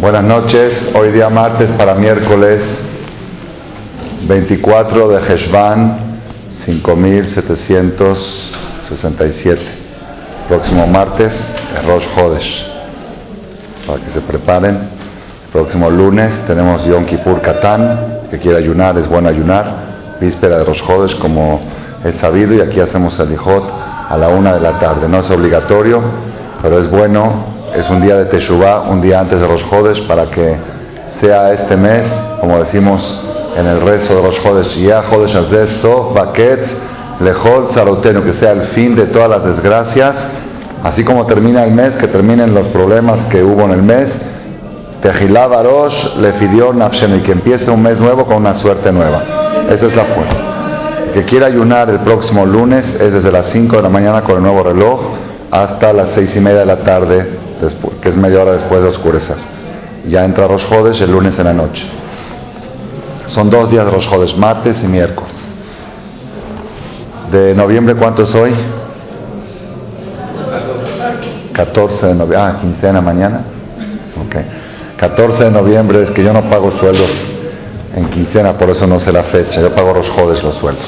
Buenas 0.00 0.22
noches, 0.22 0.90
hoy 0.94 1.10
día 1.10 1.28
martes 1.28 1.68
para 1.70 1.96
miércoles 1.96 2.62
24 4.28 5.08
de 5.08 5.26
Heshvan 5.26 6.20
5767. 6.64 9.60
Próximo 10.48 10.86
martes 10.86 11.34
es 11.74 11.84
Rosh 11.84 12.06
Hodesh. 12.16 12.64
Para 13.88 14.04
que 14.04 14.12
se 14.12 14.20
preparen. 14.20 14.88
próximo 15.52 15.90
lunes 15.90 16.30
tenemos 16.46 16.84
Yom 16.84 17.04
Kippur 17.04 17.42
Katán, 17.42 18.20
que 18.30 18.38
quiere 18.38 18.58
ayunar, 18.58 18.96
es 18.98 19.08
bueno 19.08 19.28
ayunar. 19.28 20.18
Víspera 20.20 20.58
de 20.58 20.64
Rosh 20.64 20.84
Hodesh 20.86 21.18
como 21.18 21.58
es 22.04 22.14
sabido 22.18 22.54
y 22.54 22.60
aquí 22.60 22.78
hacemos 22.78 23.18
el 23.18 23.32
Ijot 23.32 23.68
a 24.08 24.16
la 24.16 24.28
una 24.28 24.54
de 24.54 24.60
la 24.60 24.78
tarde. 24.78 25.08
No 25.08 25.18
es 25.18 25.30
obligatorio, 25.32 26.00
pero 26.62 26.78
es 26.78 26.88
bueno 26.88 27.47
es 27.74 27.88
un 27.90 28.00
día 28.00 28.16
de 28.16 28.26
Teshuvah, 28.26 28.82
un 28.88 29.00
día 29.00 29.20
antes 29.20 29.40
de 29.40 29.46
los 29.46 29.62
Jodes, 29.64 30.00
para 30.02 30.26
que 30.26 30.56
sea 31.20 31.52
este 31.52 31.76
mes, 31.76 32.06
como 32.40 32.58
decimos 32.58 33.22
en 33.56 33.66
el 33.66 33.80
rezo 33.80 34.16
de 34.16 34.22
los 34.22 34.38
Jodes, 34.38 34.74
ya 34.76 35.02
Jodes 35.02 35.34
Sof, 35.80 36.14
Baket, 36.14 36.66
Lejol, 37.20 37.68
Zaroteno, 37.72 38.22
que 38.22 38.32
sea 38.34 38.52
el 38.52 38.62
fin 38.68 38.94
de 38.94 39.06
todas 39.06 39.28
las 39.28 39.44
desgracias, 39.44 40.14
así 40.84 41.04
como 41.04 41.26
termina 41.26 41.64
el 41.64 41.72
mes, 41.72 41.96
que 41.96 42.06
terminen 42.06 42.54
los 42.54 42.68
problemas 42.68 43.26
que 43.26 43.42
hubo 43.42 43.62
en 43.62 43.72
el 43.72 43.82
mes. 43.82 44.08
Tejilá 45.02 45.46
Barosh 45.46 46.16
le 46.16 46.32
pidió 46.32 46.72
y 46.72 47.20
que 47.20 47.32
empiece 47.32 47.70
un 47.70 47.82
mes 47.82 47.98
nuevo 47.98 48.24
con 48.26 48.36
una 48.36 48.54
suerte 48.56 48.92
nueva. 48.92 49.22
Esa 49.68 49.86
es 49.86 49.96
la. 49.96 50.04
El 51.06 51.12
que 51.12 51.24
quiera 51.24 51.46
ayunar 51.46 51.88
el 51.90 52.00
próximo 52.00 52.44
lunes 52.44 52.84
es 53.00 53.12
desde 53.12 53.32
las 53.32 53.46
5 53.46 53.76
de 53.76 53.82
la 53.82 53.88
mañana 53.88 54.22
con 54.22 54.36
el 54.36 54.42
nuevo 54.42 54.62
reloj 54.62 55.00
hasta 55.50 55.92
las 55.92 56.10
6 56.10 56.36
y 56.36 56.40
media 56.40 56.60
de 56.60 56.66
la 56.66 56.78
tarde 56.78 57.47
que 58.00 58.08
es 58.08 58.16
media 58.16 58.42
hora 58.42 58.52
después 58.52 58.82
de 58.82 58.88
oscurecer. 58.88 59.36
Ya 60.08 60.24
entra 60.24 60.46
Rosh 60.46 60.64
el 61.00 61.10
lunes 61.10 61.38
en 61.38 61.44
la 61.44 61.52
noche. 61.52 61.84
Son 63.26 63.50
dos 63.50 63.70
días 63.70 63.84
de 63.84 63.90
Rosh 63.90 64.36
martes 64.36 64.82
y 64.82 64.86
miércoles. 64.86 65.34
De 67.30 67.54
noviembre, 67.54 67.94
¿cuánto 67.94 68.22
es 68.22 68.34
hoy? 68.34 68.54
14 71.52 72.06
de 72.06 72.14
noviembre. 72.14 72.38
Ah, 72.38 72.58
quincena 72.60 73.00
mañana. 73.00 73.42
Ok. 74.24 74.36
14 74.96 75.44
de 75.44 75.50
noviembre 75.50 76.02
es 76.02 76.10
que 76.12 76.24
yo 76.24 76.32
no 76.32 76.48
pago 76.48 76.72
sueldos 76.72 77.10
en 77.94 78.08
quincena, 78.10 78.54
por 78.54 78.70
eso 78.70 78.86
no 78.86 78.98
sé 79.00 79.12
la 79.12 79.24
fecha. 79.24 79.60
Yo 79.60 79.74
pago 79.74 79.92
Rosh 79.92 80.08
los 80.42 80.54
sueldos. 80.56 80.84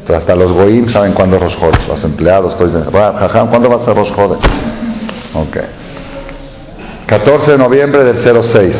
Entonces, 0.00 0.16
hasta 0.16 0.34
los 0.34 0.52
goim 0.52 0.88
saben 0.88 1.12
cuándo 1.12 1.36
es 1.36 1.88
Los 1.88 2.04
empleados, 2.04 2.52
estoy 2.52 2.66
diciendo, 2.66 2.90
¿cuándo 2.90 3.70
va 3.70 3.76
a 3.76 3.84
ser 3.84 3.94
Rosh 3.94 4.12
Ok. 5.34 5.56
14 7.10 7.50
de 7.50 7.58
noviembre 7.58 8.04
del 8.04 8.44
06. 8.44 8.76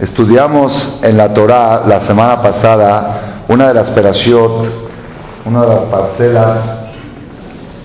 Estudiamos 0.00 1.00
en 1.02 1.18
la 1.18 1.34
Torá 1.34 1.82
la 1.86 2.06
semana 2.06 2.40
pasada 2.40 3.44
una 3.48 3.68
de 3.68 3.74
las 3.74 3.90
perashiot, 3.90 4.64
una 5.44 5.60
de 5.60 5.68
las 5.68 5.84
parcelas 5.90 6.58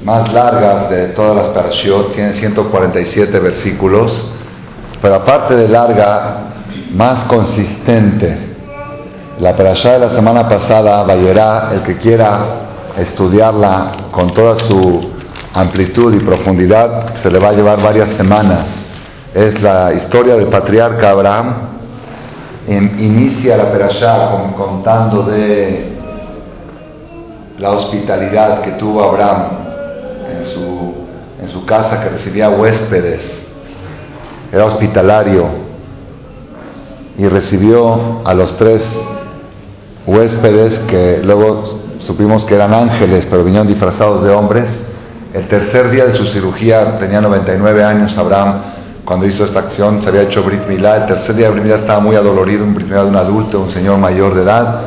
más 0.05 0.31
largas 0.31 0.89
de 0.89 1.07
todas 1.07 1.35
las 1.35 1.47
perashiot, 1.50 2.13
tiene 2.13 2.35
147 2.35 3.39
versículos, 3.39 4.31
pero 5.02 5.16
aparte 5.16 5.57
de 5.57 5.67
larga, 5.67 6.38
más 6.94 7.25
consistente. 7.25 8.55
La 9.41 9.53
perashá 9.53 10.00
de 10.00 10.00
la 10.00 10.09
semana 10.11 10.47
pasada, 10.47 11.03
Bayerá, 11.03 11.72
el 11.73 11.81
que 11.81 11.97
quiera 11.97 12.39
estudiarla 12.97 13.91
con 14.13 14.33
toda 14.33 14.59
su 14.59 15.19
amplitud 15.53 16.14
y 16.14 16.19
profundidad 16.19 17.16
se 17.22 17.31
le 17.31 17.39
va 17.39 17.50
a 17.50 17.53
llevar 17.53 17.81
varias 17.81 18.09
semanas. 18.16 18.67
Es 19.33 19.61
la 19.61 19.94
historia 19.94 20.36
del 20.36 20.47
patriarca 20.47 21.11
Abraham. 21.11 21.53
inicia 22.67 23.58
la 23.58 23.72
perashá 23.72 24.30
contando 24.56 25.23
de 25.23 25.97
la 27.57 27.72
hospitalidad 27.72 28.62
que 28.62 28.72
tuvo 28.72 29.03
Abraham 29.03 29.44
en 30.29 30.46
su, 30.53 30.94
en 31.41 31.50
su 31.50 31.66
casa 31.66 32.03
que 32.03 32.09
recibía 32.09 32.50
huéspedes. 32.50 33.22
Era 34.52 34.66
hospitalario 34.66 35.46
y 37.18 37.28
recibió 37.28 38.22
a 38.23 38.34
los 38.34 38.56
tres 38.57 38.84
huéspedes 40.07 40.79
que 40.81 41.22
luego 41.23 41.79
supimos 42.00 42.46
que 42.46 42.56
eran 42.56 42.73
ángeles, 42.73 43.28
pero 43.29 43.44
vinieron 43.44 43.68
disfrazados 43.68 44.23
de 44.23 44.29
hombres 44.31 44.66
el 45.34 45.47
tercer 45.47 45.91
día 45.91 46.06
de 46.06 46.13
su 46.13 46.25
cirugía, 46.25 46.97
tenía 46.97 47.22
99 47.22 47.84
años 47.84 48.17
Abraham, 48.17 48.62
cuando 49.06 49.28
hizo 49.28 49.45
esta 49.45 49.59
acción, 49.59 50.01
se 50.01 50.09
había 50.09 50.23
hecho 50.23 50.44
Brit 50.44 50.67
Milá. 50.67 50.97
El 50.97 51.06
tercer 51.06 51.35
día 51.35 51.47
de 51.47 51.53
Brit 51.53 51.63
Milá 51.63 51.75
estaba 51.78 52.00
muy 52.00 52.16
adolorido, 52.16 52.63
un 52.63 52.73
Brit 52.73 52.88
Milá 52.88 53.03
de 53.03 53.09
un 53.09 53.16
adulto, 53.16 53.59
un 53.59 53.69
señor 53.69 53.97
mayor 53.97 54.35
de 54.35 54.44
edad. 54.44 54.81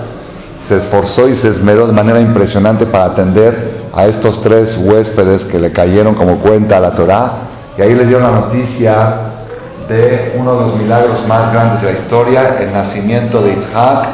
Se 0.68 0.76
esforzó 0.76 1.28
y 1.28 1.36
se 1.36 1.48
esmeró 1.48 1.86
de 1.86 1.92
manera 1.92 2.20
impresionante 2.20 2.86
para 2.86 3.04
atender 3.06 3.82
a 3.92 4.06
estos 4.06 4.40
tres 4.42 4.76
huéspedes 4.80 5.44
que 5.46 5.58
le 5.58 5.72
cayeron 5.72 6.14
como 6.14 6.38
cuenta 6.38 6.76
a 6.76 6.80
la 6.80 6.90
Torá. 6.92 7.32
Y 7.78 7.82
ahí 7.82 7.94
le 7.94 8.04
dio 8.06 8.20
la 8.20 8.30
noticia 8.30 9.14
de 9.88 10.36
uno 10.38 10.54
de 10.54 10.66
los 10.66 10.76
milagros 10.76 11.26
más 11.26 11.52
grandes 11.52 11.82
de 11.82 11.92
la 11.92 11.98
historia, 11.98 12.58
el 12.60 12.72
nacimiento 12.72 13.42
de 13.42 13.52
Isaac, 13.54 14.08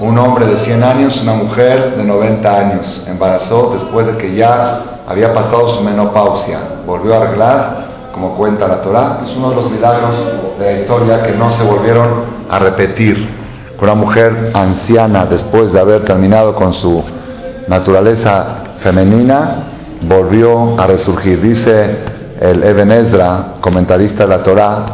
un 0.00 0.18
hombre 0.18 0.46
de 0.46 0.56
100 0.58 0.82
años, 0.82 1.20
una 1.22 1.34
mujer 1.34 1.96
de 1.96 2.04
90 2.04 2.58
años. 2.58 3.04
Embarazó 3.06 3.72
después 3.74 4.06
de 4.06 4.16
que 4.16 4.34
ya 4.34 5.02
había 5.08 5.32
pasado 5.32 5.76
su 5.76 5.82
menopausia, 5.82 6.58
volvió 6.86 7.14
a 7.14 7.18
arreglar, 7.18 7.86
como 8.12 8.34
cuenta 8.36 8.66
la 8.66 8.82
Torá, 8.82 9.20
es 9.26 9.36
uno 9.36 9.50
de 9.50 9.56
los 9.56 9.70
milagros 9.70 10.14
de 10.58 10.64
la 10.64 10.80
historia 10.80 11.22
que 11.22 11.32
no 11.32 11.50
se 11.52 11.62
volvieron 11.62 12.24
a 12.50 12.58
repetir. 12.58 13.28
Una 13.80 13.94
mujer 13.94 14.52
anciana, 14.54 15.26
después 15.26 15.72
de 15.72 15.80
haber 15.80 16.04
terminado 16.04 16.54
con 16.54 16.72
su 16.72 17.04
naturaleza 17.68 18.62
femenina, 18.80 19.64
volvió 20.08 20.80
a 20.80 20.86
resurgir. 20.86 21.42
Dice 21.42 21.98
el 22.40 22.62
Eben 22.62 22.90
Ezra, 22.90 23.54
comentarista 23.60 24.24
de 24.24 24.28
la 24.28 24.42
Torá, 24.42 24.86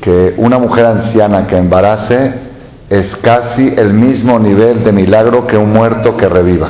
que 0.00 0.34
una 0.36 0.58
mujer 0.58 0.86
anciana 0.86 1.46
que 1.46 1.56
embarace 1.56 2.45
es 2.88 3.16
casi 3.16 3.74
el 3.76 3.94
mismo 3.94 4.38
nivel 4.38 4.84
de 4.84 4.92
milagro 4.92 5.46
que 5.46 5.56
un 5.56 5.72
muerto 5.72 6.16
que 6.16 6.28
reviva. 6.28 6.68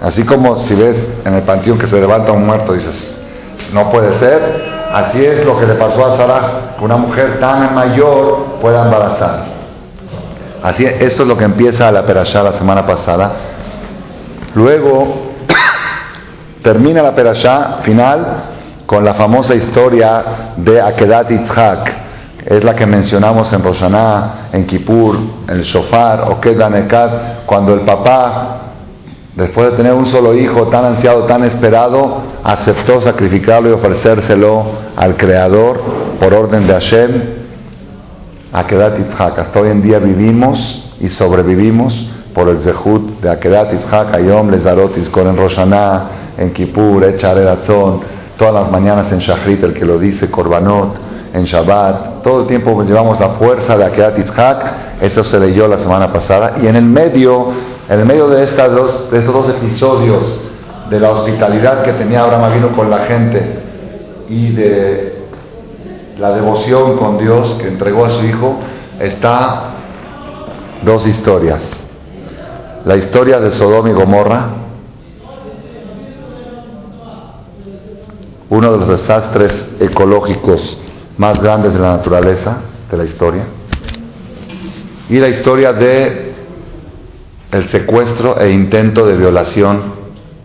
Así 0.00 0.24
como 0.24 0.58
si 0.60 0.74
ves 0.74 0.96
en 1.24 1.34
el 1.34 1.42
panteón 1.42 1.78
que 1.78 1.86
se 1.86 2.00
levanta 2.00 2.32
un 2.32 2.46
muerto, 2.46 2.72
dices, 2.72 3.16
no 3.72 3.90
puede 3.90 4.18
ser. 4.18 4.80
Así 4.92 5.24
es 5.24 5.44
lo 5.44 5.58
que 5.60 5.66
le 5.66 5.74
pasó 5.74 6.04
a 6.04 6.16
Sara, 6.16 6.74
que 6.76 6.84
una 6.84 6.96
mujer 6.96 7.38
tan 7.38 7.74
mayor 7.74 8.58
pueda 8.60 8.84
embarazar. 8.84 9.44
Así 10.62 10.84
es, 10.84 11.00
esto 11.02 11.22
es 11.22 11.28
lo 11.28 11.36
que 11.36 11.44
empieza 11.44 11.92
la 11.92 12.04
perashá 12.04 12.42
la 12.42 12.54
semana 12.54 12.84
pasada. 12.84 13.32
Luego 14.54 15.32
termina 16.64 17.02
la 17.02 17.14
perashá 17.14 17.78
final 17.84 18.44
con 18.86 19.04
la 19.04 19.14
famosa 19.14 19.54
historia 19.54 20.24
de 20.56 20.80
Akedat 20.80 21.30
Yitzhak. 21.30 22.09
Es 22.46 22.64
la 22.64 22.74
que 22.74 22.86
mencionamos 22.86 23.52
en 23.52 23.62
Roshaná, 23.62 24.48
en 24.52 24.66
Kippur, 24.66 25.16
en 25.46 25.56
el 25.56 25.62
Shofar, 25.62 26.24
o 26.30 26.40
Kedanekat, 26.40 27.44
cuando 27.46 27.74
el 27.74 27.80
papá 27.80 28.60
después 29.34 29.70
de 29.70 29.76
tener 29.76 29.94
un 29.94 30.06
solo 30.06 30.34
hijo 30.34 30.68
tan 30.68 30.84
ansiado, 30.84 31.24
tan 31.24 31.44
esperado, 31.44 32.22
aceptó 32.44 33.00
sacrificarlo 33.00 33.70
y 33.70 33.72
ofrecérselo 33.72 34.64
al 34.96 35.16
Creador 35.16 35.80
por 36.18 36.34
orden 36.34 36.66
de 36.66 36.72
Hashem. 36.72 37.22
Akedat 38.52 38.98
Yitzhak. 38.98 39.56
Hoy 39.56 39.70
en 39.70 39.82
día 39.82 39.98
vivimos 39.98 40.92
y 41.00 41.08
sobrevivimos 41.08 42.10
por 42.34 42.48
el 42.48 42.60
Zehut 42.62 43.20
de 43.20 43.30
Akedat 43.30 43.72
Yitzhak, 43.72 44.14
Ayom, 44.14 44.50
Lezarot, 44.50 45.10
con 45.10 45.28
en 45.28 45.36
Roshaná, 45.36 46.34
en 46.36 46.52
Kippur, 46.52 47.04
Echar 47.04 47.36
todas 47.64 48.54
las 48.54 48.70
mañanas 48.70 49.12
en 49.12 49.18
Shachrit, 49.18 49.62
el 49.62 49.74
que 49.74 49.84
lo 49.84 49.98
dice, 49.98 50.30
Korbanot, 50.30 50.96
en 51.32 51.44
Shabbat. 51.44 52.09
Todo 52.22 52.42
el 52.42 52.46
tiempo 52.46 52.82
llevamos 52.82 53.18
la 53.18 53.30
fuerza 53.30 53.76
de 53.76 53.84
Akedat 53.84 54.16
Yitzhak. 54.16 55.02
Eso 55.02 55.24
se 55.24 55.38
leyó 55.40 55.66
la 55.68 55.78
semana 55.78 56.12
pasada. 56.12 56.56
Y 56.62 56.66
en 56.66 56.76
el 56.76 56.84
medio 56.84 57.52
en 57.90 57.98
el 57.98 58.06
medio 58.06 58.28
de, 58.28 58.44
estos 58.44 59.10
dos 59.10 59.48
episodios 59.48 60.22
de 60.90 61.00
la 61.00 61.10
hospitalidad 61.10 61.82
que 61.82 61.92
tenía 61.94 62.22
Abraham 62.22 62.54
vino 62.54 62.76
con 62.76 62.88
la 62.88 62.98
gente 62.98 63.58
y 64.28 64.52
de 64.52 65.18
la 66.16 66.30
devoción 66.30 66.98
con 66.98 67.18
Dios 67.18 67.56
que 67.60 67.66
entregó 67.66 68.04
a 68.04 68.10
su 68.10 68.24
hijo, 68.24 68.60
está 69.00 69.72
dos 70.84 71.04
historias. 71.04 71.58
La 72.84 72.94
historia 72.94 73.40
de 73.40 73.50
Sodoma 73.50 73.90
y 73.90 73.92
Gomorra, 73.92 74.50
uno 78.50 78.70
de 78.70 78.78
los 78.78 78.86
desastres 78.86 79.52
ecológicos 79.80 80.78
más 81.20 81.38
grandes 81.38 81.74
de 81.74 81.80
la 81.80 81.98
naturaleza, 81.98 82.60
de 82.90 82.96
la 82.96 83.04
historia, 83.04 83.44
y 85.10 85.18
la 85.18 85.28
historia 85.28 85.74
de 85.74 86.32
el 87.52 87.68
secuestro 87.68 88.40
e 88.40 88.50
intento 88.50 89.04
de 89.04 89.18
violación 89.18 89.82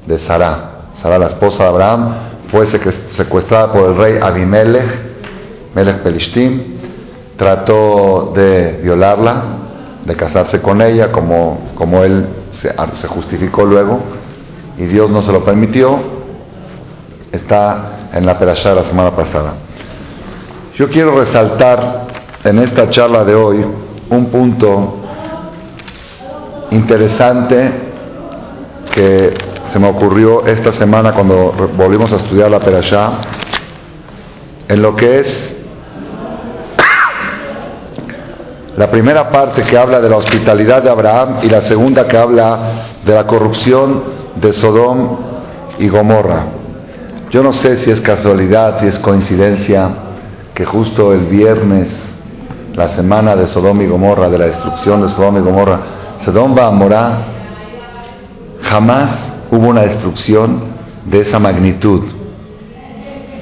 de 0.05 0.19
Sara. 0.19 0.89
Sara, 1.01 1.17
la 1.17 1.27
esposa 1.27 1.63
de 1.63 1.69
Abraham, 1.69 2.15
fue 2.51 2.67
secuestrada 2.67 3.71
por 3.71 3.89
el 3.89 3.95
rey 3.95 4.19
Abimelech, 4.21 4.85
Melech 5.73 5.99
Pelishtim, 5.99 6.61
trató 7.37 8.33
de 8.35 8.81
violarla, 8.83 9.43
de 10.03 10.13
casarse 10.17 10.59
con 10.59 10.81
ella, 10.81 11.09
como, 11.09 11.69
como 11.75 12.03
él 12.03 12.27
se, 12.61 12.75
se 12.97 13.07
justificó 13.07 13.63
luego, 13.63 14.01
y 14.77 14.83
Dios 14.87 15.09
no 15.09 15.21
se 15.21 15.31
lo 15.31 15.45
permitió, 15.45 15.97
está 17.31 18.09
en 18.11 18.25
la 18.25 18.37
perashá 18.37 18.71
de 18.71 18.75
la 18.75 18.83
semana 18.83 19.15
pasada. 19.15 19.64
Yo 20.77 20.89
quiero 20.89 21.15
resaltar 21.15 22.07
en 22.43 22.59
esta 22.59 22.89
charla 22.89 23.23
de 23.23 23.33
hoy 23.33 23.65
un 24.09 24.25
punto 24.25 24.97
interesante 26.71 27.71
que 28.93 29.37
se 29.69 29.79
me 29.79 29.87
ocurrió 29.87 30.45
esta 30.45 30.73
semana 30.73 31.13
cuando 31.13 31.53
volvimos 31.77 32.11
a 32.11 32.17
estudiar 32.17 32.51
la 32.51 32.59
Perashá, 32.59 33.21
en 34.67 34.81
lo 34.81 34.97
que 34.97 35.19
es 35.21 35.55
la 38.75 38.91
primera 38.91 39.31
parte 39.31 39.63
que 39.63 39.77
habla 39.77 40.01
de 40.01 40.09
la 40.09 40.17
hospitalidad 40.17 40.83
de 40.83 40.89
Abraham 40.89 41.37
y 41.41 41.47
la 41.47 41.61
segunda 41.61 42.05
que 42.05 42.17
habla 42.17 42.59
de 43.05 43.13
la 43.13 43.25
corrupción 43.25 44.03
de 44.35 44.51
Sodom 44.51 45.19
y 45.79 45.87
Gomorra. 45.87 46.47
Yo 47.31 47.41
no 47.43 47.53
sé 47.53 47.77
si 47.77 47.91
es 47.91 48.01
casualidad, 48.01 48.81
si 48.81 48.87
es 48.87 48.99
coincidencia, 48.99 50.04
que 50.55 50.65
justo 50.65 51.11
el 51.11 51.25
viernes, 51.25 51.89
la 52.73 52.87
semana 52.89 53.35
de 53.35 53.45
Sodom 53.45 53.81
y 53.81 53.87
Gomorra, 53.87 54.29
de 54.29 54.37
la 54.37 54.45
destrucción 54.45 55.01
de 55.01 55.09
Sodom 55.09 55.37
y 55.37 55.41
Gomorra, 55.41 55.79
Sodom 56.23 56.55
va 56.57 56.67
a 56.67 57.35
jamás 58.61 59.09
hubo 59.51 59.67
una 59.67 59.81
destrucción 59.81 60.61
de 61.05 61.21
esa 61.21 61.39
magnitud. 61.39 62.03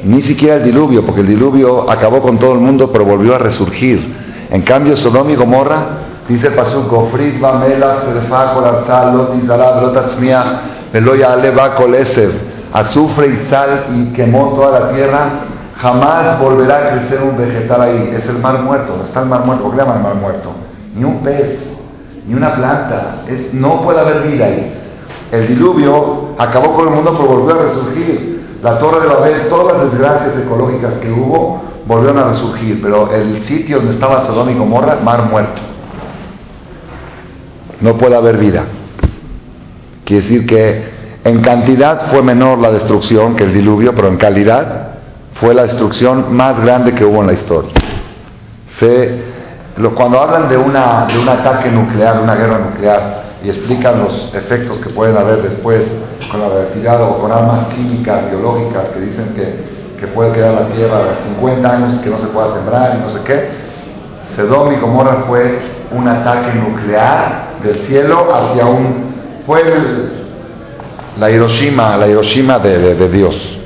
Ni 0.03 0.23
siquiera 0.23 0.55
el 0.55 0.63
diluvio, 0.63 1.05
porque 1.05 1.21
el 1.21 1.27
diluvio 1.27 1.89
acabó 1.89 2.21
con 2.21 2.39
todo 2.39 2.53
el 2.53 2.59
mundo, 2.59 2.91
pero 2.91 3.05
volvió 3.05 3.35
a 3.35 3.37
resurgir. 3.37 4.47
En 4.49 4.63
cambio, 4.63 4.97
Sodom 4.97 5.29
y 5.29 5.35
Gomorra, 5.35 5.85
dice 6.27 6.49
Pasuk, 6.49 6.89
Gofrit, 6.89 7.39
Lot, 7.39 9.35
Izalab, 9.41 9.83
Lot, 9.83 9.97
Atzmia, 9.97 10.61
Eloya, 10.91 11.33
Aleva, 11.33 11.75
Kolesev, 11.75 12.31
azufre 12.73 13.27
y 13.27 13.49
sal 13.49 13.85
y 13.95 14.13
quemó 14.13 14.53
toda 14.55 14.79
la 14.79 14.91
tierra, 14.91 15.52
jamás 15.77 16.39
volverá 16.39 16.77
a 16.77 16.91
crecer 16.91 17.21
un 17.21 17.37
vegetal 17.37 17.81
ahí. 17.81 18.13
Es 18.15 18.25
el 18.27 18.39
mar 18.39 18.61
muerto, 18.61 19.01
está 19.05 19.21
el 19.21 19.27
mar 19.27 19.45
muerto, 19.45 19.65
¿por 19.65 19.73
qué 19.73 19.79
llaman 19.79 20.03
mar 20.03 20.15
muerto? 20.15 20.51
Ni 20.95 21.03
un 21.03 21.19
pez, 21.23 21.59
ni 22.27 22.33
una 22.33 22.55
planta, 22.55 23.23
no 23.53 23.81
puede 23.81 23.99
haber 23.99 24.23
vida 24.23 24.45
ahí. 24.45 24.79
El 25.31 25.47
diluvio 25.47 26.35
acabó 26.37 26.75
con 26.75 26.87
el 26.87 26.93
mundo, 26.93 27.15
pero 27.17 27.39
volvió 27.39 27.59
a 27.59 27.63
resurgir. 27.63 28.59
La 28.61 28.79
Torre 28.79 29.01
de 29.01 29.07
Babel, 29.07 29.47
todas 29.49 29.75
las 29.75 29.91
desgracias 29.91 30.37
ecológicas 30.37 30.93
que 31.01 31.11
hubo, 31.11 31.61
volvieron 31.85 32.19
a 32.19 32.25
resurgir. 32.25 32.79
Pero 32.81 33.11
el 33.11 33.43
sitio 33.45 33.77
donde 33.77 33.93
estaba 33.93 34.25
Sodoma 34.25 34.51
y 34.51 34.55
Gomorra, 34.55 34.99
mar 35.03 35.23
muerto. 35.23 35.61
No 37.81 37.97
puede 37.97 38.15
haber 38.15 38.37
vida. 38.37 38.63
Quiere 40.05 40.21
decir 40.21 40.45
que 40.45 40.93
en 41.23 41.41
cantidad 41.41 42.11
fue 42.11 42.21
menor 42.21 42.59
la 42.59 42.71
destrucción 42.71 43.35
que 43.35 43.45
el 43.45 43.53
diluvio, 43.53 43.95
pero 43.95 44.09
en 44.09 44.17
calidad 44.17 44.92
fue 45.35 45.53
la 45.53 45.63
destrucción 45.63 46.35
más 46.35 46.61
grande 46.61 46.93
que 46.93 47.05
hubo 47.05 47.21
en 47.21 47.27
la 47.27 47.33
historia. 47.33 47.71
cuando 49.95 50.19
hablan 50.19 50.49
de, 50.49 50.57
una, 50.57 51.05
de 51.05 51.19
un 51.19 51.29
ataque 51.29 51.69
nuclear, 51.69 52.19
una 52.21 52.35
guerra 52.35 52.59
nuclear, 52.59 53.23
y 53.43 53.49
explican 53.49 53.99
los 53.99 54.29
efectos 54.33 54.79
que 54.79 54.89
pueden 54.89 55.17
haber 55.17 55.41
después 55.41 55.83
con 56.31 56.39
la 56.39 56.49
reactividad 56.49 57.01
o 57.01 57.19
con 57.19 57.31
armas 57.31 57.67
químicas, 57.75 58.29
biológicas, 58.29 58.85
que 58.93 58.99
dicen 58.99 59.33
que, 59.35 59.83
puede 60.13 60.33
quedar 60.33 60.53
la 60.53 60.67
tierra 60.67 60.99
50 61.37 61.75
años 61.75 61.99
que 61.99 62.09
no 62.09 62.19
se 62.19 62.27
pueda 62.27 62.53
sembrar 62.55 62.97
y 62.97 63.07
no 63.07 63.13
sé 63.13 63.19
qué. 63.23 63.47
Sedom 64.35 64.73
y 64.73 64.75
Gomorra 64.75 65.23
fue 65.29 65.59
un 65.91 66.05
ataque 66.09 66.53
nuclear 66.55 67.53
del 67.63 67.83
cielo 67.83 68.27
hacia 68.35 68.65
un... 68.65 69.13
fue 69.45 69.63
la 71.17 71.31
Hiroshima, 71.31 71.95
la 71.95 72.07
Hiroshima 72.07 72.59
de, 72.59 72.95
de, 72.95 73.09
Dios, 73.09 73.59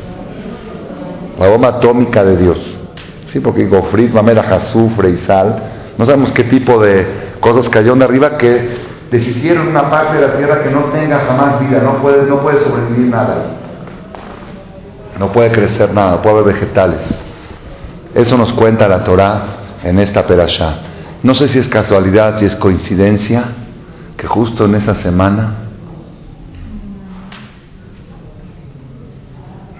la 1.39 1.47
bomba 1.47 1.69
atómica 1.69 2.23
de 2.23 2.37
Dios. 2.37 2.59
Sí, 3.25 3.39
porque 3.39 3.65
gofrit, 3.65 4.13
mamera, 4.13 4.41
azufre 4.41 5.09
y 5.09 5.17
sal, 5.17 5.59
no 5.97 6.05
sabemos 6.05 6.31
qué 6.31 6.43
tipo 6.45 6.81
de 6.81 7.05
cosas 7.39 7.69
cayó 7.69 7.95
de 7.95 8.03
arriba 8.03 8.37
que 8.37 8.69
deshicieron 9.11 9.67
una 9.67 9.89
parte 9.89 10.15
de 10.17 10.27
la 10.27 10.37
tierra 10.37 10.63
que 10.63 10.69
no 10.69 10.85
tenga 10.85 11.19
jamás 11.19 11.59
vida, 11.59 11.81
no 11.83 11.97
puede, 11.97 12.23
no 12.23 12.39
puede 12.39 12.59
sobrevivir 12.59 13.07
nada. 13.07 13.35
No 15.19 15.31
puede 15.31 15.51
crecer 15.51 15.93
nada, 15.93 16.21
puede 16.21 16.39
haber 16.39 16.53
vegetales. 16.53 17.01
Eso 18.13 18.37
nos 18.37 18.53
cuenta 18.53 18.87
la 18.87 19.03
Torah 19.03 19.41
en 19.83 19.99
esta 19.99 20.25
perashá. 20.25 20.75
No 21.23 21.33
sé 21.33 21.47
si 21.47 21.59
es 21.59 21.67
casualidad, 21.67 22.37
si 22.37 22.45
es 22.45 22.55
coincidencia, 22.55 23.43
que 24.15 24.27
justo 24.27 24.65
en 24.65 24.75
esa 24.75 24.95
semana, 24.95 25.66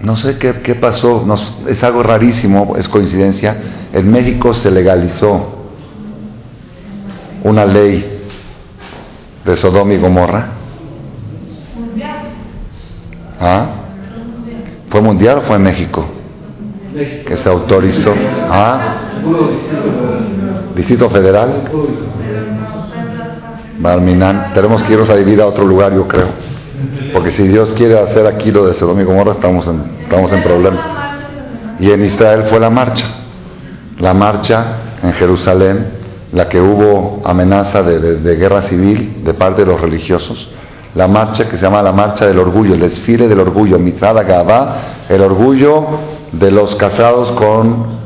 no 0.00 0.16
sé 0.16 0.38
qué, 0.38 0.60
qué 0.62 0.74
pasó, 0.74 1.24
es 1.66 1.82
algo 1.82 2.02
rarísimo, 2.02 2.76
es 2.76 2.88
coincidencia, 2.88 3.56
en 3.92 4.10
México 4.10 4.54
se 4.54 4.70
legalizó 4.70 5.58
una 7.44 7.64
ley 7.64 8.18
de 9.44 9.56
Sodoma 9.56 9.94
y 9.94 9.98
Gomorra? 9.98 10.48
¿Ah? 13.40 13.66
¿Fue 14.90 15.00
mundial 15.00 15.38
o 15.38 15.42
fue 15.42 15.56
en 15.56 15.62
México? 15.62 16.04
Que 16.94 17.36
se 17.36 17.48
autorizó. 17.48 18.14
¿Ah? 18.48 18.94
¿Distrito 20.74 21.08
Federal? 21.10 21.62
Barminan. 23.78 24.52
Tenemos 24.54 24.82
que 24.82 24.92
irnos 24.92 25.08
a 25.10 25.14
vivir 25.14 25.40
a 25.40 25.46
otro 25.46 25.64
lugar, 25.64 25.94
yo 25.94 26.08
creo. 26.08 26.28
Porque 27.12 27.30
si 27.30 27.48
Dios 27.48 27.72
quiere 27.74 27.98
hacer 27.98 28.26
aquí 28.26 28.50
lo 28.50 28.66
de 28.66 28.74
Sodoma 28.74 29.02
y 29.02 29.04
Gomorra, 29.04 29.32
estamos 29.32 29.66
en, 29.66 29.82
estamos 30.02 30.32
en 30.32 30.42
problema. 30.42 31.76
Y 31.78 31.90
en 31.90 32.04
Israel 32.04 32.44
fue 32.50 32.60
la 32.60 32.70
marcha. 32.70 33.06
La 33.98 34.14
marcha 34.14 34.64
en 35.02 35.12
Jerusalén 35.14 35.98
la 36.32 36.48
que 36.48 36.60
hubo 36.60 37.22
amenaza 37.24 37.82
de, 37.82 38.36
guerra 38.36 38.62
civil 38.62 39.22
de 39.24 39.34
parte 39.34 39.64
de 39.64 39.70
los 39.70 39.80
religiosos, 39.80 40.50
la 40.94 41.08
marcha 41.08 41.48
que 41.48 41.56
se 41.56 41.62
llama 41.62 41.82
la 41.82 41.92
marcha 41.92 42.26
del 42.26 42.38
orgullo, 42.38 42.74
el 42.74 42.80
desfile 42.80 43.28
del 43.28 43.40
orgullo, 43.40 43.78
Mitzada 43.78 44.22
Gabá, 44.22 45.04
el 45.08 45.20
orgullo 45.22 45.86
de 46.32 46.50
los 46.50 46.74
casados 46.76 47.32
con, 47.32 47.98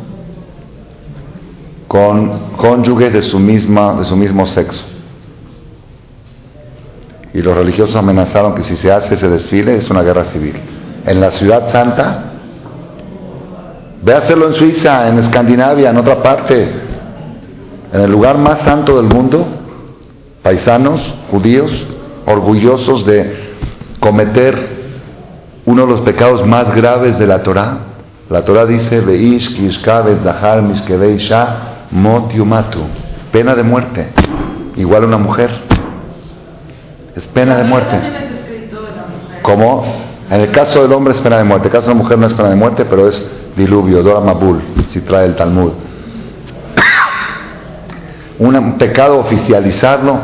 con 1.88 2.52
cónyuges 2.56 3.12
de 3.12 3.22
su, 3.22 3.38
misma, 3.38 3.94
de 3.94 4.04
su 4.04 4.16
mismo 4.16 4.46
sexo. 4.46 4.84
Y 7.34 7.40
los 7.40 7.56
religiosos 7.56 7.96
amenazaron 7.96 8.54
que 8.54 8.62
si 8.62 8.76
se 8.76 8.92
hace 8.92 9.14
ese 9.14 9.28
desfile 9.28 9.76
es 9.76 9.88
una 9.90 10.02
guerra 10.02 10.24
civil. 10.26 10.54
En 11.06 11.20
la 11.20 11.30
ciudad 11.32 11.70
santa, 11.70 12.24
ve 14.02 14.14
a 14.14 14.26
en 14.26 14.54
Suiza, 14.54 15.08
en 15.08 15.18
Escandinavia, 15.18 15.90
en 15.90 15.96
otra 15.96 16.22
parte, 16.22 16.68
en 17.92 18.00
el 18.00 18.10
lugar 18.10 18.38
más 18.38 18.60
santo 18.60 18.96
del 18.96 19.06
mundo, 19.06 19.46
paisanos, 20.42 21.00
judíos, 21.30 21.70
orgullosos 22.26 23.06
de 23.06 23.54
cometer 24.00 24.82
uno 25.64 25.86
de 25.86 25.92
los 25.92 26.00
pecados 26.02 26.46
más 26.46 26.74
graves 26.74 27.18
de 27.18 27.26
la 27.26 27.42
Torah. 27.42 27.78
La 28.28 28.44
Torah 28.44 28.66
dice, 28.66 29.00
Beish, 29.00 29.56
Zahar, 29.82 30.62
Mot 31.90 32.32
Yumatu. 32.32 32.80
Pena 33.30 33.54
de 33.54 33.62
muerte. 33.62 34.12
Igual 34.76 35.04
una 35.04 35.18
mujer. 35.18 35.50
Es 37.16 37.26
pena 37.28 37.56
de 37.56 37.64
muerte. 37.64 38.00
Como 39.42 39.84
en 40.30 40.40
el 40.40 40.50
caso 40.50 40.82
del 40.82 40.92
hombre 40.92 41.14
es 41.14 41.20
pena 41.20 41.38
de 41.38 41.44
muerte. 41.44 41.68
En 41.68 41.72
el 41.74 41.78
caso 41.78 41.90
de 41.90 41.94
la 41.94 42.02
mujer 42.02 42.18
no 42.18 42.26
es 42.26 42.32
pena 42.32 42.48
de 42.48 42.56
muerte, 42.56 42.84
pero 42.84 43.08
es 43.08 43.24
diluvio, 43.56 44.02
Dora 44.02 44.20
Mabul, 44.20 44.62
si 44.88 45.00
trae 45.00 45.26
el 45.26 45.36
Talmud 45.36 45.72
un 48.38 48.78
pecado 48.78 49.18
oficializarlo, 49.18 50.18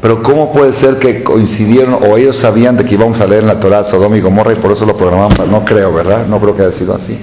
pero 0.00 0.22
¿cómo 0.22 0.50
puede 0.50 0.72
ser 0.74 0.98
que 0.98 1.22
coincidieron 1.22 1.98
o 2.02 2.16
ellos 2.16 2.36
sabían 2.36 2.76
de 2.76 2.86
que 2.86 2.94
íbamos 2.94 3.20
a 3.20 3.26
leer 3.26 3.42
en 3.42 3.48
la 3.48 3.60
Torah 3.60 3.84
Sodoma 3.84 4.16
y 4.16 4.22
Gomorra 4.22 4.52
y 4.52 4.56
por 4.56 4.72
eso 4.72 4.86
lo 4.86 4.96
programamos? 4.96 5.46
No 5.46 5.62
creo, 5.64 5.92
¿verdad? 5.92 6.26
No 6.26 6.40
creo 6.40 6.56
que 6.56 6.62
haya 6.62 6.78
sido 6.78 6.94
así. 6.94 7.20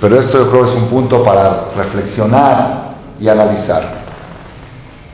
Pero 0.00 0.18
esto 0.18 0.38
yo 0.38 0.50
creo 0.50 0.64
es 0.64 0.72
un 0.72 0.86
punto 0.86 1.22
para 1.22 1.66
reflexionar 1.76 2.94
y 3.20 3.28
analizar. 3.28 4.00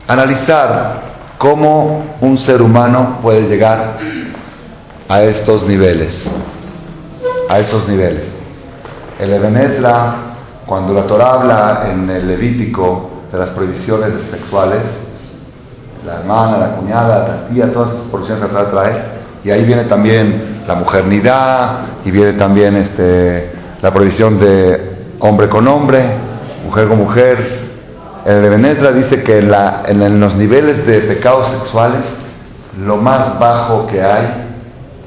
Analizar 0.07 1.06
cómo 1.37 2.03
un 2.21 2.37
ser 2.37 2.61
humano 2.61 3.19
puede 3.21 3.47
llegar 3.47 3.97
a 5.07 5.21
estos 5.23 5.65
niveles. 5.65 6.13
A 7.49 7.59
estos 7.59 7.87
niveles. 7.87 8.23
El 9.19 9.33
Ebenetra, 9.33 10.15
cuando 10.65 10.93
la 10.93 11.03
Torah 11.03 11.33
habla 11.33 11.89
en 11.91 12.09
el 12.09 12.27
Levítico, 12.27 13.09
de 13.31 13.37
las 13.37 13.49
prohibiciones 13.49 14.13
sexuales, 14.31 14.81
la 16.05 16.19
hermana, 16.19 16.57
la 16.57 16.75
cuñada, 16.75 17.27
la 17.27 17.47
tía, 17.47 17.73
todas 17.73 17.93
esas 17.93 18.05
prohibiciones 18.07 18.45
que 18.45 18.51
trae, 18.51 18.65
trae. 18.65 19.03
Y 19.43 19.51
ahí 19.51 19.65
viene 19.65 19.83
también 19.83 20.63
la 20.67 20.75
mujernidad, 20.75 21.79
y 22.05 22.11
viene 22.11 22.33
también 22.33 22.75
este, 22.75 23.51
la 23.81 23.93
prohibición 23.93 24.39
de 24.39 25.15
hombre 25.19 25.49
con 25.49 25.67
hombre, 25.67 26.03
mujer 26.65 26.87
con 26.87 26.97
mujer. 26.99 27.66
El 28.27 28.41
de 28.41 28.49
Benetra 28.49 28.91
dice 28.91 29.23
que 29.23 29.37
en 29.39 30.19
los 30.19 30.35
niveles 30.35 30.85
de 30.85 30.99
pecados 30.99 31.47
sexuales, 31.47 32.01
lo 32.77 32.97
más 32.97 33.39
bajo 33.39 33.87
que 33.87 34.01
hay 34.01 34.27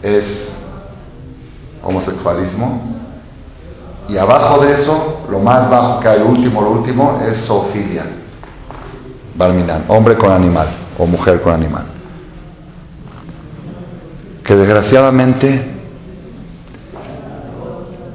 es 0.03 0.57
homosexualismo. 1.83 2.97
Y 4.09 4.17
abajo 4.17 4.65
de 4.65 4.73
eso, 4.73 5.27
lo 5.31 5.39
más 5.39 5.69
bajo 5.69 6.01
que 6.01 6.09
hay, 6.09 6.21
lo 6.21 6.29
último, 6.29 6.63
lo 6.63 6.71
último, 6.71 7.21
es 7.23 7.45
zoofilia. 7.45 8.07
Barminan, 9.35 9.85
hombre 9.89 10.17
con 10.17 10.33
animal 10.33 10.69
o 10.97 11.05
mujer 11.05 11.43
con 11.43 11.53
animal. 11.53 11.85
Que 14.43 14.57
desgraciadamente 14.57 15.63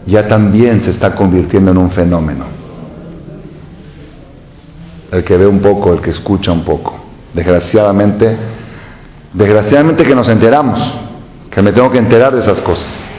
ya 0.07 0.27
también 0.27 0.83
se 0.83 0.89
está 0.89 1.13
convirtiendo 1.13 1.69
en 1.69 1.77
un 1.77 1.91
fenómeno. 1.91 2.54
El 5.15 5.24
que 5.24 5.38
ve 5.38 5.48
un 5.48 5.62
poco, 5.62 5.93
el 5.93 6.01
que 6.01 6.10
escucha 6.10 6.51
un 6.51 6.65
poco. 6.65 6.93
Desgraciadamente, 7.34 8.38
desgraciadamente 9.31 10.03
que 10.03 10.13
nos 10.13 10.27
enteramos, 10.27 10.77
que 11.50 11.62
me 11.62 11.72
tengo 11.72 11.89
que 11.89 12.00
enterar 12.00 12.36
de 12.36 12.41
esas 12.41 12.60
cosas. 12.60 13.10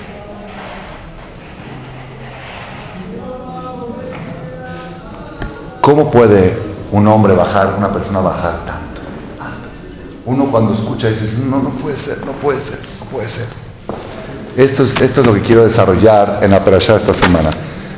¿Cómo 5.80 6.10
puede 6.10 6.58
un 6.92 7.08
hombre 7.08 7.32
bajar, 7.32 7.76
una 7.78 7.90
persona 7.90 8.20
bajar 8.20 8.66
tanto? 8.66 9.00
Uno 10.26 10.50
cuando 10.50 10.74
escucha 10.74 11.08
dice, 11.08 11.34
no, 11.48 11.62
no 11.62 11.70
puede 11.70 11.96
ser, 11.96 12.18
no 12.26 12.32
puede 12.32 12.60
ser, 12.64 12.80
no 13.00 13.06
puede 13.06 13.28
ser. 13.30 13.46
Esto 14.54 14.84
es, 14.84 15.00
esto 15.00 15.22
es 15.22 15.26
lo 15.26 15.32
que 15.32 15.40
quiero 15.40 15.64
desarrollar 15.64 16.40
en 16.42 16.50
la 16.50 16.62
perashá 16.62 16.96
esta 16.96 17.14
semana. 17.14 17.48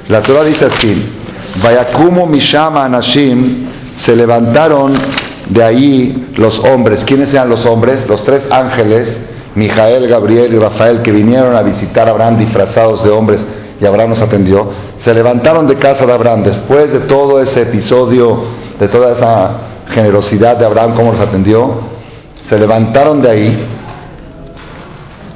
La 0.07 0.23
Torah 0.23 0.45
dice 0.45 0.67
así, 0.67 1.19
Vayakumo 1.61 2.27
Mishama 2.27 2.85
Anashim, 2.85 3.68
se 4.05 4.15
levantaron 4.17 4.95
de 5.49 5.63
ahí 5.63 6.33
los 6.37 6.59
hombres. 6.61 7.05
¿Quiénes 7.05 7.33
eran 7.33 7.49
los 7.49 7.65
hombres? 7.67 8.07
Los 8.09 8.23
tres 8.25 8.43
ángeles, 8.51 9.17
Mijael, 9.55 10.09
Gabriel 10.09 10.53
y 10.55 10.59
Rafael, 10.59 11.03
que 11.03 11.13
vinieron 11.13 11.57
a 11.57 11.63
visitar 11.63 12.09
a 12.09 12.13
Abraham 12.13 12.39
disfrazados 12.39 13.05
de 13.05 13.11
hombres 13.11 13.41
y 13.81 13.87
Abraham 13.87 14.11
nos 14.11 14.21
atendió. 14.21 14.71
Se 15.05 15.15
levantaron 15.15 15.67
de 15.67 15.77
casa 15.77 16.05
de 16.05 16.13
Abraham 16.13 16.43
después 16.45 16.93
de 16.93 17.01
todo 17.01 17.41
ese 17.41 17.63
episodio, 17.63 18.45
de 18.79 18.89
toda 18.89 19.13
esa 19.13 19.51
generosidad 19.91 20.57
de 20.57 20.67
Abraham, 20.67 20.95
cómo 20.97 21.13
los 21.13 21.21
atendió. 21.21 21.81
Se 22.49 22.59
levantaron 22.59 23.23
de 23.23 23.31
ahí, 23.31 23.69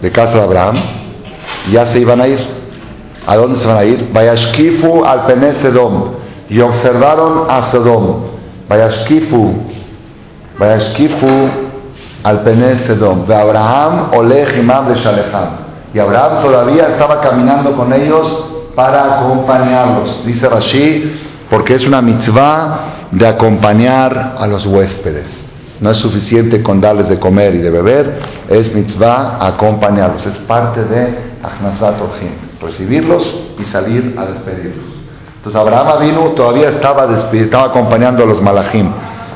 de 0.00 0.10
casa 0.10 0.34
de 0.34 0.42
Abraham, 0.42 0.76
ya 1.70 1.86
se 1.86 2.00
iban 2.00 2.20
a 2.20 2.28
ir. 2.28 2.38
¿A 3.24 3.36
dónde 3.36 3.60
se 3.60 3.66
van 3.66 3.76
a 3.76 3.84
ir? 3.84 4.10
Vayashkifu 4.12 5.04
al 5.04 5.26
Pene 5.26 5.54
Sedom. 5.54 6.14
Y 6.48 6.60
observaron 6.60 7.44
a 7.48 7.70
Sedom. 7.70 8.31
Vayashkifu. 8.72 9.54
Vayashkifu 10.58 11.50
al 12.24 12.42
Pene 12.42 12.78
Abraham 13.34 14.10
Imam 14.58 14.88
de 14.88 14.94
Shalecham. 15.00 15.48
Y 15.92 15.98
Abraham 15.98 16.42
todavía 16.42 16.88
estaba 16.88 17.20
caminando 17.20 17.76
con 17.76 17.92
ellos 17.92 18.46
para 18.74 19.20
acompañarlos. 19.20 20.24
Dice 20.24 20.48
Rashi, 20.48 21.20
porque 21.50 21.74
es 21.74 21.86
una 21.86 22.00
mitzvah 22.00 23.08
de 23.10 23.26
acompañar 23.26 24.36
a 24.38 24.46
los 24.46 24.64
huéspedes. 24.64 25.26
No 25.80 25.90
es 25.90 25.98
suficiente 25.98 26.62
con 26.62 26.80
darles 26.80 27.10
de 27.10 27.18
comer 27.18 27.54
y 27.54 27.58
de 27.58 27.68
beber, 27.68 28.20
es 28.48 28.74
mitzvah 28.74 29.36
acompañarlos. 29.38 30.24
Es 30.24 30.38
parte 30.46 30.82
de 30.84 31.14
Achnasat 31.42 32.00
recibirlos 32.62 33.34
y 33.58 33.64
salir 33.64 34.14
a 34.16 34.24
despedirlos. 34.24 35.01
Entonces 35.42 35.60
Abraham 35.60 35.98
vino, 36.00 36.20
todavía 36.36 36.68
estaba, 36.68 37.08
estaba 37.32 37.64
acompañando 37.64 38.22
a 38.22 38.26
los 38.26 38.40
malachim. 38.40 38.92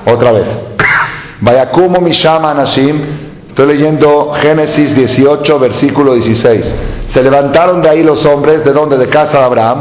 Otra 0.07 0.31
vez. 0.31 0.47
Vayakumo 1.41 2.01
Mishama 2.01 2.53
Anashim. 2.53 3.03
Estoy 3.49 3.67
leyendo 3.67 4.33
Génesis 4.41 4.95
18, 4.95 5.59
versículo 5.59 6.15
16. 6.15 6.65
Se 7.09 7.23
levantaron 7.25 7.83
de 7.83 7.89
ahí 7.89 8.05
los 8.05 8.25
hombres, 8.25 8.65
¿de 8.65 8.73
dónde? 8.73 8.99
De 8.99 9.09
casa 9.09 9.39
de 9.39 9.45
Abraham. 9.47 9.79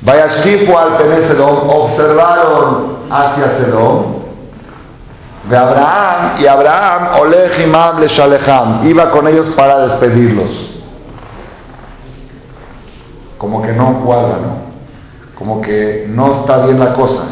Vayashifu 0.00 0.74
al 0.74 0.96
Sedom, 1.28 1.68
observaron 1.68 2.96
hacia 3.10 3.58
Sedom. 3.58 4.04
De 5.50 5.56
Abraham 5.56 6.40
y 6.40 6.46
Abraham, 6.46 7.08
Olej 7.20 7.62
Imam 7.62 8.00
le 8.00 8.08
Shaleham, 8.08 8.88
iba 8.88 9.10
con 9.10 9.28
ellos 9.28 9.48
para 9.54 9.86
despedirlos 9.88 10.74
como 13.44 13.60
que 13.60 13.72
no 13.72 14.02
cuadra, 14.02 14.38
¿no? 14.38 14.63
Como 15.38 15.60
que 15.60 16.06
no 16.08 16.40
está 16.40 16.64
bien 16.64 16.78
la 16.78 16.94
cosa. 16.94 17.24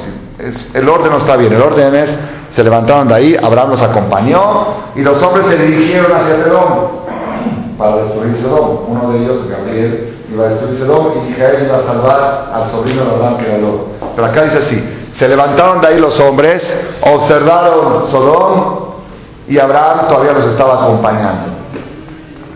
el 0.74 0.88
orden 0.88 1.12
no 1.12 1.18
está 1.18 1.36
bien. 1.36 1.52
El 1.52 1.62
orden 1.62 1.94
es, 1.94 2.10
se 2.54 2.64
levantaron 2.64 3.08
de 3.08 3.14
ahí, 3.14 3.36
Abraham 3.40 3.70
los 3.70 3.82
acompañó 3.82 4.66
y 4.94 5.02
los 5.02 5.22
hombres 5.22 5.46
se 5.46 5.56
dirigieron 5.56 6.12
hacia 6.12 6.44
Sedón 6.44 7.02
para 7.78 7.96
destruir 7.96 8.36
Sedón. 8.42 8.80
Uno 8.88 9.12
de 9.12 9.18
ellos, 9.18 9.48
Gabriel, 9.48 10.14
iba 10.32 10.44
a 10.44 10.48
destruir 10.48 10.78
Sedón 10.78 11.12
y 11.16 11.30
Mijael 11.30 11.66
iba 11.66 11.78
a 11.78 11.82
salvar 11.82 12.50
al 12.52 12.70
sobrino 12.70 13.04
de 13.04 13.10
Abraham 13.10 13.38
que 13.38 13.46
era 13.46 13.58
Lot. 13.58 13.86
Pero 14.16 14.26
acá 14.26 14.42
dice 14.44 14.58
así, 14.58 14.98
se 15.18 15.28
levantaron 15.28 15.80
de 15.80 15.88
ahí 15.88 15.98
los 15.98 16.18
hombres, 16.20 16.62
observaron 17.02 18.10
Sodom 18.10 18.92
y 19.48 19.58
Abraham 19.58 20.08
todavía 20.08 20.32
los 20.32 20.46
estaba 20.46 20.84
acompañando. 20.84 21.52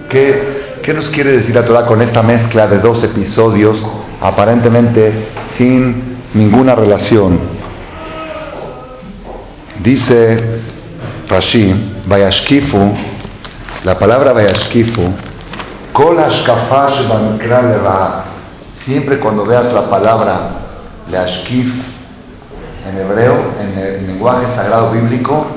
¿Qué, 0.08 0.55
¿Qué 0.86 0.94
nos 0.94 1.10
quiere 1.10 1.32
decir 1.32 1.52
la 1.52 1.64
Torah 1.64 1.84
con 1.84 2.00
esta 2.00 2.22
mezcla 2.22 2.68
de 2.68 2.78
dos 2.78 3.02
episodios 3.02 3.76
aparentemente 4.20 5.30
sin 5.56 6.18
ninguna 6.32 6.76
relación? 6.76 7.40
Dice 9.82 10.60
Rashi, 11.28 12.02
Vayashkifu, 12.06 12.94
la 13.82 13.98
palabra 13.98 14.32
Vayashkifu, 14.32 15.12
Siempre 18.84 19.18
cuando 19.18 19.44
veas 19.44 19.72
la 19.72 19.90
palabra 19.90 20.38
Leashkif 21.10 21.66
en 22.88 22.96
hebreo, 22.96 23.34
en 23.60 23.76
el 23.76 24.06
lenguaje 24.06 24.46
sagrado 24.54 24.92
bíblico, 24.92 25.48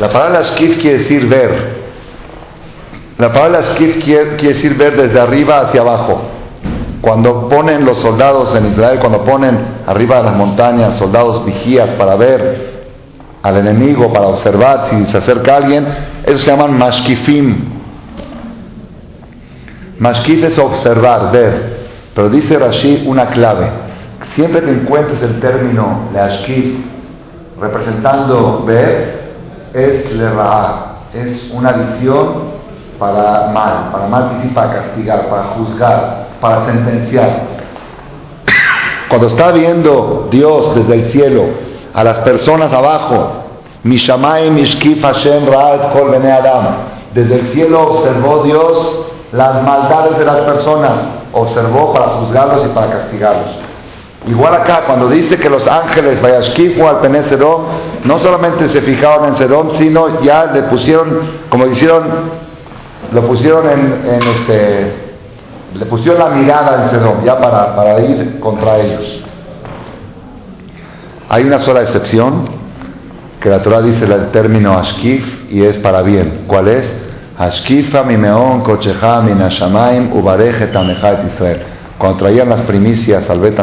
la 0.00 0.08
palabra 0.08 0.40
Leashkif 0.40 0.80
quiere 0.80 0.98
decir 0.98 1.28
ver. 1.28 1.79
La 3.20 3.30
palabra 3.30 3.62
skif 3.74 4.02
quiere, 4.02 4.38
decir 4.38 4.78
ver 4.78 4.96
desde 4.96 5.20
arriba 5.20 5.60
hacia 5.60 5.82
abajo. 5.82 6.22
Cuando 7.02 7.50
ponen 7.50 7.84
los 7.84 7.98
soldados 7.98 8.56
en 8.56 8.72
Israel, 8.72 8.98
cuando 8.98 9.24
ponen 9.24 9.58
arriba 9.86 10.16
de 10.16 10.22
las 10.22 10.36
montañas 10.36 10.96
soldados 10.96 11.44
vigías 11.44 11.90
para 11.98 12.16
ver 12.16 12.80
al 13.42 13.58
enemigo, 13.58 14.10
para 14.10 14.26
observar 14.26 14.86
si 14.88 15.04
se 15.04 15.18
acerca 15.18 15.56
alguien, 15.56 15.86
eso 16.24 16.38
se 16.38 16.50
llaman 16.50 16.78
mashkifim. 16.78 17.58
Mashkif 19.98 20.42
es 20.42 20.58
observar, 20.58 21.30
ver. 21.30 21.80
Pero 22.14 22.30
dice 22.30 22.58
Rashi 22.58 23.04
una 23.06 23.26
clave. 23.26 23.68
Siempre 24.34 24.62
que 24.62 24.70
encuentres 24.70 25.20
el 25.20 25.40
término 25.40 26.08
leashkif 26.14 26.74
representando 27.60 28.64
ver, 28.66 29.20
es 29.74 30.10
lera'ah, 30.10 31.08
es 31.12 31.50
una 31.52 31.72
visión 31.72 32.49
para 33.00 33.48
mal, 33.48 33.88
para 33.90 34.06
mal 34.06 34.30
para 34.54 34.72
castigar, 34.74 35.28
para 35.28 35.42
juzgar, 35.56 36.26
para 36.40 36.66
sentenciar. 36.66 37.30
Cuando 39.08 39.26
está 39.26 39.50
viendo 39.52 40.28
Dios 40.30 40.74
desde 40.74 40.94
el 40.94 41.10
cielo 41.10 41.44
a 41.94 42.04
las 42.04 42.18
personas 42.18 42.72
abajo, 42.72 43.32
Mishamay 43.82 44.50
Mishkif 44.50 45.02
Hashem 45.02 45.46
Ra'at 45.46 45.94
Kol 45.94 46.10
Bene 46.10 46.30
Adam, 46.30 46.66
desde 47.14 47.40
el 47.40 47.48
cielo 47.52 47.80
observó 47.80 48.42
Dios 48.44 49.06
las 49.32 49.62
maldades 49.62 50.18
de 50.18 50.24
las 50.26 50.36
personas, 50.36 50.92
observó 51.32 51.94
para 51.94 52.06
juzgarlos 52.08 52.66
y 52.66 52.68
para 52.68 52.90
castigarlos. 52.90 53.48
Igual 54.26 54.54
acá, 54.54 54.82
cuando 54.86 55.08
dice 55.08 55.38
que 55.38 55.48
los 55.48 55.66
ángeles 55.66 56.20
Vayashkifu 56.20 56.86
al 56.86 57.00
Pene 57.00 57.22
no 58.04 58.18
solamente 58.18 58.68
se 58.68 58.82
fijaron 58.82 59.28
en 59.28 59.36
Sedom, 59.38 59.70
sino 59.78 60.20
ya 60.20 60.44
le 60.46 60.64
pusieron, 60.64 61.40
como 61.48 61.66
hicieron 61.66 62.02
lo 63.12 63.26
pusieron 63.26 63.68
en, 63.68 64.22
este, 64.22 64.92
le 65.74 65.86
pusieron 65.86 66.18
la 66.20 66.30
mirada 66.30 66.84
en 66.84 66.90
Sedom, 66.90 67.22
ya 67.24 67.40
para, 67.40 67.74
para 67.74 68.00
ir 68.00 68.38
contra 68.40 68.78
ellos. 68.78 69.22
Hay 71.28 71.44
una 71.44 71.60
sola 71.60 71.82
excepción, 71.82 72.60
que 73.40 73.48
la 73.48 73.62
Torah 73.62 73.80
dice 73.80 74.04
el 74.04 74.30
término 74.32 74.76
Ashkif 74.78 75.50
y 75.50 75.62
es 75.62 75.78
para 75.78 76.02
bien. 76.02 76.44
¿Cuál 76.46 76.68
es? 76.68 76.92
Ashkifa 77.38 78.02
mi 78.02 78.18
meon 78.18 78.60
kochecha 78.60 79.22
mi 79.22 79.32
nashamaim 79.32 80.12
ubareje 80.12 80.68
Israel. 81.26 81.62
Cuando 81.96 82.18
traían 82.18 82.50
las 82.50 82.60
primicias 82.62 83.28
al 83.30 83.40
Bet 83.40 83.58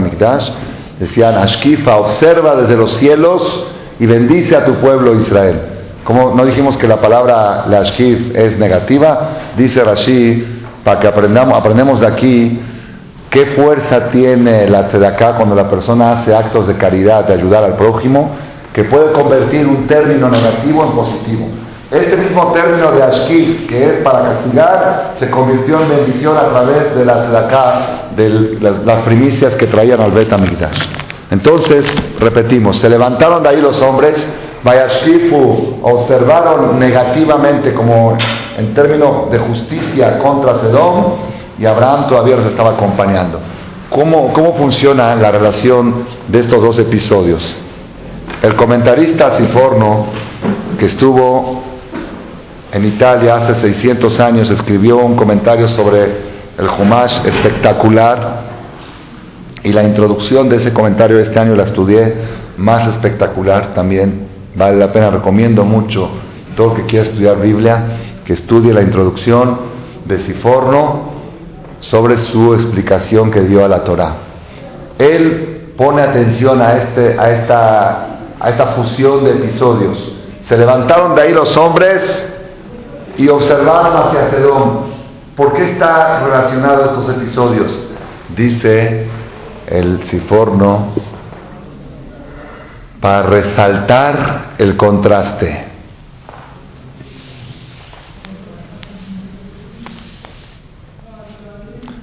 decían 1.00 1.36
Ashkifa, 1.36 1.98
observa 1.98 2.56
desde 2.56 2.76
los 2.76 2.92
cielos 2.98 3.68
y 4.00 4.08
bendice 4.08 4.56
a 4.56 4.66
tu 4.66 4.74
pueblo 4.76 5.14
Israel. 5.16 5.77
Como 6.08 6.34
no 6.34 6.46
dijimos 6.46 6.78
que 6.78 6.88
la 6.88 7.02
palabra 7.02 7.66
lashkif 7.68 8.34
es 8.34 8.58
negativa, 8.58 9.30
dice 9.58 9.84
Rashi, 9.84 10.64
para 10.84 11.00
que 11.00 11.08
aprendamos, 11.08 11.56
aprendemos 11.58 12.00
de 12.00 12.08
aquí 12.08 12.60
¿Qué 13.30 13.46
fuerza 13.48 14.08
tiene 14.10 14.70
la 14.70 14.88
tzedaká 14.88 15.36
cuando 15.36 15.54
la 15.54 15.70
persona 15.70 16.14
hace 16.14 16.34
actos 16.34 16.66
de 16.68 16.76
caridad, 16.76 17.26
de 17.26 17.34
ayudar 17.34 17.64
al 17.64 17.76
prójimo, 17.76 18.32
que 18.74 18.86
puede 18.86 19.12
convertir 19.12 19.68
un 19.68 19.86
término 19.86 20.30
negativo 20.30 20.84
en 20.86 20.92
positivo? 20.92 21.48
Este 21.92 22.16
mismo 22.16 22.54
término 22.54 22.92
de 22.94 23.04
ashkif, 23.04 23.68
que 23.68 23.86
es 23.86 23.92
para 23.98 24.22
castigar, 24.24 25.12
se 25.16 25.30
convirtió 25.30 25.82
en 25.82 25.90
bendición 25.90 26.38
a 26.38 26.48
través 26.50 26.96
de 26.96 27.06
la 27.06 27.26
tzedakah, 27.26 28.16
de 28.16 28.58
las 28.86 29.00
primicias 29.04 29.56
que 29.56 29.68
traían 29.68 30.00
al 30.00 30.12
Bet 30.12 30.34
Entonces, 31.30 31.86
repetimos, 32.20 32.78
se 32.78 32.90
levantaron 32.90 33.44
de 33.44 33.50
ahí 33.50 33.62
los 33.62 33.82
hombres, 33.82 34.26
Bayashifu 34.64 35.80
observaron 35.84 36.80
negativamente 36.80 37.74
como 37.74 38.18
en 38.58 38.74
términos 38.74 39.30
de 39.32 39.38
justicia 39.38 40.20
contra 40.20 40.60
Sedom 40.60 41.16
y 41.60 41.66
Abraham 41.66 42.08
todavía 42.08 42.38
los 42.38 42.48
estaba 42.48 42.72
acompañando. 42.72 43.40
¿Cómo, 43.90 44.34
¿Cómo 44.34 44.54
funciona 44.56 45.16
la 45.16 45.32
relación 45.32 46.06
de 46.28 46.40
estos 46.40 46.62
dos 46.62 46.78
episodios? 46.80 47.56
El 48.42 48.56
comentarista 48.56 49.38
Siforno, 49.38 50.08
que 50.78 50.86
estuvo 50.86 51.64
en 52.72 52.86
Italia 52.86 53.36
hace 53.36 53.56
600 53.56 54.20
años, 54.20 54.50
escribió 54.52 54.98
un 54.98 55.16
comentario 55.16 55.68
sobre 55.70 56.04
el 56.58 56.68
Humash 56.68 57.26
espectacular 57.26 58.48
y 59.64 59.72
la 59.72 59.84
introducción 59.84 60.50
de 60.50 60.58
ese 60.58 60.74
comentario 60.74 61.20
este 61.20 61.40
año 61.40 61.56
la 61.56 61.64
estudié 61.64 62.14
más 62.58 62.88
espectacular 62.88 63.74
también. 63.74 64.27
Vale 64.58 64.78
la 64.78 64.92
pena, 64.92 65.12
recomiendo 65.12 65.64
mucho 65.64 66.10
todo 66.56 66.72
el 66.72 66.78
que 66.78 66.86
quiera 66.88 67.06
estudiar 67.06 67.40
Biblia, 67.40 67.84
que 68.26 68.34
estudie 68.34 68.74
la 68.74 68.82
introducción 68.82 69.60
de 70.06 70.18
Siforno 70.18 71.12
sobre 71.80 72.18
su 72.18 72.56
explicación 72.56 73.30
que 73.30 73.42
dio 73.42 73.64
a 73.64 73.68
la 73.68 73.84
Torah. 73.84 74.16
Él 74.98 75.74
pone 75.78 76.02
atención 76.02 76.60
a, 76.60 76.76
este, 76.76 77.20
a, 77.20 77.30
esta, 77.34 78.08
a 78.40 78.50
esta 78.50 78.66
fusión 78.68 79.24
de 79.26 79.34
episodios. 79.34 80.12
Se 80.48 80.58
levantaron 80.58 81.14
de 81.14 81.22
ahí 81.22 81.34
los 81.34 81.56
hombres 81.56 82.02
y 83.16 83.28
observaron 83.28 83.96
hacia 83.96 84.32
Sedón. 84.32 84.88
¿Por 85.36 85.54
qué 85.54 85.74
está 85.74 86.24
relacionado 86.26 86.86
estos 86.86 87.10
episodios? 87.16 87.80
Dice 88.36 89.06
el 89.68 90.04
Siforno 90.06 90.94
para 93.02 93.24
resaltar 93.24 94.56
el 94.58 94.76
contraste. 94.76 95.66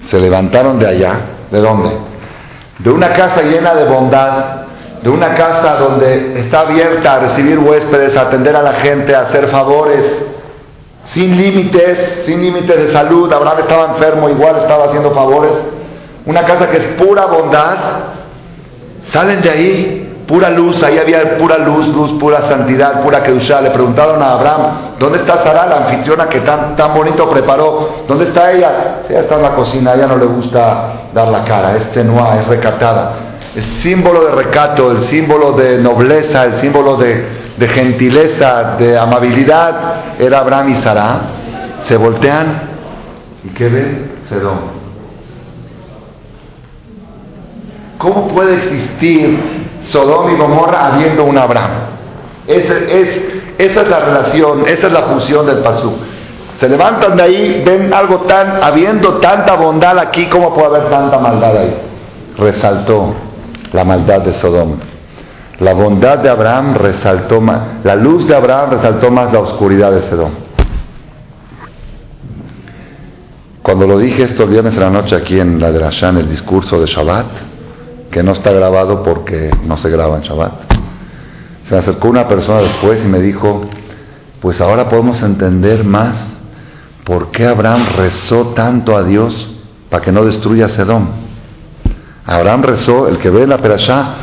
Se 0.09 0.21
levantaron 0.21 0.79
de 0.79 0.87
allá, 0.87 1.21
¿de 1.51 1.59
dónde? 1.61 1.91
De 2.79 2.91
una 2.91 3.13
casa 3.15 3.43
llena 3.43 3.75
de 3.75 3.85
bondad, 3.85 4.65
de 5.03 5.11
una 5.11 5.35
casa 5.35 5.77
donde 5.77 6.41
está 6.41 6.61
abierta 6.61 7.15
a 7.15 7.21
recibir 7.21 7.59
huéspedes, 7.59 8.17
a 8.17 8.23
atender 8.23 8.55
a 8.55 8.63
la 8.63 8.75
gente, 8.75 9.15
a 9.15 9.23
hacer 9.23 9.49
favores, 9.49 10.01
sin 11.13 11.37
límites, 11.37 12.23
sin 12.27 12.41
límites 12.43 12.77
de 12.77 12.93
salud. 12.93 13.33
Abraham 13.33 13.59
estaba 13.61 13.85
enfermo, 13.93 14.29
igual 14.29 14.57
estaba 14.59 14.87
haciendo 14.87 15.11
favores. 15.13 15.51
Una 16.27 16.43
casa 16.45 16.71
que 16.71 16.79
es 16.79 16.85
pura 16.99 17.27
bondad. 17.27 17.77
Salen 19.13 19.43
de 19.43 19.51
ahí, 19.51 20.04
pura 20.27 20.51
luz, 20.51 20.83
ahí 20.83 20.99
había 20.99 21.39
pura 21.39 21.59
luz, 21.59 21.87
luz, 21.89 22.13
pura 22.19 22.43
santidad, 22.43 23.03
pura 23.03 23.23
kedushá. 23.23 23.61
Le 23.61 23.71
preguntaron 23.71 24.23
a 24.23 24.33
Abraham, 24.33 24.63
¿dónde 24.99 25.19
está 25.19 25.43
Sara, 25.43 25.67
la 25.67 25.77
anfitriona 25.77 26.29
que 26.29 26.41
tan, 26.41 26.77
tan 26.77 26.95
bonito 26.95 27.29
preparó? 27.29 28.05
¿Dónde 28.09 28.25
está 28.25 28.53
ella? 28.53 29.03
ella 29.09 29.21
está 29.21 29.37
en 29.37 29.43
la 29.43 29.51
cocina, 29.51 29.93
a 29.93 29.95
ella 29.95 30.07
no 30.07 30.17
le 30.17 30.27
gusta 30.27 31.09
dar 31.13 31.29
la 31.29 31.45
cara, 31.45 31.77
es 31.77 31.91
tenua, 31.93 32.39
es 32.41 32.47
recatada. 32.47 33.13
El 33.55 33.65
símbolo 33.83 34.25
de 34.25 34.33
recato, 34.33 34.91
el 34.91 35.03
símbolo 35.05 35.53
de 35.53 35.79
nobleza, 35.79 36.45
el 36.45 36.57
símbolo 36.57 36.97
de, 36.97 37.45
gentileza, 37.69 38.77
de 38.79 38.99
amabilidad, 38.99 40.17
era 40.19 40.41
Abraham 40.41 40.71
y 40.71 40.77
Sara, 40.77 41.21
se 41.87 41.97
voltean 41.97 42.63
y 43.45 43.49
¿qué 43.51 43.69
ven? 43.69 44.13
Sedón. 44.29 44.85
¿Cómo 47.99 48.29
puede 48.29 48.57
existir 48.57 49.64
Sodom 49.89 50.35
y 50.35 50.37
Gomorra 50.37 50.87
habiendo 50.87 51.25
un 51.25 51.37
Abraham? 51.39 51.71
Esa 52.47 52.75
es, 52.75 53.21
esa 53.59 53.83
es 53.83 53.89
la 53.89 54.01
relación, 54.01 54.65
esa 54.67 54.87
es 54.87 54.93
la 54.93 55.03
función 55.03 55.47
del 55.47 55.59
pasú. 55.59 55.93
Se 56.61 56.69
levantan 56.69 57.17
de 57.17 57.23
ahí, 57.23 57.63
ven 57.65 57.93
algo 57.93 58.21
tan, 58.21 58.63
habiendo 58.63 59.15
tanta 59.15 59.55
bondad 59.57 59.99
aquí, 59.99 60.27
¿cómo 60.27 60.55
puede 60.55 60.67
haber 60.67 60.91
tanta 60.91 61.19
maldad 61.19 61.57
ahí? 61.57 61.77
Resaltó 62.39 63.15
la 63.73 63.85
maldad 63.85 64.21
de 64.21 64.35
Sodom. 64.35 64.79
La 65.61 65.73
bondad 65.73 66.19
de 66.19 66.29
Abraham 66.29 66.75
resaltó 66.75 67.41
más, 67.41 67.85
la 67.85 67.95
luz 67.95 68.27
de 68.27 68.35
Abraham 68.35 68.71
resaltó 68.73 69.11
más 69.11 69.33
la 69.33 69.41
oscuridad 69.41 69.93
de 69.93 70.03
Sedón. 70.03 70.33
Cuando 73.63 73.87
lo 73.87 73.99
dije 73.99 74.25
esto 74.25 74.47
viernes 74.47 74.75
en 74.75 74.81
la 74.81 74.91
noche 74.91 75.17
aquí 75.17 75.41
en 75.41 75.61
la 75.61 75.71
de 75.73 75.79
en 75.79 76.17
el 76.19 76.29
discurso 76.29 76.81
de 76.81 76.87
Shabbat, 76.87 77.27
que 78.15 78.23
no 78.23 78.31
está 78.31 78.53
grabado 78.53 79.03
porque 79.03 79.51
no 79.65 79.77
se 79.77 79.91
graba 79.91 80.17
en 80.17 80.23
Shabbat, 80.23 80.53
se 81.69 81.77
acercó 81.77 82.07
una 82.07 82.29
persona 82.29 82.61
después 82.61 83.05
y 83.05 83.09
me 83.09 83.19
dijo, 83.19 83.63
pues 84.41 84.61
ahora 84.61 84.89
podemos 84.89 85.21
entender 85.21 85.83
más 85.83 86.15
por 87.03 87.33
qué 87.33 87.49
Abraham 87.49 87.85
rezó 87.97 88.53
tanto 88.55 88.97
a 88.97 89.03
Dios 89.03 89.57
para 89.91 90.01
que 90.05 90.13
no 90.13 90.25
destruya 90.25 90.69
Sedón. 90.69 91.09
Abraham 92.25 92.63
rezó, 92.63 93.09
el 93.09 93.19
que 93.19 93.31
ve 93.31 93.49
la 93.49 93.59
perashá, 93.59 94.15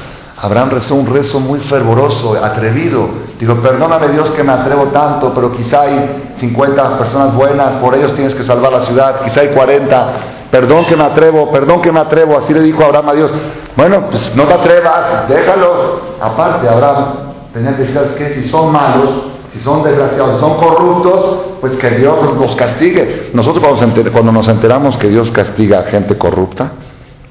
Abraham 0.41 0.69
rezó 0.69 0.95
un 0.95 1.07
rezo 1.07 1.41
muy 1.41 1.59
fervoroso, 1.59 2.41
atrevido. 2.41 3.09
Dijo, 3.41 3.55
perdóname 3.55 4.07
Dios 4.07 4.29
que 4.31 4.43
me 4.43 4.53
atrevo 4.53 4.85
tanto, 4.85 5.33
pero 5.35 5.51
quizá 5.51 5.81
hay 5.81 6.33
50 6.37 6.97
personas 6.97 7.35
buenas, 7.35 7.73
por 7.81 7.93
ellos 7.93 8.15
tienes 8.15 8.35
que 8.35 8.43
salvar 8.43 8.71
la 8.71 8.83
ciudad, 8.83 9.21
quizá 9.25 9.41
hay 9.41 9.49
40. 9.49 10.13
Perdón 10.51 10.85
que 10.85 10.97
me 10.97 11.05
atrevo, 11.05 11.49
perdón 11.49 11.81
que 11.81 11.91
me 11.91 12.01
atrevo. 12.01 12.37
Así 12.37 12.53
le 12.53 12.61
dijo 12.61 12.83
Abraham 12.83 13.09
a 13.09 13.13
Dios. 13.13 13.31
Bueno, 13.77 14.07
pues 14.11 14.35
no 14.35 14.43
te 14.43 14.53
atrevas, 14.53 15.27
déjalo. 15.29 16.01
Aparte, 16.19 16.67
Abraham 16.67 17.05
tenía 17.53 17.75
que 17.75 17.83
decir, 17.83 17.97
que 18.17 18.33
si 18.35 18.49
son 18.49 18.71
malos, 18.71 19.09
si 19.53 19.59
son 19.61 19.81
desgraciados, 19.83 20.35
si 20.35 20.39
son 20.41 20.57
corruptos, 20.57 21.39
pues 21.61 21.77
que 21.77 21.91
Dios 21.91 22.37
los 22.37 22.55
castigue. 22.55 23.31
Nosotros 23.33 23.63
cuando 24.11 24.31
nos 24.33 24.47
enteramos 24.49 24.97
que 24.97 25.07
Dios 25.07 25.31
castiga 25.31 25.79
a 25.79 25.83
gente 25.83 26.17
corrupta, 26.17 26.73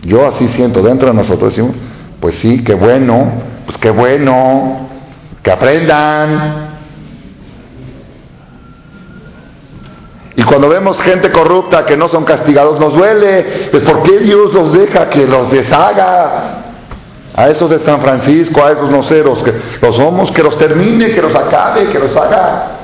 yo 0.02 0.26
así 0.26 0.48
siento 0.48 0.82
dentro 0.82 1.08
de 1.08 1.14
nosotros, 1.14 1.50
decimos, 1.50 1.76
pues 2.20 2.36
sí, 2.36 2.64
qué 2.64 2.74
bueno, 2.74 3.32
pues 3.66 3.76
qué 3.76 3.90
bueno, 3.90 4.88
que 5.42 5.50
aprendan. 5.50 6.69
Y 10.36 10.42
cuando 10.44 10.68
vemos 10.68 11.00
gente 11.02 11.30
corrupta 11.30 11.84
que 11.84 11.96
no 11.96 12.08
son 12.08 12.24
castigados, 12.24 12.78
nos 12.78 12.94
duele. 12.94 13.68
Pues 13.70 13.82
¿por 13.82 14.02
qué 14.02 14.18
Dios 14.18 14.52
los 14.52 14.72
deja 14.72 15.08
que 15.08 15.26
los 15.26 15.50
deshaga? 15.50 16.66
A 17.34 17.48
esos 17.48 17.70
de 17.70 17.78
San 17.80 18.00
Francisco, 18.00 18.62
a 18.62 18.72
esos 18.72 18.90
noceros, 18.90 19.42
que 19.42 19.54
los 19.80 19.96
somos, 19.96 20.30
que 20.32 20.42
los 20.42 20.58
termine, 20.58 21.12
que 21.12 21.22
los 21.22 21.34
acabe, 21.34 21.88
que 21.88 21.98
los 21.98 22.16
haga 22.16 22.78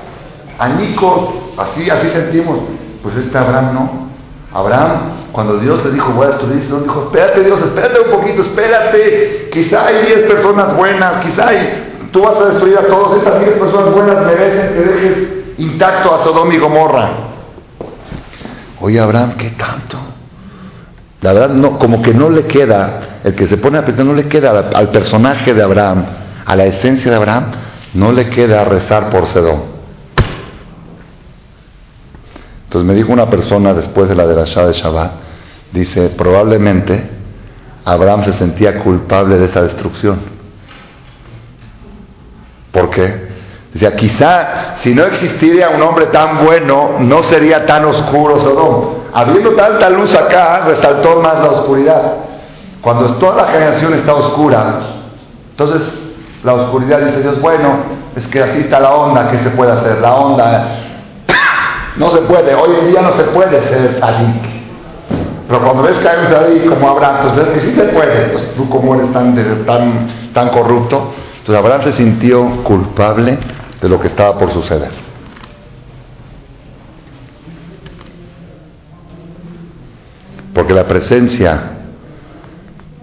añicos. 0.59 1.30
Así, 1.56 1.88
así 1.90 2.11
sentimos. 2.11 2.61
Pues 3.02 3.16
este 3.16 3.37
Abraham 3.37 3.74
no. 3.74 4.06
Abraham 4.52 5.16
cuando 5.37 5.59
Dios 5.59 5.85
le 5.85 5.90
dijo, 5.90 6.12
voy 6.12 6.24
a 6.24 6.30
destruir 6.30 6.62
dijo, 6.62 7.02
espérate 7.02 7.44
Dios, 7.44 7.61
espérate 7.61 8.00
un 8.00 8.11
poquito, 8.11 8.40
espérate. 8.40 9.50
Quizá 9.52 9.87
hay 9.87 10.06
10 10.06 10.20
personas 10.20 10.74
buenas, 10.74 11.22
quizá 11.26 11.48
hay, 11.48 12.09
tú 12.11 12.22
vas 12.22 12.37
a 12.37 12.46
destruir 12.46 12.78
a 12.78 12.87
todos. 12.87 13.20
Esas 13.20 13.40
10 13.40 13.50
personas 13.59 13.94
buenas 13.94 14.24
merecen 14.24 14.68
que 14.68 14.80
dejes 14.80 15.28
intacto 15.59 16.14
a 16.14 16.24
Sodoma 16.24 16.54
y 16.54 16.56
Gomorra. 16.56 17.25
Oye, 18.80 19.00
Abraham, 19.00 19.34
¿qué 19.36 19.50
tanto? 19.50 19.98
La 21.22 21.32
verdad, 21.32 21.54
no, 21.54 21.78
como 21.78 22.02
que 22.02 22.12
no 22.12 22.28
le 22.28 22.44
queda, 22.44 23.20
el 23.24 23.34
que 23.34 23.46
se 23.46 23.56
pone 23.56 23.78
a 23.78 23.84
pensar, 23.84 24.04
no 24.04 24.14
le 24.14 24.28
queda 24.28 24.70
al, 24.74 24.90
personaje 24.90 25.54
de 25.54 25.62
Abraham, 25.62 26.04
a 26.44 26.56
la 26.56 26.66
esencia 26.66 27.10
de 27.10 27.16
Abraham, 27.16 27.52
no 27.94 28.12
le 28.12 28.28
queda 28.28 28.64
rezar 28.64 29.10
por 29.10 29.26
Sedón. 29.26 29.76
Entonces 32.64 32.86
me 32.86 32.94
dijo 32.94 33.12
una 33.12 33.30
persona 33.30 33.72
después 33.72 34.08
de 34.08 34.14
la 34.14 34.26
de 34.26 34.34
la 34.34 34.44
de 34.44 34.72
Shabbat, 34.72 35.12
Dice, 35.72 36.10
probablemente 36.10 37.10
Abraham 37.84 38.24
se 38.24 38.32
sentía 38.34 38.80
culpable 38.80 39.38
de 39.38 39.46
esa 39.46 39.62
destrucción. 39.62 40.20
¿Por 42.72 42.90
qué? 42.90 43.25
Dice, 43.76 43.94
quizá 43.94 44.76
si 44.82 44.94
no 44.94 45.04
existiera 45.04 45.68
un 45.68 45.82
hombre 45.82 46.06
tan 46.06 46.46
bueno, 46.46 46.92
no 46.98 47.22
sería 47.24 47.66
tan 47.66 47.84
oscuro 47.84 48.40
Sodom. 48.40 48.84
Habiendo 49.12 49.50
tanta 49.50 49.90
luz 49.90 50.14
acá, 50.14 50.62
resaltó 50.66 51.20
más 51.20 51.34
la 51.42 51.50
oscuridad. 51.50 52.14
Cuando 52.80 53.16
toda 53.16 53.36
la 53.36 53.48
generación 53.52 53.92
está 53.92 54.14
oscura, 54.14 54.80
entonces 55.50 55.82
la 56.42 56.54
oscuridad 56.54 57.00
dice 57.00 57.20
Dios, 57.20 57.38
bueno, 57.42 57.80
es 58.16 58.26
que 58.28 58.42
así 58.42 58.60
está 58.60 58.80
la 58.80 58.94
onda, 58.94 59.30
¿qué 59.30 59.36
se 59.40 59.50
puede 59.50 59.72
hacer? 59.72 59.98
La 60.00 60.14
onda 60.14 60.78
no 61.96 62.10
se 62.12 62.22
puede, 62.22 62.54
hoy 62.54 62.70
en 62.80 62.88
día 62.88 63.02
no 63.02 63.12
se 63.12 63.24
puede 63.24 63.62
ser 63.68 63.98
sadik. 64.00 64.42
Pero 65.48 65.60
cuando 65.60 65.82
ves 65.82 65.98
que 65.98 66.08
hay 66.08 66.16
un 66.20 66.32
tzadik 66.32 66.68
como 66.70 66.88
Abraham, 66.88 67.16
entonces 67.16 67.44
ves 67.44 67.54
que 67.56 67.60
sí 67.60 67.76
se 67.76 67.84
puede. 67.88 68.24
Entonces 68.24 68.54
tú 68.54 68.70
como 68.70 68.94
eres 68.94 69.12
tan, 69.12 69.36
tan, 69.66 70.30
tan 70.32 70.48
corrupto. 70.48 71.12
Entonces 71.40 71.62
Abraham 71.62 71.82
se 71.82 71.92
sintió 71.92 72.62
culpable 72.64 73.38
de 73.80 73.88
lo 73.88 74.00
que 74.00 74.08
estaba 74.08 74.38
por 74.38 74.50
suceder. 74.50 74.90
Porque 80.54 80.72
la 80.72 80.86
presencia 80.86 81.70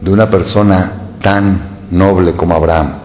de 0.01 0.11
una 0.11 0.29
persona 0.29 0.91
tan 1.21 1.87
noble 1.91 2.33
como 2.33 2.55
Abraham 2.55 3.03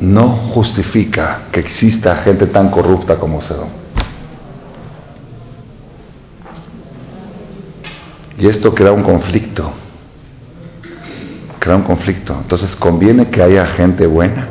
no 0.00 0.50
justifica 0.52 1.44
que 1.52 1.60
exista 1.60 2.16
gente 2.16 2.46
tan 2.48 2.70
corrupta 2.70 3.18
como 3.18 3.40
Sedón. 3.40 3.86
Y 8.38 8.46
esto 8.48 8.74
crea 8.74 8.92
un 8.92 9.02
conflicto. 9.02 9.72
Crea 11.66 11.74
un 11.74 11.82
conflicto. 11.82 12.32
Entonces, 12.32 12.76
¿conviene 12.76 13.28
que 13.28 13.42
haya 13.42 13.66
gente 13.66 14.06
buena? 14.06 14.46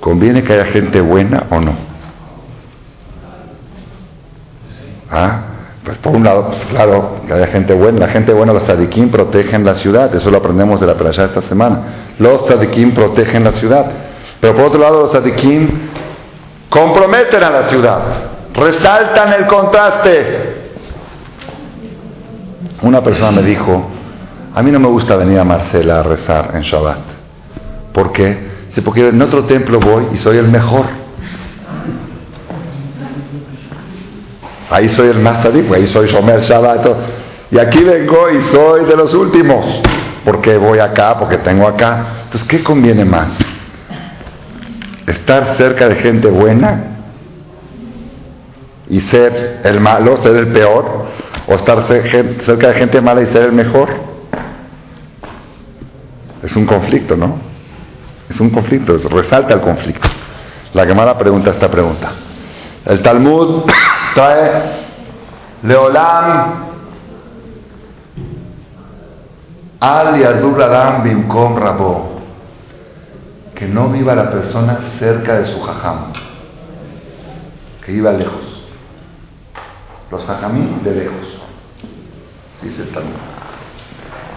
¿Conviene 0.00 0.42
que 0.42 0.52
haya 0.52 0.64
gente 0.64 1.00
buena 1.00 1.44
o 1.50 1.60
no? 1.60 1.76
¿Ah? 5.08 5.40
Pues 5.84 5.98
por 5.98 6.16
un 6.16 6.24
lado, 6.24 6.46
pues 6.46 6.66
claro, 6.66 7.20
que 7.24 7.32
haya 7.32 7.46
gente 7.46 7.74
buena. 7.74 8.00
La 8.00 8.08
gente 8.08 8.32
buena, 8.32 8.52
los 8.52 8.64
tzadikim 8.64 9.08
protegen 9.12 9.64
la 9.64 9.76
ciudad. 9.76 10.12
Eso 10.12 10.28
lo 10.28 10.38
aprendemos 10.38 10.80
de 10.80 10.88
la 10.88 10.94
de 10.94 11.10
esta 11.10 11.42
semana. 11.42 12.14
Los 12.18 12.44
tzadikim 12.46 12.92
protegen 12.92 13.44
la 13.44 13.52
ciudad. 13.52 13.86
Pero 14.40 14.52
por 14.56 14.64
otro 14.64 14.80
lado, 14.80 15.02
los 15.02 15.10
tzadikim 15.12 15.70
comprometen 16.68 17.44
a 17.44 17.50
la 17.50 17.68
ciudad. 17.68 18.00
Resaltan 18.52 19.32
el 19.34 19.46
contraste. 19.46 20.55
Una 22.82 23.02
persona 23.02 23.30
me 23.30 23.42
dijo, 23.42 23.90
a 24.54 24.62
mí 24.62 24.70
no 24.70 24.78
me 24.78 24.88
gusta 24.88 25.16
venir 25.16 25.38
a 25.38 25.44
Marcela 25.44 26.00
a 26.00 26.02
rezar 26.02 26.50
en 26.54 26.62
Shabbat. 26.62 26.98
¿Por 27.92 28.12
qué? 28.12 28.56
porque 28.82 29.08
en 29.08 29.22
otro 29.22 29.44
templo 29.44 29.80
voy 29.80 30.08
y 30.12 30.16
soy 30.16 30.36
el 30.36 30.48
mejor. 30.48 30.86
Ahí 34.70 34.88
soy 34.88 35.08
el 35.08 35.20
más 35.20 35.42
tzadik, 35.42 35.72
ahí 35.72 35.86
soy 35.86 36.08
Shomer 36.08 36.40
Shabbat. 36.40 36.86
Y 37.50 37.58
aquí 37.58 37.82
vengo 37.84 38.30
y 38.30 38.40
soy 38.40 38.84
de 38.84 38.96
los 38.96 39.14
últimos. 39.14 39.64
Porque 40.24 40.56
voy 40.56 40.80
acá, 40.80 41.16
porque 41.18 41.38
tengo 41.38 41.66
acá. 41.68 42.24
Entonces, 42.24 42.48
¿qué 42.48 42.62
conviene 42.62 43.04
más? 43.04 43.38
¿Estar 45.06 45.54
cerca 45.56 45.88
de 45.88 45.94
gente 45.94 46.28
buena 46.28 46.96
y 48.88 49.00
ser 49.00 49.60
el 49.62 49.80
malo, 49.80 50.16
ser 50.16 50.34
el 50.34 50.48
peor? 50.48 51.06
¿O 51.48 51.54
estar 51.54 51.86
cerca 51.86 52.68
de 52.68 52.74
gente 52.74 53.00
mala 53.00 53.22
y 53.22 53.26
ser 53.26 53.42
el 53.42 53.52
mejor? 53.52 53.88
Es 56.42 56.54
un 56.56 56.66
conflicto, 56.66 57.16
¿no? 57.16 57.38
Es 58.28 58.40
un 58.40 58.50
conflicto, 58.50 58.98
resalta 59.08 59.54
el 59.54 59.60
conflicto. 59.60 60.08
La 60.74 60.84
Gemara 60.84 61.16
pregunta 61.16 61.50
esta 61.50 61.70
pregunta. 61.70 62.10
El 62.84 63.00
Talmud 63.02 63.64
trae 64.14 64.86
Leolam 65.62 66.64
Al 69.80 70.20
Yadur 70.20 70.62
Aram 70.62 71.02
Bimkom 71.02 71.56
Rabo. 71.56 72.20
Que 73.54 73.66
no 73.66 73.88
viva 73.88 74.14
la 74.14 74.30
persona 74.30 74.78
cerca 74.98 75.38
de 75.38 75.46
su 75.46 75.60
jajam. 75.62 76.12
Que 77.84 77.92
viva 77.92 78.12
lejos. 78.12 78.55
Los 80.10 80.24
jajamí 80.24 80.80
de 80.84 80.94
lejos. 80.94 81.38
Sí, 82.60 82.70
se 82.70 82.84
Talmud. 82.84 83.12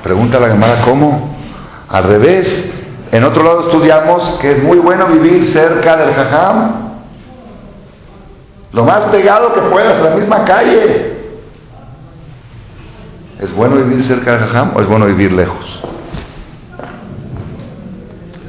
Pregunta 0.04 0.40
la 0.40 0.50
Gemara, 0.50 0.82
¿cómo? 0.84 1.36
Al 1.88 2.04
revés. 2.04 2.66
En 3.12 3.24
otro 3.24 3.44
lado 3.44 3.72
estudiamos 3.72 4.24
que 4.40 4.52
es 4.52 4.64
muy 4.64 4.78
bueno 4.78 5.08
vivir 5.08 5.48
cerca 5.48 5.98
del 5.98 6.14
jajam 6.14 6.90
lo 8.72 8.84
más 8.84 9.06
pegado 9.06 9.54
que 9.54 9.62
puedas, 9.62 9.98
en 9.98 10.04
la 10.04 10.16
misma 10.16 10.46
calle. 10.46 11.18
¿Es 13.40 13.54
bueno 13.56 13.78
vivir 13.78 14.04
cerca 14.04 14.34
de 14.34 14.40
Jajam 14.40 14.76
o 14.76 14.82
es 14.82 14.88
bueno 14.88 15.06
vivir 15.06 15.32
lejos? 15.32 15.82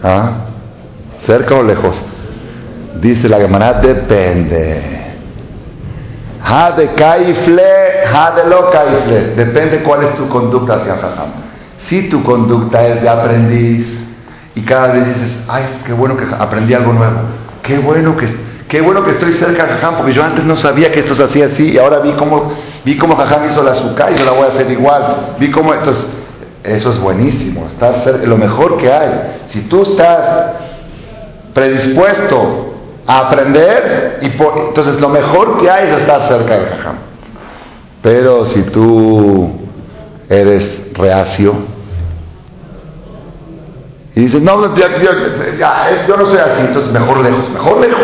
¿Ah? 0.03 0.47
¿Cerca 1.21 1.55
o 1.55 1.63
lejos? 1.63 1.97
Dice 3.01 3.29
la 3.29 3.39
Gemara, 3.39 3.75
depende. 3.75 5.00
Ha 6.43 6.73
de 6.73 6.89
caifle, 6.95 7.63
ha 8.15 8.31
de 8.33 8.45
lo 8.49 8.71
caifle. 8.71 9.35
Depende 9.37 9.83
cuál 9.83 10.05
es 10.05 10.15
tu 10.17 10.29
conducta 10.29 10.75
hacia 10.75 10.97
Jajam. 10.97 11.31
Si 11.79 12.09
tu 12.09 12.23
conducta 12.23 12.87
es 12.87 13.03
de 13.03 13.09
aprendiz 13.09 13.87
y 14.55 14.63
cada 14.63 14.89
vez 14.89 15.07
dices, 15.07 15.39
ay, 15.49 15.65
qué 15.87 15.93
bueno 15.93 16.17
que 16.17 16.25
aprendí 16.39 16.75
algo 16.75 16.93
nuevo. 16.93 17.21
Qué 17.63 17.79
bueno 17.79 18.17
que 18.17 18.51
Qué 18.71 18.81
bueno 18.81 19.03
que 19.03 19.11
estoy 19.11 19.33
cerca 19.33 19.65
de 19.65 19.73
Jajam, 19.73 19.97
porque 19.97 20.13
yo 20.13 20.23
antes 20.23 20.45
no 20.45 20.57
sabía 20.57 20.93
que 20.93 21.01
esto 21.01 21.17
se 21.17 21.25
hacía 21.25 21.47
así, 21.47 21.73
y 21.73 21.79
ahora 21.79 21.99
vi 21.99 22.13
cómo, 22.13 22.53
vi 22.85 22.97
cómo 22.97 23.17
Jajam 23.17 23.47
hizo 23.47 23.65
la 23.65 23.73
azúcar 23.73 24.13
y 24.13 24.17
yo 24.17 24.25
la 24.25 24.31
voy 24.31 24.45
a 24.45 24.47
hacer 24.47 24.71
igual. 24.71 25.35
Vi 25.41 25.51
cómo, 25.51 25.75
entonces, 25.75 26.07
eso 26.63 26.91
es 26.91 27.01
buenísimo, 27.01 27.67
estar 27.67 28.05
cerca, 28.05 28.25
lo 28.29 28.37
mejor 28.37 28.77
que 28.77 28.93
hay. 28.93 29.41
Si 29.49 29.63
tú 29.63 29.83
estás 29.83 30.53
predispuesto 31.53 32.70
aprender, 33.19 34.19
y 34.23 34.27
entonces 34.27 35.01
lo 35.01 35.09
mejor 35.09 35.59
que 35.59 35.71
hay 35.71 35.89
es 35.89 35.99
estar 35.99 36.29
cerca 36.29 36.59
de 36.59 36.67
Jajam. 36.67 36.97
Pero 38.03 38.47
si 38.47 38.63
tú 38.63 39.51
eres 40.29 40.93
reacio, 40.95 41.55
y 44.15 44.21
dices, 44.23 44.43
no, 44.43 44.77
yo 44.77 46.17
no 46.17 46.27
soy 46.27 46.39
así, 46.39 46.61
entonces 46.61 46.93
mejor 46.93 47.19
lejos, 47.19 47.51
mejor 47.51 47.81
lejos. 47.81 48.01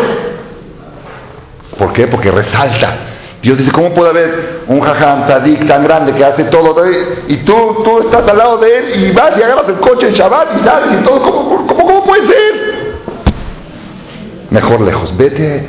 ¿Por 1.77 1.93
qué? 1.93 2.07
Porque 2.07 2.31
resalta. 2.31 2.95
Dios 3.41 3.57
dice, 3.57 3.71
¿cómo 3.71 3.93
puede 3.93 4.09
haber 4.09 4.61
un 4.67 4.81
jajam 4.81 5.25
tzadik 5.25 5.67
tan 5.67 5.83
grande 5.83 6.13
que 6.13 6.25
hace 6.25 6.45
todo? 6.45 6.75
Y 7.27 7.37
tú, 7.37 7.83
tú 7.83 7.99
estás 7.99 8.27
al 8.27 8.37
lado 8.37 8.57
de 8.57 8.77
él 8.77 8.85
y 8.95 9.11
vas 9.11 9.37
y 9.37 9.43
agarras 9.43 9.69
el 9.69 9.75
coche 9.75 10.07
en 10.07 10.13
Shabbat 10.13 10.55
y 10.55 10.63
sales 10.65 10.93
y 10.99 11.03
todo. 11.03 11.21
¿Cómo, 11.21 11.67
cómo, 11.67 11.85
cómo 11.85 12.03
puede 12.03 12.27
ser? 12.27 12.76
Mejor 14.57 14.81
lejos. 14.81 15.15
Vete 15.15 15.67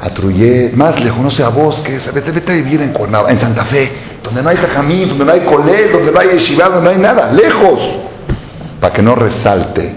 a 0.00 0.10
Truyé, 0.10 0.70
más 0.76 1.02
lejos, 1.02 1.18
no 1.18 1.30
sé, 1.30 1.42
a 1.42 1.48
bosques. 1.48 2.12
Vete, 2.14 2.30
vete 2.30 2.52
a 2.52 2.54
vivir 2.54 2.80
en, 2.80 2.94
en 3.28 3.40
Santa 3.40 3.64
Fe, 3.64 3.90
donde 4.22 4.42
no 4.42 4.48
hay 4.48 4.56
jajamín, 4.56 5.08
donde 5.08 5.24
no 5.24 5.32
hay 5.32 5.40
colé, 5.40 5.88
donde 5.88 6.12
no 6.12 6.20
hay 6.20 6.28
yeshiva, 6.28 6.68
donde 6.68 6.84
no 6.84 6.90
hay 6.90 6.98
nada. 6.98 7.32
Lejos. 7.32 7.80
Para 8.80 8.94
que 8.94 9.02
no 9.02 9.16
resalte 9.16 9.96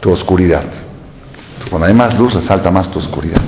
tu 0.00 0.10
oscuridad. 0.10 0.64
Cuando 1.70 1.86
hay 1.86 1.94
más 1.94 2.18
luz, 2.18 2.34
resalta 2.34 2.70
más 2.70 2.90
tu 2.90 2.98
oscuridad. 2.98 3.40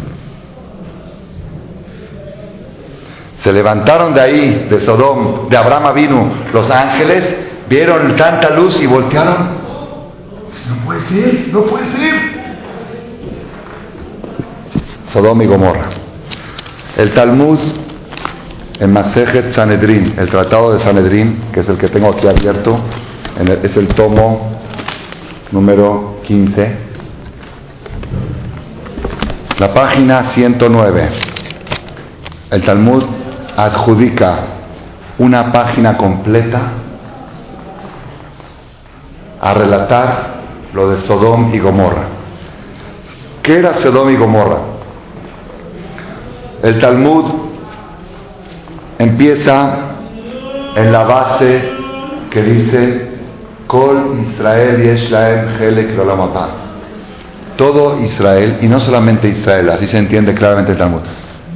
Se 3.43 3.53
levantaron 3.53 4.15
de 4.15 4.21
ahí, 4.21 4.67
de 4.71 4.81
Sodom, 4.81 5.51
de 5.51 5.57
Abraham 5.59 5.95
vino 5.95 6.33
los 6.55 6.71
ángeles, 6.71 7.25
vieron 7.69 8.17
tanta 8.17 8.49
luz 8.49 8.81
y 8.81 8.87
voltearon. 8.87 9.61
No 10.69 10.85
puede 10.87 11.01
ser, 11.03 11.49
no 11.53 11.61
puede 11.65 11.85
ser. 11.97 12.30
Sodom 15.13 15.43
y 15.43 15.47
Gomorra. 15.47 15.89
El 16.97 17.13
Talmud 17.13 17.59
en 18.79 18.93
Masejet 18.93 19.53
Sanedrin, 19.53 20.15
el 20.17 20.29
tratado 20.29 20.73
de 20.73 20.81
Sanedrin, 20.81 21.51
que 21.53 21.61
es 21.61 21.69
el 21.69 21.77
que 21.77 21.89
tengo 21.89 22.11
aquí 22.11 22.27
abierto, 22.27 22.79
es 23.63 23.77
el 23.77 23.89
tomo 23.89 24.61
número 25.51 26.21
15, 26.27 26.77
la 29.59 29.75
página 29.75 30.25
109. 30.29 31.09
El 32.51 32.63
Talmud 32.63 33.05
adjudica 33.57 34.39
una 35.19 35.53
página 35.53 35.97
completa 35.97 36.61
a 39.41 39.55
relatar 39.55 40.41
lo 40.73 40.91
de 40.91 41.03
Sodom 41.03 41.51
y 41.53 41.59
Gomorra. 41.59 42.05
¿Qué 43.43 43.59
era 43.59 43.75
Sodom 43.75 44.11
y 44.11 44.17
Gomorra? 44.17 44.70
El 46.63 46.79
Talmud 46.79 47.25
empieza 48.99 49.79
en 50.77 50.93
la 50.93 51.05
base 51.05 51.63
que 52.31 52.43
dice 52.43 53.11
Kol 53.67 54.27
Israel 54.31 54.83
Yeshlaem 54.83 55.61
Helek 55.61 55.97
Todo 57.57 58.01
Israel, 58.01 58.59
y 58.61 58.67
no 58.67 58.79
solamente 58.81 59.29
Israel, 59.29 59.71
así 59.71 59.87
se 59.87 59.99
entiende 59.99 60.35
claramente 60.35 60.73
el 60.73 60.79
Talmud, 60.79 61.01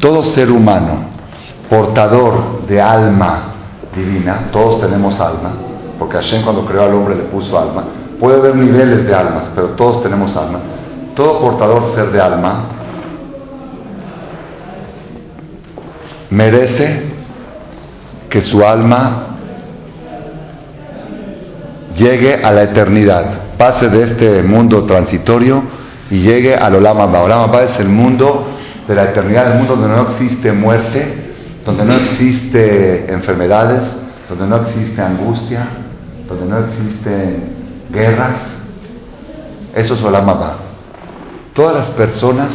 todo 0.00 0.22
ser 0.22 0.50
humano 0.50 1.12
portador 1.68 2.66
de 2.66 2.80
alma 2.80 3.54
divina, 3.94 4.48
todos 4.52 4.80
tenemos 4.80 5.20
alma, 5.20 5.52
porque 5.98 6.16
Hashem 6.16 6.42
cuando 6.42 6.64
creó 6.64 6.84
al 6.84 6.94
hombre 6.94 7.14
le 7.16 7.24
puso 7.24 7.58
alma, 7.58 7.84
puede 8.18 8.38
haber 8.38 8.56
niveles 8.56 9.06
de 9.06 9.14
almas, 9.14 9.44
pero 9.54 9.68
todos 9.68 10.02
tenemos 10.02 10.34
alma, 10.34 10.60
todo 11.14 11.40
portador 11.40 11.92
ser 11.94 12.10
de 12.10 12.20
alma 12.20 12.83
merece 16.30 17.02
que 18.30 18.40
su 18.40 18.64
alma 18.64 19.36
llegue 21.96 22.42
a 22.42 22.52
la 22.52 22.64
eternidad, 22.64 23.56
pase 23.56 23.88
de 23.88 24.02
este 24.04 24.42
mundo 24.42 24.84
transitorio 24.84 25.62
y 26.10 26.18
llegue 26.18 26.54
al 26.54 26.74
Olama 26.74 27.06
Ba. 27.06 27.22
Olama 27.22 27.46
Ba 27.46 27.62
es 27.64 27.78
el 27.78 27.88
mundo 27.88 28.48
de 28.86 28.94
la 28.94 29.04
eternidad, 29.04 29.52
el 29.52 29.58
mundo 29.58 29.76
donde 29.76 29.96
no 29.96 30.02
existe 30.10 30.52
muerte, 30.52 31.34
donde 31.64 31.84
no 31.84 31.94
existe 31.94 33.12
enfermedades, 33.12 33.82
donde 34.28 34.46
no 34.46 34.56
existe 34.62 35.00
angustia, 35.00 35.68
donde 36.28 36.46
no 36.46 36.58
existen 36.66 37.54
guerras. 37.92 38.36
Eso 39.74 39.94
es 39.94 40.02
Olama 40.02 40.34
Ba. 40.34 40.56
Todas 41.54 41.76
las 41.76 41.90
personas 41.90 42.48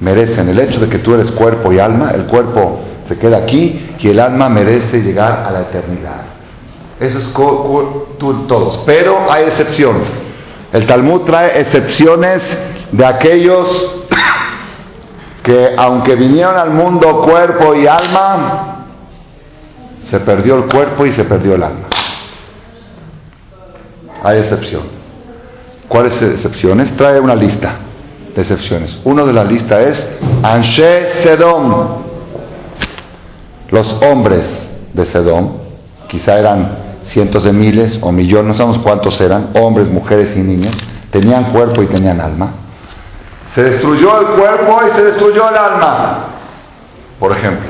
merecen 0.00 0.48
el 0.48 0.60
hecho 0.60 0.78
de 0.78 0.88
que 0.88 0.98
tú 0.98 1.14
eres 1.14 1.30
cuerpo 1.32 1.72
y 1.72 1.80
alma, 1.80 2.12
el 2.12 2.24
cuerpo 2.26 2.80
se 3.08 3.16
queda 3.16 3.38
aquí 3.38 3.96
y 3.98 4.08
el 4.08 4.20
alma 4.20 4.48
merece 4.48 5.00
llegar 5.00 5.44
a 5.46 5.50
la 5.50 5.62
eternidad. 5.62 6.22
Eso 7.00 7.18
es 7.18 7.32
todos. 7.32 8.80
Pero 8.84 9.30
hay 9.30 9.44
excepciones. 9.44 10.06
El 10.72 10.86
Talmud 10.86 11.22
trae 11.22 11.60
excepciones 11.60 12.42
de 12.92 13.06
aquellos 13.06 14.06
que 15.42 15.74
aunque 15.76 16.16
vinieron 16.16 16.56
al 16.56 16.70
mundo 16.70 17.22
cuerpo 17.22 17.74
y 17.74 17.86
alma, 17.86 18.86
se 20.10 20.20
perdió 20.20 20.56
el 20.56 20.64
cuerpo 20.64 21.06
y 21.06 21.12
se 21.12 21.24
perdió 21.24 21.54
el 21.54 21.62
alma. 21.62 21.86
Hay 24.22 24.40
excepción. 24.40 24.82
¿Cuáles 25.86 26.20
excepciones? 26.20 26.94
Trae 26.96 27.18
una 27.20 27.34
lista 27.34 27.76
de 28.34 28.42
excepciones. 28.42 28.98
Uno 29.04 29.24
de 29.24 29.32
la 29.32 29.44
lista 29.44 29.80
es 29.80 30.04
Anshe 30.42 31.22
Sedom. 31.22 32.07
Los 33.70 33.86
hombres 34.02 34.44
de 34.94 35.06
Sedom, 35.06 35.52
quizá 36.08 36.38
eran 36.38 36.78
cientos 37.04 37.44
de 37.44 37.52
miles 37.52 37.98
o 38.00 38.12
millones, 38.12 38.46
no 38.48 38.54
sabemos 38.54 38.78
cuántos 38.78 39.20
eran, 39.20 39.50
hombres, 39.54 39.88
mujeres 39.88 40.34
y 40.36 40.40
niños, 40.40 40.74
tenían 41.10 41.52
cuerpo 41.52 41.82
y 41.82 41.86
tenían 41.86 42.20
alma. 42.20 42.52
Se 43.54 43.62
destruyó 43.62 44.20
el 44.20 44.26
cuerpo 44.38 44.80
y 44.86 44.96
se 44.96 45.04
destruyó 45.04 45.48
el 45.50 45.56
alma. 45.56 46.24
Por 47.18 47.32
ejemplo, 47.32 47.68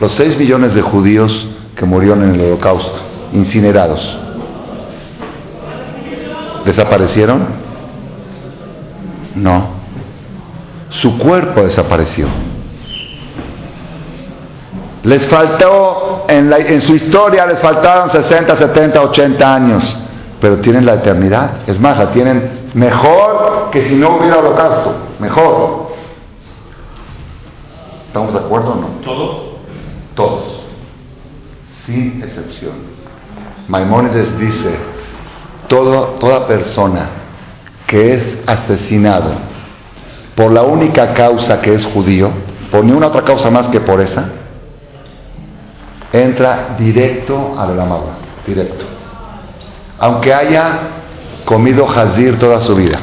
los 0.00 0.12
6 0.12 0.38
millones 0.38 0.74
de 0.74 0.82
judíos 0.82 1.48
que 1.76 1.86
murieron 1.86 2.22
en 2.22 2.34
el 2.34 2.40
holocausto, 2.40 3.00
incinerados, 3.32 4.18
¿desaparecieron? 6.64 7.46
No. 9.34 9.82
Su 10.90 11.18
cuerpo 11.18 11.62
desapareció. 11.62 12.26
Les 15.04 15.26
faltó, 15.26 16.26
en, 16.28 16.52
en, 16.52 16.80
su 16.80 16.94
historia 16.94 17.44
les 17.46 17.58
faltaron 17.58 18.10
60, 18.10 18.56
70, 18.56 19.02
80 19.02 19.54
años, 19.54 19.96
pero 20.40 20.58
tienen 20.58 20.86
la 20.86 20.94
eternidad. 20.94 21.62
Es 21.66 21.78
más, 21.80 21.98
la 21.98 22.12
tienen 22.12 22.70
mejor 22.74 23.70
que 23.72 23.82
si 23.82 23.96
no 23.96 24.16
hubiera 24.16 24.38
holocausto. 24.38 24.94
Mejor. 25.18 25.88
¿Estamos 28.06 28.32
de 28.32 28.38
acuerdo 28.38 28.72
o 28.72 28.74
no? 28.76 28.86
¿Todos? 29.04 29.36
Todos. 30.14 30.60
Sin 31.84 32.22
excepción. 32.22 32.74
Maimónides 33.66 34.38
dice, 34.38 34.76
todo, 35.66 36.16
toda 36.20 36.46
persona 36.46 37.08
que 37.86 38.14
es 38.14 38.22
asesinado 38.46 39.32
por 40.36 40.52
la 40.52 40.62
única 40.62 41.12
causa 41.14 41.60
que 41.60 41.74
es 41.74 41.84
judío, 41.86 42.30
por 42.70 42.84
ni 42.84 42.92
una 42.92 43.08
otra 43.08 43.22
causa 43.22 43.50
más 43.50 43.68
que 43.68 43.80
por 43.80 44.00
esa, 44.00 44.41
entra 46.12 46.76
directo 46.78 47.54
a 47.58 47.66
la 47.66 47.86
directo. 48.46 48.84
Aunque 49.98 50.34
haya 50.34 50.80
comido 51.44 51.86
jazir 51.86 52.38
toda 52.38 52.60
su 52.60 52.74
vida 52.74 52.98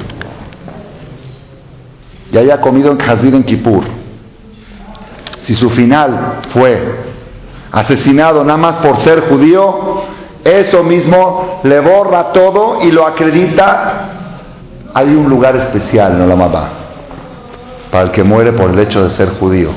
y 2.32 2.38
haya 2.38 2.62
comido 2.62 2.92
en 2.92 3.00
jazir 3.00 3.34
en 3.34 3.44
Kippur, 3.44 3.84
si 5.44 5.54
su 5.54 5.70
final 5.72 6.42
fue 6.52 7.00
asesinado 7.72 8.44
nada 8.44 8.58
más 8.58 8.76
por 8.76 8.98
ser 8.98 9.22
judío, 9.22 10.04
eso 10.44 10.84
mismo 10.84 11.62
le 11.64 11.80
borra 11.80 12.32
todo 12.32 12.80
y 12.82 12.92
lo 12.92 13.06
acredita. 13.06 14.10
Hay 14.94 15.08
un 15.08 15.30
lugar 15.30 15.56
especial 15.56 16.14
en 16.14 16.28
la 16.28 16.36
para 17.92 18.06
el 18.06 18.12
que 18.12 18.24
muere 18.24 18.54
por 18.54 18.72
el 18.72 18.80
hecho 18.80 19.04
de 19.04 19.10
ser 19.12 19.38
judío. 19.40 19.72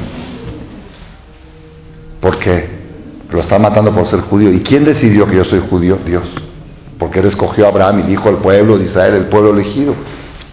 ¿Por 2.20 2.38
qué? 2.38 2.71
Lo 3.32 3.40
está 3.40 3.58
matando 3.58 3.92
por 3.92 4.06
ser 4.06 4.20
judío. 4.20 4.52
¿Y 4.52 4.60
quién 4.60 4.84
decidió 4.84 5.26
que 5.26 5.36
yo 5.36 5.44
soy 5.44 5.62
judío? 5.70 5.98
Dios. 6.04 6.24
Porque 6.98 7.20
él 7.20 7.26
escogió 7.26 7.64
a 7.64 7.68
Abraham 7.68 8.00
y 8.00 8.02
dijo 8.10 8.28
al 8.28 8.36
pueblo 8.36 8.78
de 8.78 8.84
Israel, 8.84 9.14
el 9.14 9.26
pueblo 9.26 9.50
elegido. 9.50 9.94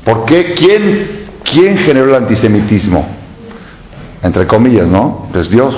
¿Por 0.05 0.25
qué? 0.25 0.53
¿Quién, 0.55 1.27
quién 1.43 1.77
generó 1.79 2.09
el 2.09 2.15
antisemitismo? 2.15 3.05
Entre 4.23 4.47
comillas, 4.47 4.87
¿no? 4.87 5.27
Es 5.35 5.49
Dios. 5.49 5.75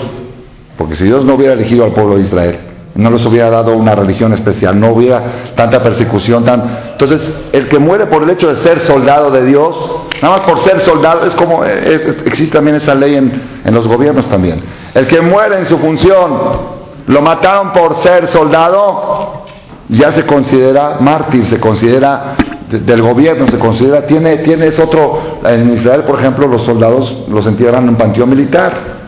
Porque 0.77 0.95
si 0.95 1.05
Dios 1.05 1.25
no 1.25 1.35
hubiera 1.35 1.53
elegido 1.53 1.85
al 1.85 1.91
pueblo 1.91 2.17
de 2.17 2.21
Israel, 2.21 2.59
no 2.93 3.09
les 3.09 3.25
hubiera 3.25 3.49
dado 3.49 3.75
una 3.75 3.95
religión 3.95 4.33
especial, 4.33 4.79
no 4.79 4.91
hubiera 4.91 5.53
tanta 5.55 5.81
persecución, 5.81 6.45
tan... 6.45 6.79
Entonces, 6.91 7.21
el 7.51 7.67
que 7.67 7.79
muere 7.79 8.05
por 8.05 8.23
el 8.23 8.29
hecho 8.29 8.53
de 8.53 8.61
ser 8.61 8.79
soldado 8.81 9.31
de 9.31 9.45
Dios, 9.45 9.75
nada 10.21 10.37
más 10.37 10.45
por 10.45 10.63
ser 10.63 10.81
soldado, 10.81 11.25
es 11.25 11.33
como, 11.33 11.65
existe 11.65 12.53
también 12.53 12.77
esa 12.77 12.93
ley 12.93 13.15
en, 13.15 13.41
en 13.63 13.73
los 13.73 13.87
gobiernos 13.87 14.27
también. 14.29 14.61
El 14.93 15.07
que 15.07 15.21
muere 15.21 15.59
en 15.59 15.65
su 15.65 15.77
función 15.79 16.80
lo 17.07 17.21
mataron 17.21 17.73
por 17.73 18.01
ser 18.03 18.27
soldado, 18.27 19.43
ya 19.89 20.11
se 20.11 20.25
considera 20.25 20.97
mártir, 20.99 21.45
se 21.45 21.59
considera 21.59 22.35
del 22.69 23.01
gobierno, 23.01 23.47
se 23.47 23.59
considera, 23.59 24.07
tiene, 24.07 24.37
tiene 24.37 24.67
es 24.67 24.79
otro, 24.79 25.39
en 25.43 25.73
Israel 25.73 26.03
por 26.03 26.19
ejemplo 26.19 26.47
los 26.47 26.63
soldados 26.63 27.25
los 27.27 27.45
entierran 27.45 27.83
en 27.83 27.89
un 27.89 27.95
panteón 27.95 28.29
militar. 28.29 29.01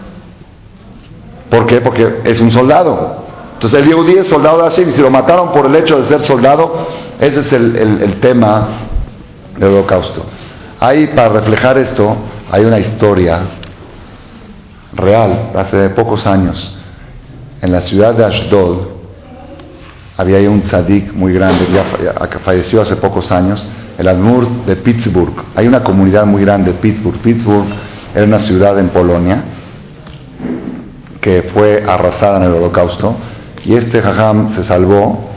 ¿Por 1.50 1.66
qué? 1.68 1.80
Porque 1.82 2.22
es 2.26 2.42
un 2.42 2.52
soldado. 2.52 3.24
Entonces 3.54 3.82
el 3.82 3.88
Yehudi 3.88 4.18
es 4.18 4.28
soldado 4.28 4.58
de 4.58 4.64
Hashem 4.64 4.90
y 4.90 4.92
si 4.92 5.02
lo 5.02 5.10
mataron 5.10 5.52
por 5.52 5.68
el 5.68 5.76
hecho 5.76 6.02
de 6.02 6.08
ser 6.08 6.24
soldado, 6.24 6.88
ese 7.20 7.42
es 7.42 7.54
el, 7.54 7.76
el 7.78 8.20
tema 8.20 8.68
del 9.58 9.70
holocausto. 9.70 10.26
Ahí 10.80 11.08
para 11.16 11.30
reflejar 11.30 11.78
esto 11.78 12.18
hay 12.52 12.66
una 12.66 12.80
historia 12.80 13.40
real, 14.94 15.52
hace 15.56 15.90
pocos 15.92 16.28
años 16.28 16.76
en 17.64 17.72
la 17.72 17.80
ciudad 17.82 18.14
de 18.14 18.26
Ashdod 18.26 18.88
había 20.18 20.50
un 20.50 20.64
tzadik 20.64 21.14
muy 21.14 21.34
grande, 21.34 21.66
que 22.30 22.40
falleció 22.40 22.82
hace 22.82 22.98
pocos 22.98 23.32
años, 23.32 23.66
el 23.98 24.08
Admur 24.10 24.66
de 24.66 24.76
Pittsburgh. 24.76 25.34
Hay 25.56 25.66
una 25.66 25.82
comunidad 25.82 26.26
muy 26.26 26.42
grande 26.42 26.74
de 26.74 26.80
Pittsburgh. 26.80 27.18
Pittsburgh 27.20 27.66
era 28.14 28.26
una 28.26 28.40
ciudad 28.40 28.78
en 28.80 28.90
Polonia 28.90 29.44
que 31.22 31.44
fue 31.54 31.82
arrasada 31.88 32.38
en 32.40 32.44
el 32.44 32.54
holocausto 32.54 33.16
y 33.64 33.76
este 33.76 34.02
Jajam 34.02 34.56
se 34.56 34.66
salvó 34.66 35.30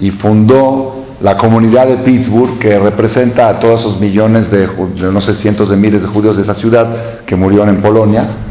y 0.00 0.10
fundó 0.10 1.04
la 1.20 1.36
comunidad 1.36 1.86
de 1.86 1.98
Pittsburgh 1.98 2.58
que 2.58 2.76
representa 2.76 3.48
a 3.48 3.60
todos 3.60 3.82
esos 3.82 4.00
millones 4.00 4.50
de, 4.50 4.68
no 5.12 5.20
sé, 5.20 5.34
cientos 5.36 5.70
de 5.70 5.76
miles 5.76 6.02
de 6.02 6.08
judíos 6.08 6.36
de 6.36 6.42
esa 6.42 6.56
ciudad 6.56 7.20
que 7.24 7.36
murieron 7.36 7.68
en 7.68 7.80
Polonia 7.80 8.47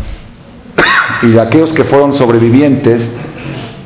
y 1.23 1.27
de 1.32 1.41
aquellos 1.41 1.73
que 1.73 1.84
fueron 1.86 2.13
sobrevivientes 2.13 3.03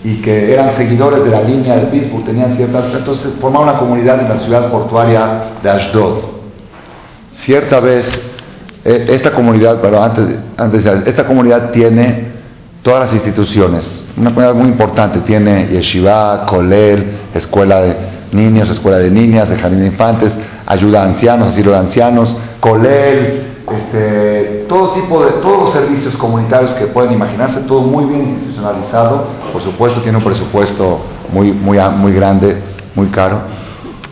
y 0.03 0.15
que 0.15 0.53
eran 0.53 0.75
seguidores 0.77 1.23
de 1.23 1.29
la 1.29 1.41
línea 1.41 1.75
de 1.75 1.85
Pittsburgh, 1.87 2.25
tenían 2.25 2.55
ciertas... 2.55 2.85
Entonces 2.93 3.31
formaron 3.39 3.69
una 3.69 3.77
comunidad 3.77 4.19
en 4.19 4.29
la 4.29 4.39
ciudad 4.39 4.71
portuaria 4.71 5.43
de 5.61 5.69
Ashdod. 5.69 6.17
Cierta 7.41 7.79
vez, 7.79 8.07
eh, 8.83 9.05
esta 9.09 9.31
comunidad, 9.31 9.79
pero 9.81 10.01
antes, 10.01 10.25
antes 10.57 10.85
esta 11.05 11.25
comunidad 11.25 11.71
tiene 11.71 12.31
todas 12.81 13.05
las 13.05 13.13
instituciones, 13.13 13.83
una 14.17 14.31
comunidad 14.31 14.55
muy 14.55 14.69
importante, 14.69 15.19
tiene 15.19 15.67
yeshiva, 15.67 16.45
kolel, 16.47 17.19
escuela 17.33 17.81
de 17.81 17.95
niños, 18.31 18.69
escuela 18.69 18.97
de 18.97 19.11
niñas, 19.11 19.49
de 19.49 19.57
jardín 19.57 19.81
de 19.81 19.87
infantes, 19.87 20.31
ayuda 20.65 21.03
a 21.03 21.05
ancianos, 21.05 21.49
asilo 21.49 21.71
de 21.71 21.77
ancianos, 21.77 22.35
kolel, 22.59 23.50
este, 23.77 24.65
todo 24.67 24.91
tipo 24.91 25.23
de, 25.23 25.31
todos 25.34 25.60
los 25.60 25.69
servicios 25.71 26.15
comunitarios 26.15 26.73
que 26.75 26.88
pueden 26.88 27.13
imaginarse, 27.13 27.62
todo 27.62 27.81
muy 27.81 28.05
bien 28.05 28.21
institucionalizado, 28.21 29.25
por 29.51 29.62
supuesto 29.62 30.01
tiene 30.01 30.17
un 30.17 30.23
presupuesto 30.23 30.99
muy, 31.31 31.51
muy, 31.51 31.79
muy 31.79 32.13
grande, 32.13 32.57
muy 32.95 33.07
caro. 33.07 33.39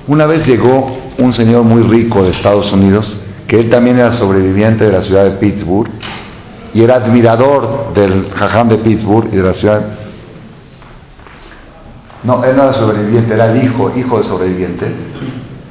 Una 0.08 0.26
vez 0.26 0.46
llegó 0.48 0.90
un 1.18 1.34
señor 1.34 1.64
muy 1.64 1.84
rico 1.84 2.24
de 2.24 2.32
Estados 2.32 2.72
Unidos, 2.72 3.20
que 3.48 3.60
él 3.60 3.70
también 3.70 3.98
era 3.98 4.12
sobreviviente 4.12 4.86
de 4.86 4.92
la 4.92 5.02
ciudad 5.02 5.24
de 5.24 5.32
Pittsburgh, 5.32 5.90
y 6.74 6.84
era 6.84 6.96
admirador 6.96 7.94
del 7.94 8.32
jajam 8.32 8.70
de 8.70 8.78
Pittsburgh 8.78 9.30
y 9.32 9.38
de 9.38 9.44
la 9.44 9.54
ciudad. 9.54 9.82
No, 12.24 12.44
él 12.44 12.56
no 12.56 12.64
era 12.64 12.74
sobreviviente, 12.74 13.34
era 13.34 13.52
el 13.52 13.64
hijo, 13.64 13.92
hijo 13.96 14.18
de 14.18 14.24
sobreviviente, 14.24 14.94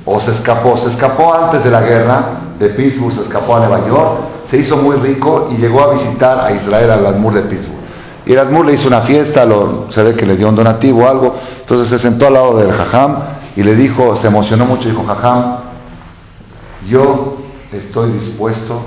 o 0.05 0.19
se 0.21 0.33
escapó, 0.33 0.77
se 0.77 0.91
escapó 0.91 1.35
antes 1.35 1.63
de 1.63 1.71
la 1.71 1.83
guerra, 1.83 2.48
de 2.59 2.71
Pittsburgh, 2.71 3.13
se 3.13 3.23
escapó 3.23 3.57
a 3.57 3.61
Nueva 3.61 3.87
York, 3.87 4.19
se 4.51 4.59
hizo 4.59 4.77
muy 4.77 4.97
rico 4.97 5.49
y 5.51 5.57
llegó 5.57 5.83
a 5.83 5.95
visitar 5.95 6.41
a 6.41 6.53
Israel 6.53 6.91
al 6.91 7.07
Almur 7.07 7.35
de 7.35 7.43
Pittsburgh. 7.43 7.79
Y 8.27 8.33
el 8.33 8.39
Admur 8.41 8.67
le 8.67 8.75
hizo 8.75 8.89
una 8.89 9.03
fiesta, 9.03 9.47
lo, 9.47 9.87
se 9.91 10.03
ve 10.03 10.15
que 10.15 10.27
le 10.27 10.37
dio 10.37 10.49
un 10.49 10.57
donativo 10.57 11.05
o 11.05 11.09
algo. 11.09 11.35
Entonces 11.61 11.89
se 11.89 11.99
sentó 11.99 12.27
al 12.27 12.35
lado 12.35 12.59
del 12.59 12.73
Jajam 12.73 13.17
y 13.57 13.63
le 13.63 13.75
dijo, 13.75 14.17
se 14.17 14.27
emocionó 14.27 14.67
mucho, 14.67 14.89
dijo, 14.89 15.05
Jajam, 15.05 15.57
yo 16.89 17.39
estoy 17.73 18.13
dispuesto 18.13 18.83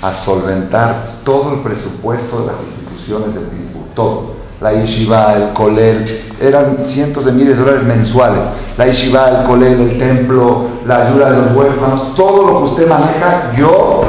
a 0.00 0.12
solventar 0.12 1.20
todo 1.24 1.54
el 1.54 1.60
presupuesto 1.60 2.40
de 2.40 2.46
las 2.46 2.56
instituciones 2.62 3.34
de 3.34 3.40
Pittsburgh, 3.40 3.94
todo. 3.94 4.39
La 4.60 4.72
yeshiva, 4.72 5.34
el 5.36 5.52
colel, 5.54 6.34
eran 6.38 6.84
cientos 6.86 7.24
de 7.24 7.32
miles 7.32 7.56
de 7.56 7.64
dólares 7.64 7.82
mensuales. 7.82 8.42
La 8.76 8.86
yeshiva, 8.86 9.30
el 9.30 9.46
colel, 9.46 9.80
el 9.80 9.98
templo, 9.98 10.68
la 10.86 11.06
ayuda 11.06 11.30
de 11.30 11.36
los 11.38 11.56
huérfanos, 11.56 12.14
todo 12.14 12.46
lo 12.46 12.58
que 12.58 12.64
usted 12.72 12.88
maneja, 12.88 13.52
yo 13.56 14.02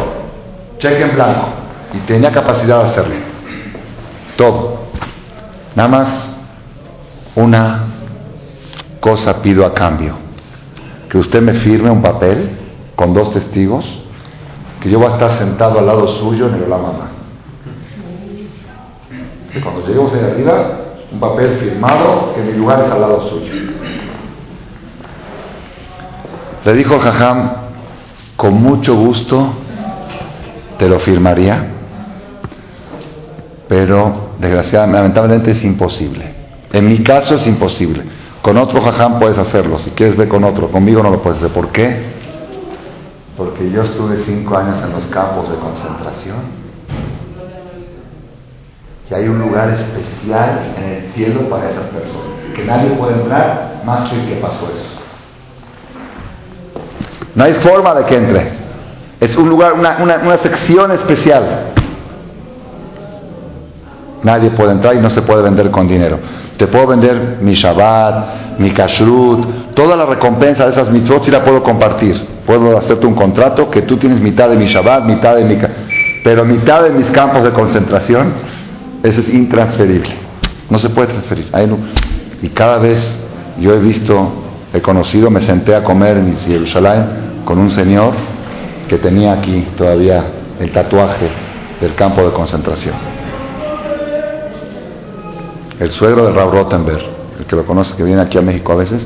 cheque 0.78 1.04
en 1.04 1.16
blanco. 1.16 1.48
Y 1.94 2.00
tenía 2.00 2.32
capacidad 2.32 2.84
de 2.84 2.90
hacerlo. 2.90 3.16
Todo. 4.36 4.82
Nada 5.76 5.90
más 5.90 6.08
una 7.36 7.86
cosa 9.00 9.42
pido 9.42 9.66
a 9.66 9.74
cambio. 9.74 10.16
Que 11.10 11.18
usted 11.18 11.42
me 11.42 11.54
firme 11.54 11.90
un 11.90 12.02
papel 12.02 12.58
con 12.96 13.14
dos 13.14 13.32
testigos 13.32 13.86
que 14.82 14.90
yo 14.90 15.00
voy 15.00 15.10
a 15.10 15.14
estar 15.14 15.32
sentado 15.32 15.80
al 15.80 15.86
lado 15.86 16.08
suyo 16.08 16.48
en 16.48 16.56
el 16.56 16.64
Olamama. 16.64 17.21
Cuando 19.60 19.86
lleguemos 19.86 20.14
ahí 20.14 20.32
arriba, 20.32 20.78
un 21.12 21.20
papel 21.20 21.58
firmado 21.60 22.34
que 22.34 22.42
mi 22.42 22.54
lugar 22.54 22.84
es 22.86 22.92
al 22.92 23.02
lado 23.02 23.28
suyo. 23.30 23.54
Le 26.64 26.74
dijo 26.74 26.96
el 26.96 27.02
Jajam, 27.02 27.52
con 28.38 28.54
mucho 28.54 28.96
gusto 28.96 29.54
te 30.78 30.88
lo 30.88 31.00
firmaría, 31.00 31.68
pero 33.68 34.32
desgraciadamente, 34.40 34.98
lamentablemente 34.98 35.52
es 35.52 35.64
imposible. 35.64 36.34
En 36.74 36.88
mi 36.88 37.04
caso 37.04 37.36
es 37.36 37.46
imposible. 37.46 38.04
Con 38.42 38.58
otro 38.58 38.82
jajam 38.82 39.20
puedes 39.20 39.38
hacerlo, 39.38 39.78
si 39.80 39.92
quieres 39.92 40.18
ver 40.18 40.28
con 40.28 40.44
otro, 40.44 40.72
conmigo 40.72 41.04
no 41.04 41.12
lo 41.12 41.22
puedes 41.22 41.38
hacer. 41.38 41.54
¿Por 41.54 41.68
qué? 41.70 42.14
Porque 43.38 43.70
yo 43.70 43.84
estuve 43.84 44.24
cinco 44.26 44.58
años 44.58 44.82
en 44.84 44.92
los 44.92 45.06
campos 45.06 45.50
de 45.50 45.58
concentración. 45.58 46.38
Y 49.12 49.14
hay 49.14 49.28
un 49.28 49.40
lugar 49.40 49.70
especial 49.70 50.74
en 50.78 50.84
el 50.84 51.14
cielo 51.14 51.42
para 51.50 51.70
esas 51.70 51.84
personas, 51.88 52.56
que 52.56 52.64
nadie 52.64 52.92
puede 52.92 53.22
entrar 53.22 53.82
más 53.84 54.10
que 54.10 54.16
el 54.16 54.26
que 54.30 54.36
pasó 54.36 54.72
eso. 54.74 54.86
No 57.36 57.44
hay 57.44 57.56
forma 57.56 57.94
de 57.96 58.06
que 58.06 58.16
entre. 58.16 58.52
Es 59.20 59.36
un 59.36 59.50
lugar, 59.50 59.74
una, 59.74 59.98
una, 60.02 60.38
sección 60.38 60.92
especial. 60.92 61.74
Nadie 64.24 64.52
puede 64.52 64.72
entrar 64.72 64.96
y 64.96 65.00
no 65.00 65.10
se 65.10 65.22
puede 65.22 65.42
vender 65.42 65.70
con 65.72 65.90
dinero. 65.90 66.18
Te 66.58 66.68
puedo 66.68 66.88
vender 66.88 67.40
mi 67.42 67.54
Shabbat, 67.54 68.60
mi 68.60 68.72
Kashrut, 68.72 69.74
toda 69.74 69.98
la 69.98 70.06
recompensa 70.06 70.66
de 70.66 70.72
esas 70.72 70.90
mitzvot 70.90 71.26
si 71.26 71.32
la 71.32 71.44
puedo 71.44 71.62
compartir. 71.62 72.28
Puedo 72.46 72.78
hacerte 72.78 73.06
un 73.06 73.16
contrato 73.16 73.70
que 73.70 73.82
tú 73.82 73.98
tienes 73.98 74.22
mitad 74.22 74.50
de 74.50 74.56
mi 74.56 74.68
Shabbat, 74.68 75.04
mitad 75.04 75.36
de 75.36 75.44
mi... 75.44 75.58
Pero 76.24 76.46
mitad 76.46 76.84
de 76.84 76.92
mis 76.92 77.10
campos 77.12 77.44
de 77.44 77.52
concentración, 77.52 78.34
eso 79.04 79.22
es 79.22 79.34
intransferible. 79.34 80.10
No 80.70 80.78
se 80.78 80.90
puede 80.90 81.08
transferir. 81.10 81.50
Y 82.42 82.48
cada 82.50 82.78
vez 82.78 83.04
yo 83.60 83.74
he 83.74 83.80
visto, 83.80 84.32
he 84.74 84.82
conocido, 84.82 85.30
me 85.30 85.42
senté 85.42 85.76
a 85.76 85.84
comer 85.84 86.18
en 86.18 86.38
Jerusalén 86.38 87.44
con 87.46 87.60
un 87.60 87.72
señor 87.72 88.14
que 88.88 88.98
tenía 88.98 89.34
aquí 89.34 89.68
todavía 89.76 90.24
el 90.60 90.72
tatuaje 90.72 91.30
del 91.80 91.96
campo 91.96 92.24
de 92.24 92.32
concentración. 92.32 92.96
El 95.80 95.92
suegro 95.92 96.28
de 96.28 96.34
Raúl 96.34 96.52
Rottenberg, 96.52 97.02
el 97.40 97.46
que 97.46 97.56
lo 97.56 97.66
conoce, 97.66 97.96
que 97.96 98.04
viene 98.04 98.22
aquí 98.22 98.38
a 98.38 98.42
México 98.42 98.72
a 98.72 98.76
veces, 98.76 99.06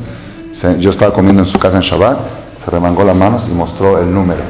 yo 0.80 0.92
estaba 0.92 1.14
comiendo 1.14 1.44
en 1.44 1.48
su 1.48 1.58
casa 1.58 1.78
en 1.78 1.84
Shabbat, 1.84 2.20
se 2.66 2.72
remangó 2.72 3.04
las 3.04 3.16
manos 3.16 3.48
y 3.50 3.54
mostró 3.54 4.00
el 4.00 4.14
número 4.14 4.42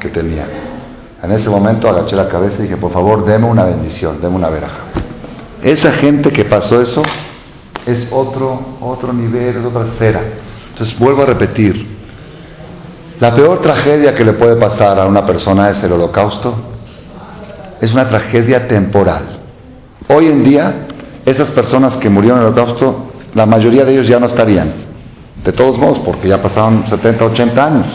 que 0.00 0.08
tenía. 0.08 0.67
En 1.22 1.32
ese 1.32 1.50
momento 1.50 1.88
agaché 1.88 2.14
la 2.14 2.28
cabeza 2.28 2.56
y 2.60 2.62
dije, 2.62 2.76
por 2.76 2.92
favor, 2.92 3.24
deme 3.24 3.46
una 3.46 3.64
bendición, 3.64 4.20
deme 4.20 4.36
una 4.36 4.50
veraja. 4.50 4.84
Esa 5.62 5.92
gente 5.92 6.30
que 6.30 6.44
pasó 6.44 6.80
eso 6.80 7.02
es 7.86 8.06
otro, 8.12 8.76
otro 8.80 9.12
nivel, 9.12 9.56
es 9.56 9.64
otra 9.64 9.86
esfera. 9.86 10.20
Entonces 10.70 10.96
vuelvo 10.98 11.22
a 11.22 11.26
repetir, 11.26 11.98
la 13.20 13.34
peor 13.34 13.60
tragedia 13.62 14.14
que 14.14 14.24
le 14.24 14.34
puede 14.34 14.54
pasar 14.56 15.00
a 15.00 15.06
una 15.06 15.26
persona 15.26 15.70
es 15.70 15.82
el 15.82 15.90
holocausto. 15.90 16.54
Es 17.80 17.92
una 17.92 18.08
tragedia 18.08 18.68
temporal. 18.68 19.40
Hoy 20.08 20.26
en 20.26 20.44
día, 20.44 20.86
esas 21.26 21.48
personas 21.48 21.96
que 21.96 22.08
murieron 22.08 22.40
en 22.40 22.46
el 22.46 22.52
holocausto, 22.52 23.10
la 23.34 23.44
mayoría 23.44 23.84
de 23.84 23.92
ellos 23.92 24.06
ya 24.06 24.20
no 24.20 24.26
estarían. 24.26 24.72
De 25.44 25.52
todos 25.52 25.78
modos, 25.78 25.98
porque 26.00 26.28
ya 26.28 26.40
pasaron 26.40 26.86
70, 26.86 27.24
80 27.24 27.64
años. 27.64 27.86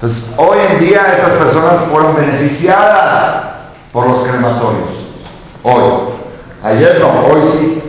Entonces, 0.00 0.24
hoy 0.38 0.58
en 0.70 0.80
día 0.80 1.14
estas 1.18 1.32
personas 1.32 1.74
fueron 1.90 2.16
beneficiadas 2.16 3.42
por 3.92 4.08
los 4.08 4.22
crematorios. 4.22 4.88
Hoy. 5.62 5.82
Ayer 6.62 7.00
no, 7.00 7.26
hoy 7.26 7.42
sí. 7.58 7.82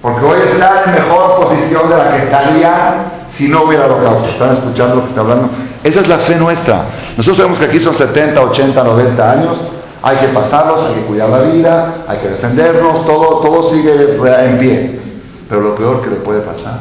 Porque 0.00 0.24
hoy 0.24 0.38
están 0.52 0.84
en 0.86 0.94
mejor 0.94 1.36
posición 1.40 1.88
de 1.88 1.96
la 1.96 2.12
que 2.12 2.18
estarían 2.18 3.24
si 3.28 3.48
no 3.48 3.64
hubiera 3.64 3.86
holocausto. 3.86 4.28
¿Están 4.28 4.52
escuchando 4.52 4.96
lo 4.96 5.02
que 5.02 5.08
está 5.08 5.22
hablando? 5.22 5.48
Esa 5.82 6.00
es 6.00 6.08
la 6.08 6.18
fe 6.18 6.36
nuestra. 6.36 6.84
Nosotros 7.16 7.38
sabemos 7.38 7.58
que 7.58 7.64
aquí 7.64 7.80
son 7.80 7.94
70, 7.94 8.40
80, 8.40 8.84
90 8.84 9.30
años. 9.32 9.56
Hay 10.00 10.18
que 10.18 10.28
pasarlos, 10.28 10.84
hay 10.84 10.94
que 10.94 11.06
cuidar 11.06 11.30
la 11.30 11.40
vida, 11.40 11.94
hay 12.06 12.18
que 12.18 12.28
defendernos, 12.28 13.04
todo, 13.06 13.40
todo 13.40 13.70
sigue 13.70 14.16
en 14.16 14.58
pie. 14.58 15.00
Pero 15.48 15.60
lo 15.60 15.74
peor 15.74 16.02
que 16.02 16.10
le 16.10 16.16
puede 16.16 16.40
pasar 16.42 16.80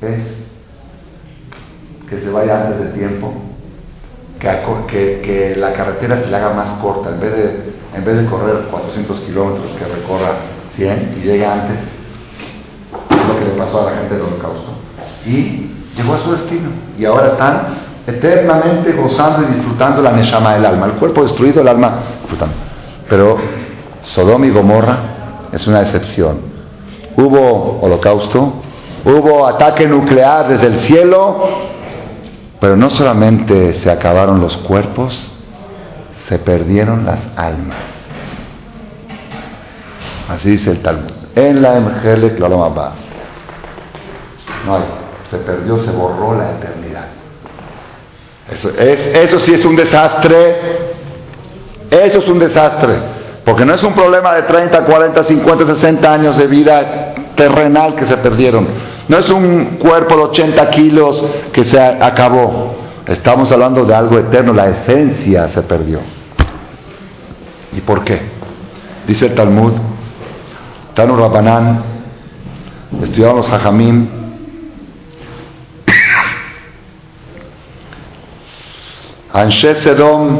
es 0.00 0.41
que 2.12 2.22
se 2.22 2.30
vaya 2.30 2.66
antes 2.66 2.86
de 2.86 2.98
tiempo, 2.98 3.32
que, 4.38 5.20
que, 5.22 5.56
la 5.56 5.72
carretera 5.72 6.20
se 6.20 6.26
le 6.26 6.36
haga 6.36 6.52
más 6.52 6.70
corta, 6.74 7.10
en 7.10 7.20
vez 7.20 7.32
de, 7.32 7.72
en 7.94 8.04
vez 8.04 8.16
de 8.16 8.26
correr 8.26 8.66
400 8.70 9.20
kilómetros, 9.20 9.70
que 9.72 9.84
recorra 9.84 10.34
100 10.72 11.14
y 11.16 11.20
llegue 11.26 11.46
antes 11.46 11.78
es 13.10 13.28
lo 13.28 13.38
que 13.38 13.44
le 13.44 13.50
pasó 13.52 13.80
a 13.80 13.90
la 13.90 13.98
gente 13.98 14.14
del 14.14 14.24
holocausto. 14.24 14.72
Y 15.24 15.70
llegó 15.96 16.14
a 16.14 16.18
su 16.18 16.32
destino. 16.32 16.70
Y 16.98 17.04
ahora 17.04 17.28
están 17.28 17.66
eternamente 18.06 18.92
gozando 18.92 19.48
y 19.48 19.54
disfrutando 19.54 20.02
la 20.02 20.12
Neshama 20.12 20.54
del 20.54 20.66
alma. 20.66 20.86
El 20.86 20.92
cuerpo 20.92 21.22
destruido, 21.22 21.62
el 21.62 21.68
alma 21.68 22.00
disfrutando. 22.20 22.54
Pero 23.08 23.38
Sodoma 24.02 24.46
y 24.46 24.50
Gomorra 24.50 24.98
es 25.52 25.66
una 25.66 25.82
excepción. 25.82 26.40
Hubo 27.16 27.80
holocausto, 27.80 28.54
hubo 29.04 29.46
ataque 29.46 29.86
nuclear 29.86 30.48
desde 30.48 30.66
el 30.66 30.78
cielo, 30.80 31.71
pero 32.62 32.76
no 32.76 32.90
solamente 32.90 33.80
se 33.82 33.90
acabaron 33.90 34.40
los 34.40 34.56
cuerpos, 34.58 35.32
se 36.28 36.38
perdieron 36.38 37.04
las 37.04 37.18
almas. 37.34 37.78
Así 40.28 40.50
dice 40.50 40.70
el 40.70 40.80
Talmud. 40.80 41.10
En 41.34 41.60
la 41.60 41.76
Emgelet 41.76 42.38
No 42.38 42.46
hay. 44.76 44.84
Se 45.28 45.38
perdió, 45.38 45.76
se 45.80 45.90
borró 45.90 46.38
la 46.38 46.52
eternidad. 46.52 47.06
Eso, 48.48 48.70
es, 48.78 49.16
eso 49.16 49.40
sí 49.40 49.54
es 49.54 49.64
un 49.64 49.74
desastre. 49.74 50.56
Eso 51.90 52.18
es 52.20 52.28
un 52.28 52.38
desastre. 52.38 52.94
Porque 53.44 53.64
no 53.64 53.74
es 53.74 53.82
un 53.82 53.92
problema 53.92 54.34
de 54.34 54.42
30, 54.42 54.84
40, 54.84 55.24
50, 55.24 55.66
60 55.66 56.14
años 56.14 56.38
de 56.38 56.46
vida 56.46 57.12
terrenal 57.34 57.96
que 57.96 58.06
se 58.06 58.16
perdieron. 58.18 58.91
No 59.08 59.18
es 59.18 59.28
un 59.28 59.78
cuerpo 59.78 60.16
de 60.16 60.22
80 60.22 60.70
kilos 60.70 61.24
que 61.52 61.64
se 61.64 61.80
acabó. 61.80 62.76
Estamos 63.06 63.50
hablando 63.50 63.84
de 63.84 63.94
algo 63.94 64.18
eterno. 64.18 64.52
La 64.52 64.68
esencia 64.68 65.48
se 65.48 65.62
perdió. 65.62 66.00
¿Y 67.72 67.80
por 67.80 68.04
qué? 68.04 68.20
Dice 69.06 69.26
el 69.26 69.34
Talmud 69.34 69.72
Tanu 70.94 71.16
Rabanán, 71.16 71.82
estudiaban 73.02 73.36
los 73.36 73.48
Jajamim. 73.48 74.06
Anshe 79.32 79.74
Sedom, 79.76 80.38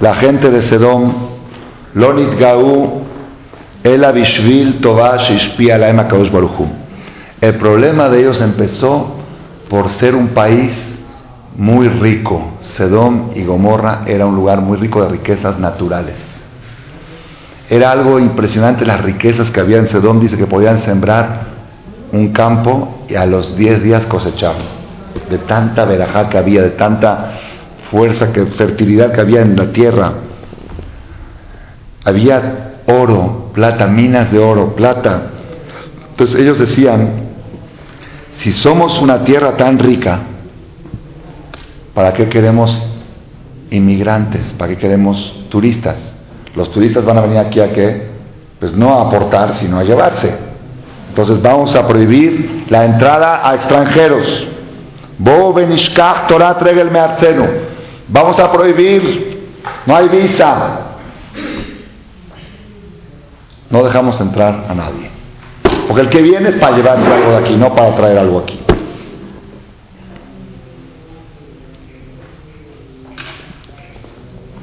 la 0.00 0.16
gente 0.16 0.50
de 0.50 0.62
Sedom, 0.62 1.12
Lonit 1.94 2.36
Gaú, 2.40 3.02
El 3.84 4.04
Abishvil 4.04 4.80
Tovash 4.80 5.30
Ishpia 5.30 5.78
Laem 5.78 5.98
Baruchum. 5.98 6.81
El 7.42 7.56
problema 7.56 8.08
de 8.08 8.20
ellos 8.20 8.40
empezó 8.40 9.16
por 9.68 9.88
ser 9.88 10.14
un 10.14 10.28
país 10.28 10.70
muy 11.56 11.88
rico. 11.88 12.52
Sedom 12.76 13.30
y 13.34 13.42
Gomorra 13.42 14.04
era 14.06 14.26
un 14.26 14.36
lugar 14.36 14.60
muy 14.60 14.78
rico 14.78 15.02
de 15.02 15.08
riquezas 15.08 15.58
naturales. 15.58 16.14
Era 17.68 17.90
algo 17.90 18.20
impresionante 18.20 18.86
las 18.86 19.00
riquezas 19.00 19.50
que 19.50 19.58
había 19.58 19.78
en 19.78 19.88
Sedón. 19.88 20.20
Dice 20.20 20.36
que 20.36 20.46
podían 20.46 20.84
sembrar 20.84 21.46
un 22.12 22.28
campo 22.28 23.06
y 23.08 23.16
a 23.16 23.26
los 23.26 23.56
10 23.56 23.82
días 23.82 24.06
cosechar. 24.06 24.54
De 25.28 25.38
tanta 25.38 25.84
verajá 25.84 26.28
que 26.28 26.38
había, 26.38 26.62
de 26.62 26.70
tanta 26.70 27.32
fuerza, 27.90 28.32
que 28.32 28.46
fertilidad 28.46 29.10
que 29.10 29.20
había 29.20 29.40
en 29.40 29.56
la 29.56 29.72
tierra. 29.72 30.12
Había 32.04 32.82
oro, 32.86 33.50
plata, 33.52 33.88
minas 33.88 34.30
de 34.30 34.38
oro, 34.38 34.76
plata. 34.76 35.22
Entonces 36.12 36.40
ellos 36.40 36.60
decían, 36.60 37.21
si 38.42 38.52
somos 38.54 39.00
una 39.00 39.24
tierra 39.24 39.56
tan 39.56 39.78
rica, 39.78 40.20
¿para 41.94 42.12
qué 42.12 42.28
queremos 42.28 42.76
inmigrantes? 43.70 44.40
¿Para 44.58 44.72
qué 44.72 44.78
queremos 44.78 45.44
turistas? 45.48 45.94
Los 46.56 46.72
turistas 46.72 47.04
van 47.04 47.18
a 47.18 47.20
venir 47.20 47.38
aquí 47.38 47.60
a 47.60 47.72
qué? 47.72 48.10
Pues 48.58 48.72
no 48.72 48.94
a 48.94 49.02
aportar, 49.02 49.54
sino 49.56 49.78
a 49.78 49.84
llevarse. 49.84 50.36
Entonces 51.08 51.40
vamos 51.40 51.76
a 51.76 51.86
prohibir 51.86 52.66
la 52.68 52.84
entrada 52.84 53.48
a 53.48 53.54
extranjeros. 53.54 54.48
Vamos 58.08 58.40
a 58.40 58.50
prohibir, 58.50 59.52
no 59.86 59.94
hay 59.94 60.08
visa. 60.08 60.80
No 63.70 63.84
dejamos 63.84 64.20
entrar 64.20 64.66
a 64.68 64.74
nadie. 64.74 65.21
Porque 65.92 66.06
el 66.06 66.08
que 66.08 66.22
viene 66.22 66.48
es 66.48 66.54
para 66.54 66.74
llevarse 66.74 67.12
algo 67.12 67.32
de 67.32 67.36
aquí, 67.36 67.54
no 67.54 67.74
para 67.74 67.94
traer 67.94 68.16
algo 68.16 68.38
aquí. 68.38 68.58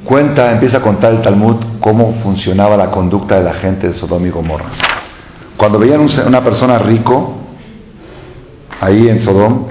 Cuenta, 0.04 0.50
empieza 0.50 0.78
a 0.78 0.82
contar 0.82 1.12
el 1.12 1.20
Talmud 1.20 1.54
cómo 1.78 2.14
funcionaba 2.14 2.76
la 2.76 2.90
conducta 2.90 3.38
de 3.38 3.44
la 3.44 3.54
gente 3.54 3.86
de 3.86 3.94
Sodoma 3.94 4.26
y 4.26 4.30
Gomorra. 4.30 4.70
Cuando 5.56 5.78
veían 5.78 6.00
una 6.00 6.42
persona 6.42 6.80
rico, 6.80 7.34
ahí 8.80 9.08
en 9.08 9.22
Sodom, 9.22 9.66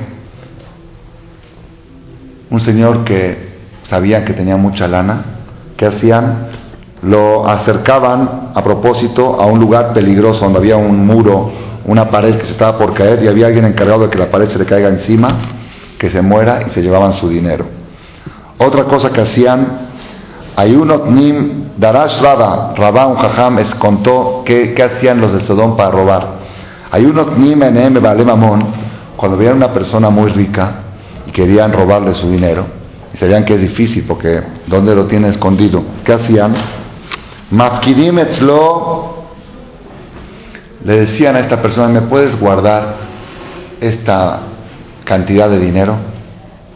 un 2.51 2.59
señor 2.61 3.03
que 3.03 3.49
sabían 3.89 4.23
que 4.23 4.31
tenía 4.31 4.55
mucha 4.55 4.87
lana, 4.87 5.25
¿qué 5.75 5.87
hacían? 5.87 6.58
Lo 7.01 7.47
acercaban 7.47 8.51
a 8.53 8.63
propósito 8.63 9.39
a 9.39 9.45
un 9.45 9.59
lugar 9.59 9.93
peligroso 9.93 10.43
donde 10.43 10.59
había 10.59 10.77
un 10.77 11.05
muro, 11.05 11.49
una 11.85 12.09
pared 12.09 12.37
que 12.37 12.45
se 12.45 12.51
estaba 12.51 12.77
por 12.77 12.93
caer 12.93 13.23
y 13.23 13.27
había 13.27 13.47
alguien 13.47 13.65
encargado 13.65 14.03
de 14.03 14.09
que 14.09 14.17
la 14.17 14.29
pared 14.29 14.49
se 14.49 14.59
le 14.59 14.65
caiga 14.65 14.89
encima, 14.89 15.29
que 15.97 16.09
se 16.09 16.21
muera 16.21 16.63
y 16.67 16.69
se 16.71 16.81
llevaban 16.81 17.13
su 17.13 17.29
dinero. 17.29 17.65
Otra 18.57 18.83
cosa 18.83 19.11
que 19.11 19.21
hacían, 19.21 19.89
hay 20.55 20.71
nim 20.71 21.69
Darash 21.77 22.21
Raba, 22.21 22.73
Rabá 22.75 23.07
un 23.07 23.15
jajam, 23.15 23.59
es, 23.59 23.73
contó 23.75 24.43
qué, 24.45 24.75
hacían 24.83 25.21
los 25.21 25.31
de 25.31 25.39
Sodom 25.41 25.77
para 25.77 25.91
robar. 25.91 26.27
Hay 26.91 27.05
nim 27.37 27.63
en 27.63 28.03
Vale 28.03 28.25
Mamón, 28.25 28.59
cuando 29.15 29.37
veían 29.37 29.55
una 29.55 29.73
persona 29.73 30.09
muy 30.09 30.31
rica, 30.31 30.71
y 31.25 31.31
querían 31.31 31.71
robarle 31.71 32.13
su 32.13 32.29
dinero. 32.29 32.65
Y 33.13 33.17
sabían 33.17 33.45
que 33.45 33.55
es 33.55 33.61
difícil 33.61 34.03
porque 34.07 34.41
¿dónde 34.67 34.93
lo 34.95 35.05
tiene 35.05 35.29
escondido? 35.29 35.83
¿Qué 36.03 36.13
hacían? 36.13 36.53
Mafkidim 37.51 38.19
le 40.85 40.99
decían 40.99 41.35
a 41.35 41.39
esta 41.39 41.61
persona, 41.61 41.87
¿me 41.87 42.01
puedes 42.01 42.39
guardar 42.39 42.95
esta 43.81 44.41
cantidad 45.03 45.49
de 45.49 45.59
dinero 45.59 45.95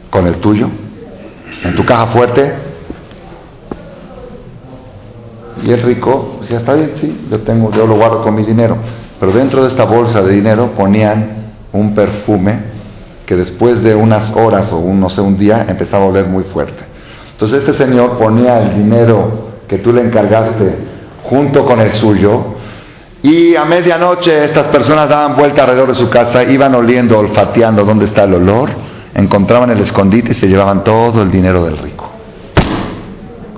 con 0.10 0.28
el 0.28 0.36
tuyo? 0.36 0.70
En 1.64 1.76
tu 1.76 1.86
caja 1.86 2.08
fuerte. 2.08 2.54
Y 5.64 5.72
el 5.72 5.82
rico 5.84 6.40
decía, 6.42 6.58
está 6.58 6.74
bien, 6.74 6.94
sí, 6.96 7.28
yo 7.30 7.40
tengo, 7.42 7.72
yo 7.72 7.88
lo 7.88 7.96
guardo 7.96 8.24
con 8.24 8.36
mi 8.36 8.44
dinero. 8.44 8.76
Pero 9.20 9.32
dentro 9.32 9.64
de 9.64 9.70
esta 9.70 9.86
bolsa 9.86 10.22
de 10.22 10.34
dinero 10.34 10.72
ponían 10.72 11.54
un 11.72 11.96
perfume 11.96 12.74
que 13.26 13.36
después 13.36 13.82
de 13.82 13.96
unas 13.96 14.36
horas 14.36 14.72
o 14.72 14.78
un, 14.78 15.00
no 15.00 15.10
sé, 15.10 15.22
un 15.22 15.38
día 15.38 15.66
empezaba 15.70 16.06
a 16.06 16.08
oler 16.10 16.26
muy 16.26 16.44
fuerte. 16.46 16.84
Entonces 17.32 17.62
este 17.62 17.74
señor 17.74 18.18
ponía 18.18 18.62
el 18.62 18.76
dinero 18.84 19.53
que 19.74 19.80
tú 19.80 19.92
le 19.92 20.02
encargaste 20.02 20.78
junto 21.24 21.66
con 21.66 21.80
el 21.80 21.94
suyo 21.94 22.44
y 23.24 23.56
a 23.56 23.66
medianoche 23.66 24.46
estas 24.46 24.68
personas 24.68 25.10
daban 25.10 25.36
vuelta 25.36 25.64
alrededor 25.64 25.88
de 25.88 25.96
su 25.96 26.12
casa, 26.12 26.44
iban 26.44 26.76
oliendo, 26.76 27.18
olfateando 27.18 27.84
dónde 27.84 28.06
está 28.06 28.26
el 28.26 28.36
olor, 28.36 28.70
encontraban 29.16 29.72
el 29.72 29.80
escondite 29.80 30.34
y 30.34 30.36
se 30.36 30.48
llevaban 30.48 30.84
todo 30.84 31.24
el 31.24 31.32
dinero 31.32 31.66
del 31.66 31.80
rico. 31.80 32.08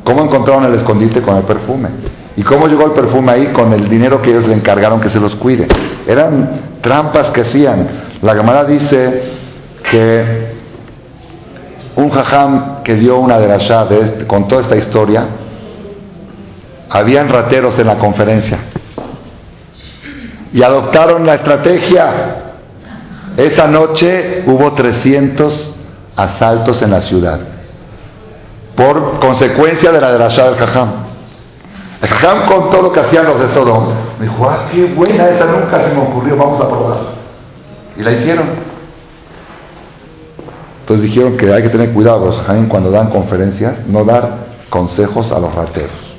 ¿Cómo 0.05 0.23
encontraron 0.23 0.63
el 0.63 0.75
escondite? 0.75 1.21
Con 1.21 1.35
el 1.35 1.43
perfume. 1.43 1.89
¿Y 2.37 2.43
cómo 2.43 2.67
llegó 2.67 2.85
el 2.85 2.91
perfume 2.91 3.31
ahí? 3.33 3.47
Con 3.47 3.73
el 3.73 3.89
dinero 3.89 4.21
que 4.21 4.29
ellos 4.29 4.47
le 4.47 4.53
encargaron 4.53 5.01
que 5.01 5.09
se 5.09 5.19
los 5.19 5.35
cuide. 5.35 5.67
Eran 6.07 6.77
trampas 6.79 7.31
que 7.31 7.41
hacían. 7.41 7.89
La 8.21 8.33
Gamara 8.33 8.63
dice 8.63 9.33
que 9.91 10.55
un 11.97 12.09
jajam 12.09 12.83
que 12.83 12.95
dio 12.95 13.17
una 13.17 13.37
de 13.37 13.49
las 13.49 13.67
llaves 13.67 14.23
con 14.27 14.47
toda 14.47 14.61
esta 14.61 14.77
historia, 14.77 15.25
habían 16.89 17.29
rateros 17.29 17.77
en 17.79 17.87
la 17.87 17.97
conferencia 17.97 18.59
y 20.53 20.63
adoptaron 20.63 21.25
la 21.25 21.35
estrategia. 21.35 22.43
Esa 23.37 23.67
noche 23.67 24.43
hubo 24.47 24.71
300 24.73 25.75
asaltos 26.15 26.81
en 26.81 26.91
la 26.91 27.01
ciudad 27.01 27.39
por 28.75 29.19
consecuencia 29.19 29.91
de 29.91 30.01
la 30.01 30.11
de 30.11 30.19
la 30.19 30.27
del 30.29 30.55
jajam. 30.55 30.91
El 32.01 32.09
jajam 32.09 32.47
contó 32.47 32.81
lo 32.81 32.91
que 32.91 32.99
hacían 32.99 33.25
los 33.25 33.39
de 33.39 33.47
Sodom. 33.53 33.87
Me 34.19 34.25
dijo, 34.25 34.49
ah, 34.49 34.67
qué 34.71 34.85
buena, 34.85 35.29
esa 35.29 35.45
nunca 35.45 35.81
se 35.81 35.93
me 35.93 36.01
ocurrió, 36.01 36.35
vamos 36.35 36.59
a 36.61 36.67
probar. 36.67 36.97
Y 37.97 38.03
la 38.03 38.11
hicieron. 38.11 38.45
Entonces 40.81 41.05
dijeron 41.05 41.35
que 41.37 41.51
hay 41.51 41.63
que 41.63 41.69
tener 41.69 41.93
cuidado 41.93 42.25
los 42.25 42.41
cuando 42.69 42.91
dan 42.91 43.09
conferencias, 43.09 43.87
no 43.87 44.03
dar 44.03 44.45
consejos 44.69 45.31
a 45.31 45.39
los 45.39 45.53
rateros. 45.55 46.14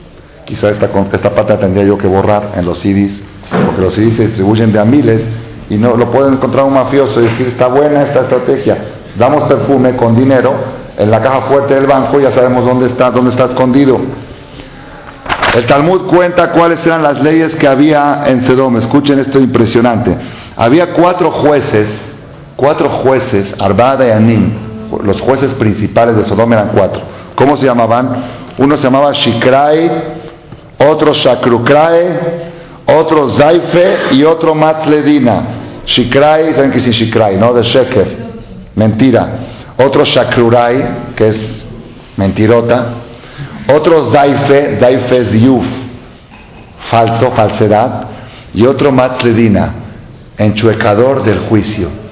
Quizá 0.47 0.71
esta, 0.71 0.89
esta 1.13 1.35
parte 1.35 1.55
tendría 1.57 1.85
yo 1.85 1.99
que 1.99 2.07
borrar 2.07 2.53
en 2.57 2.65
los 2.65 2.79
CDs, 2.79 3.23
porque 3.51 3.81
los 3.83 3.95
CDs 3.95 4.17
se 4.17 4.27
distribuyen 4.29 4.73
de 4.73 4.79
a 4.79 4.85
miles 4.85 5.23
y 5.69 5.77
no 5.77 5.97
lo 5.97 6.11
pueden 6.11 6.35
encontrar 6.35 6.65
un 6.65 6.73
mafioso 6.73 7.21
y 7.21 7.25
decir, 7.25 7.49
está 7.49 7.67
buena 7.67 8.03
esta 8.03 8.21
estrategia, 8.21 8.79
damos 9.19 9.45
perfume 9.45 9.97
con 9.97 10.17
dinero 10.17 10.55
en 10.97 11.11
la 11.11 11.21
caja 11.21 11.43
fuerte 11.43 11.75
del 11.75 11.87
banco, 11.87 12.19
ya 12.21 12.33
sabemos 12.33 12.65
dónde 12.65 12.87
está, 12.87 13.11
dónde 13.11 13.31
está 13.31 13.47
escondido. 13.47 14.01
El 15.55 15.67
Talmud 15.67 16.07
cuenta 16.07 16.53
cuáles 16.53 16.85
eran 16.87 17.03
las 17.03 17.21
leyes 17.23 17.55
que 17.57 17.67
había 17.67 18.25
en 18.27 18.47
Sedom. 18.47 18.77
Escuchen 18.77 19.19
esto 19.19 19.39
impresionante. 19.39 20.15
Había 20.57 20.93
cuatro 20.93 21.31
jueces 21.31 21.89
cuatro 22.57 22.89
jueces, 22.89 23.55
Arbada 23.59 24.07
y 24.07 24.11
Anim, 24.11 24.53
los 25.05 25.21
jueces 25.21 25.53
principales 25.53 26.17
de 26.17 26.25
Sodoma 26.25 26.55
eran 26.55 26.69
cuatro. 26.75 27.03
¿Cómo 27.35 27.57
se 27.57 27.67
llamaban? 27.67 28.25
Uno 28.59 28.77
se 28.77 28.85
llamaba 28.85 29.13
Shikrai, 29.13 29.91
otro 30.79 31.15
Shakrukrai, 31.15 32.05
otro 32.87 33.31
Zaife 33.31 33.97
y 34.13 34.25
otro 34.25 34.55
Matzledina. 34.55 35.43
Shikrai, 35.87 36.55
¿saben 36.55 36.71
qué 36.71 36.79
es 36.79 36.91
Shikrai? 36.91 37.37
¿No? 37.37 37.53
De 37.53 37.63
Sheker, 37.63 38.17
mentira. 38.75 39.29
Otro 39.79 40.05
Shakrurai, 40.05 41.15
que 41.15 41.29
es 41.29 41.65
mentirota. 42.17 42.87
Otro 43.75 44.11
Zaife, 44.11 44.79
Zaife 44.81 45.19
es 45.19 45.33
Yuf, 45.33 45.67
falso, 46.91 47.31
falsedad. 47.33 48.07
Y 48.55 48.67
otro 48.67 48.91
Matzledina, 48.91 49.75
enchuecador 50.39 51.23
del 51.25 51.41
juicio 51.41 52.07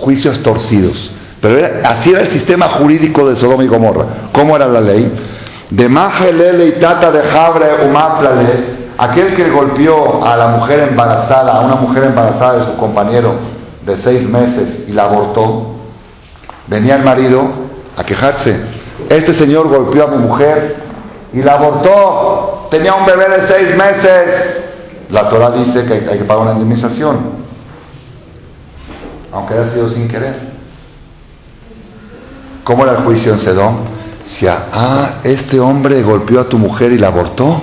juicios 0.00 0.42
torcidos. 0.42 1.10
Pero 1.40 1.66
así 1.84 2.10
era 2.10 2.22
el 2.22 2.30
sistema 2.30 2.68
jurídico 2.70 3.28
de 3.28 3.36
Sodoma 3.36 3.64
y 3.64 3.68
Gomorra. 3.68 4.30
¿Cómo 4.32 4.56
era 4.56 4.66
la 4.66 4.80
ley? 4.80 5.10
De 5.70 5.88
Majelele 5.88 6.66
y 6.66 6.72
Tata 6.80 7.10
de 7.10 7.22
Jabre 7.22 7.86
Umatlale, 7.86 8.88
aquel 8.96 9.34
que 9.34 9.50
golpeó 9.50 10.24
a 10.24 10.36
la 10.36 10.48
mujer 10.48 10.88
embarazada, 10.90 11.52
a 11.52 11.60
una 11.60 11.76
mujer 11.76 12.04
embarazada 12.04 12.58
de 12.58 12.64
su 12.64 12.76
compañero 12.76 13.34
de 13.84 13.96
seis 13.98 14.28
meses 14.28 14.88
y 14.88 14.92
la 14.92 15.04
abortó, 15.04 15.76
venía 16.66 16.96
el 16.96 17.04
marido 17.04 17.42
a 17.96 18.04
quejarse. 18.04 18.56
Este 19.08 19.34
señor 19.34 19.68
golpeó 19.68 20.04
a 20.04 20.08
mi 20.08 20.18
mujer 20.18 20.76
y 21.32 21.42
la 21.42 21.54
abortó. 21.54 22.68
Tenía 22.70 22.94
un 22.94 23.06
bebé 23.06 23.28
de 23.28 23.46
seis 23.46 23.76
meses. 23.76 24.64
La 25.10 25.28
Torah 25.28 25.50
dice 25.50 25.84
que 25.84 26.10
hay 26.10 26.18
que 26.18 26.24
pagar 26.24 26.42
una 26.42 26.52
indemnización 26.52 27.38
aunque 29.32 29.54
haya 29.54 29.70
sido 29.72 29.88
sin 29.90 30.08
querer. 30.08 30.34
¿Cómo 32.64 32.84
era 32.84 32.98
el 32.98 33.04
juicio 33.04 33.32
en 33.32 33.40
Sedón? 33.40 33.97
Decía, 34.28 34.66
ah, 34.72 35.14
este 35.24 35.58
hombre 35.58 36.02
golpeó 36.02 36.40
a 36.40 36.48
tu 36.48 36.58
mujer 36.58 36.92
y 36.92 36.98
la 36.98 37.08
abortó. 37.08 37.60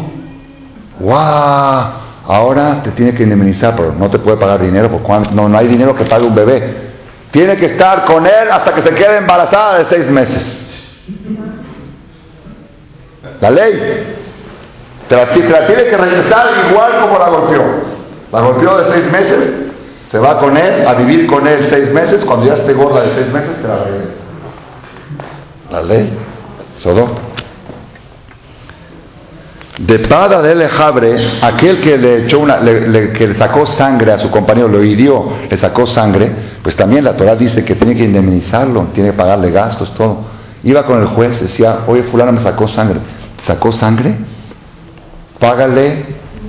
¡Guau! 1.00 2.06
Ahora 2.28 2.82
te 2.84 2.92
tiene 2.92 3.14
que 3.14 3.24
indemnizar, 3.24 3.76
pero 3.76 3.94
no 3.94 4.10
te 4.10 4.18
puede 4.18 4.38
pagar 4.38 4.62
dinero, 4.62 4.90
porque 4.90 5.30
no, 5.32 5.48
no 5.48 5.58
hay 5.58 5.68
dinero 5.68 5.96
que 5.96 6.06
pague 6.06 6.26
un 6.26 6.34
bebé. 6.34 6.86
Tiene 7.32 7.56
que 7.56 7.68
estar 7.68 8.04
con 8.06 8.26
él 8.26 8.50
hasta 8.52 8.74
que 8.74 8.82
se 8.82 8.90
quede 8.96 9.18
embarazada 9.18 9.80
de 9.80 9.86
seis 9.90 10.10
meses. 10.10 10.44
La 13.42 13.52
ley. 13.52 14.18
Te 15.08 15.16
la, 15.16 15.28
te 15.28 15.50
la 15.50 15.68
tiene 15.68 15.84
que 15.84 15.98
regresar 15.98 16.48
igual 16.72 16.94
como 17.02 17.20
la 17.20 17.30
golpeó. 17.30 17.64
La 18.32 18.42
golpeó 18.42 18.78
de 18.78 18.92
seis 18.92 19.12
meses, 19.12 19.50
se 20.12 20.18
va 20.18 20.40
con 20.40 20.58
él, 20.58 20.88
a 20.88 20.94
vivir 20.96 21.28
con 21.28 21.46
él 21.46 21.68
seis 21.70 21.92
meses, 21.92 22.26
cuando 22.26 22.48
ya 22.48 22.56
esté 22.56 22.74
gorda 22.74 23.02
de 23.02 23.14
seis 23.14 23.28
meses, 23.32 23.52
te 23.62 23.68
la 23.68 23.78
regresa. 23.84 24.12
La 25.70 25.82
ley, 25.84 26.18
Sodom. 26.78 27.10
De 29.78 30.00
pada 30.00 30.42
de 30.42 30.56
Lejabre, 30.56 31.18
aquel 31.42 31.82
que 31.82 31.98
le 31.98 32.24
echó 32.24 32.40
una, 32.40 32.60
que 32.62 33.28
le 33.28 33.36
sacó 33.36 33.68
sangre 33.68 34.14
a 34.14 34.18
su 34.18 34.32
compañero, 34.32 34.70
lo 34.70 34.82
hirió, 34.82 35.34
le 35.50 35.58
sacó 35.58 35.86
sangre, 35.86 36.32
pues 36.64 36.78
también 36.78 37.04
la 37.04 37.18
Torah 37.18 37.36
dice 37.36 37.66
que 37.66 37.76
tiene 37.76 37.94
que 37.94 38.06
indemnizarlo, 38.06 38.88
tiene 38.94 39.10
que 39.10 39.18
pagarle 39.18 39.52
gastos, 39.52 39.94
todo. 39.94 40.34
Iba 40.64 40.86
con 40.86 41.02
el 41.02 41.08
juez, 41.08 41.42
decía, 41.42 41.82
oye, 41.88 42.04
fulano 42.04 42.32
me 42.32 42.40
sacó 42.40 42.70
sangre. 42.70 43.00
¿Sacó 43.46 43.74
sangre? 43.74 44.16
Págale, 45.40 46.06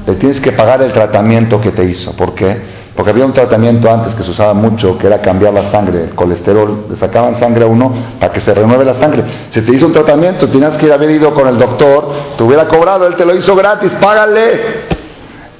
le 0.07 0.14
tienes 0.14 0.41
que 0.41 0.53
pagar 0.53 0.81
el 0.83 0.93
tratamiento 0.93 1.61
que 1.61 1.72
te 1.72 1.85
hizo. 1.85 2.12
¿Por 2.12 2.35
qué? 2.35 2.86
Porque 2.97 3.11
había 3.11 3.27
un 3.27 3.35
tratamiento 3.35 3.93
antes 3.93 4.15
que 4.15 4.23
se 4.23 4.31
usaba 4.31 4.55
mucho, 4.55 4.97
que 4.97 5.07
era 5.07 5.21
cambiar 5.21 5.53
la 5.53 5.71
sangre, 5.71 6.11
colesterol, 6.15 6.87
le 6.89 6.97
sacaban 6.97 7.39
sangre 7.39 7.65
a 7.65 7.67
uno 7.67 7.93
para 8.19 8.33
que 8.33 8.41
se 8.41 8.55
renueve 8.55 8.87
la 8.87 8.95
sangre. 8.95 9.23
Si 9.51 9.61
te 9.61 9.75
hizo 9.75 9.87
un 9.87 9.93
tratamiento, 9.93 10.49
tenías 10.49 10.79
que 10.79 10.91
haber 10.91 11.11
ido 11.11 11.35
con 11.35 11.47
el 11.47 11.59
doctor, 11.59 12.15
te 12.39 12.43
hubiera 12.43 12.67
cobrado, 12.67 13.07
él 13.07 13.15
te 13.15 13.27
lo 13.27 13.37
hizo 13.37 13.55
gratis, 13.55 13.91
págale. 14.01 14.87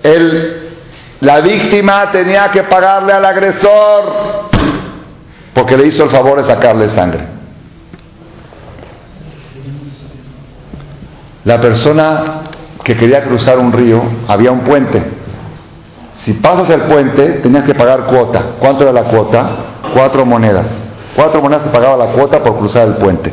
El, 0.03 0.79
la 1.21 1.41
víctima 1.41 2.11
tenía 2.11 2.51
que 2.51 2.63
pagarle 2.63 3.13
al 3.13 3.25
agresor 3.25 4.49
porque 5.53 5.77
le 5.77 5.89
hizo 5.89 6.05
el 6.05 6.11
favor 6.11 6.41
de 6.41 6.45
sacarle 6.45 6.89
sangre. 6.89 7.27
La 11.45 11.61
persona 11.61 12.25
que 12.83 12.97
quería 12.97 13.25
cruzar 13.25 13.59
un 13.59 13.73
río, 13.73 14.03
había 14.27 14.51
un 14.53 14.61
puente 14.61 15.26
si 16.27 16.33
pasas 16.33 16.69
el 16.71 16.81
puente, 16.81 17.35
tenías 17.35 17.65
que 17.65 17.73
pagar 17.73 18.07
cuota. 18.07 18.57
¿Cuánto 18.59 18.83
era 18.83 18.91
la 18.91 19.05
cuota? 19.05 19.49
Cuatro 19.95 20.27
monedas. 20.27 20.67
Cuatro 21.15 21.41
monedas 21.41 21.67
se 21.67 21.71
pagaba 21.71 21.97
la 22.05 22.15
cuota 22.15 22.43
por 22.43 22.59
cruzar 22.59 22.89
el 22.89 22.95
puente. 22.95 23.33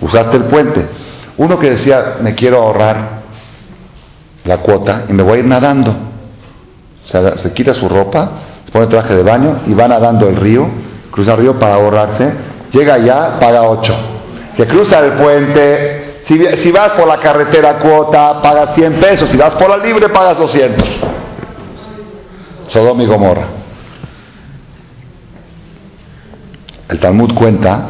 Usaste 0.00 0.38
el 0.38 0.44
puente. 0.44 0.88
Uno 1.36 1.58
que 1.58 1.72
decía, 1.72 2.16
me 2.22 2.34
quiero 2.34 2.56
ahorrar 2.56 3.20
la 4.44 4.56
cuota 4.62 5.02
y 5.10 5.12
me 5.12 5.22
voy 5.22 5.34
a 5.34 5.38
ir 5.40 5.44
nadando. 5.44 5.90
O 7.04 7.06
sea, 7.06 7.36
se 7.36 7.52
quita 7.52 7.74
su 7.74 7.86
ropa, 7.86 8.30
se 8.64 8.70
pone 8.72 8.86
traje 8.86 9.14
de 9.14 9.22
baño 9.22 9.58
y 9.66 9.74
va 9.74 9.86
nadando 9.86 10.26
el 10.26 10.36
río, 10.36 10.66
cruza 11.10 11.32
el 11.32 11.40
río 11.40 11.58
para 11.58 11.74
ahorrarse. 11.74 12.32
Llega 12.72 12.94
allá, 12.94 13.38
paga 13.38 13.64
ocho. 13.64 13.94
Que 14.56 14.66
cruza 14.66 15.00
el 15.00 15.12
puente, 15.22 16.22
si, 16.24 16.42
si 16.62 16.72
vas 16.72 16.92
por 16.92 17.06
la 17.06 17.18
carretera 17.18 17.74
cuota, 17.78 18.40
pagas 18.40 18.74
100 18.74 18.94
pesos. 18.94 19.28
Si 19.28 19.36
vas 19.36 19.50
por 19.50 19.68
la 19.68 19.76
libre, 19.76 20.08
pagas 20.08 20.38
200. 20.38 20.88
Sodoma 22.66 23.02
y 23.02 23.06
Gomorra. 23.06 23.46
El 26.88 27.00
Talmud 27.00 27.34
cuenta 27.34 27.88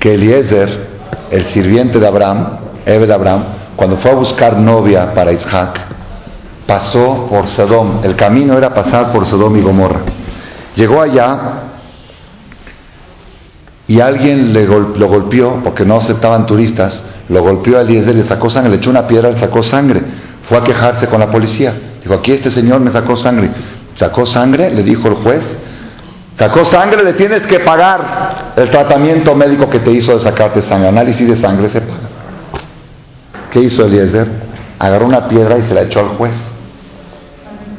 que 0.00 0.14
Eliezer, 0.14 0.88
el 1.30 1.46
sirviente 1.46 1.98
de 1.98 2.06
Abraham, 2.06 2.58
Eve 2.84 3.06
de 3.06 3.14
Abraham, 3.14 3.44
cuando 3.76 3.96
fue 3.98 4.10
a 4.10 4.14
buscar 4.14 4.58
novia 4.58 5.14
para 5.14 5.32
Isaac, 5.32 5.80
pasó 6.66 7.26
por 7.28 7.46
Sodom. 7.46 8.00
El 8.02 8.16
camino 8.16 8.58
era 8.58 8.74
pasar 8.74 9.12
por 9.12 9.26
Sodom 9.26 9.56
y 9.56 9.60
Gomorra. 9.60 10.00
Llegó 10.76 11.00
allá 11.00 11.62
y 13.86 14.00
alguien 14.00 14.52
le 14.52 14.64
lo 14.64 15.08
golpeó 15.08 15.60
porque 15.62 15.84
no 15.84 15.96
aceptaban 15.96 16.46
turistas 16.46 17.00
lo 17.28 17.42
golpeó 17.42 17.78
a 17.78 17.82
Eliezer, 17.82 18.14
le 18.14 18.24
sacó 18.24 18.50
sangre, 18.50 18.70
le 18.70 18.76
echó 18.76 18.90
una 18.90 19.06
piedra, 19.06 19.30
le 19.30 19.38
sacó 19.38 19.62
sangre. 19.62 20.02
Fue 20.48 20.58
a 20.58 20.64
quejarse 20.64 21.06
con 21.06 21.20
la 21.20 21.30
policía. 21.30 21.72
Dijo, 22.02 22.14
aquí 22.14 22.32
este 22.32 22.50
señor 22.50 22.80
me 22.80 22.92
sacó 22.92 23.16
sangre. 23.16 23.50
Sacó 23.94 24.26
sangre, 24.26 24.70
le 24.70 24.82
dijo 24.82 25.08
el 25.08 25.14
juez. 25.14 25.42
Sacó 26.38 26.64
sangre, 26.64 27.02
le 27.02 27.14
tienes 27.14 27.40
que 27.42 27.60
pagar 27.60 28.52
el 28.56 28.68
tratamiento 28.70 29.34
médico 29.34 29.70
que 29.70 29.78
te 29.78 29.90
hizo 29.90 30.12
de 30.14 30.20
sacarte 30.20 30.62
sangre. 30.62 30.88
Análisis 30.88 31.26
de 31.26 31.36
sangre 31.36 31.68
se 31.68 31.80
paga. 31.80 32.08
¿Qué 33.50 33.60
hizo 33.60 33.84
Eliezer? 33.86 34.28
Agarró 34.78 35.06
una 35.06 35.28
piedra 35.28 35.56
y 35.58 35.62
se 35.62 35.72
la 35.72 35.82
echó 35.82 36.00
al 36.00 36.08
juez. 36.08 36.34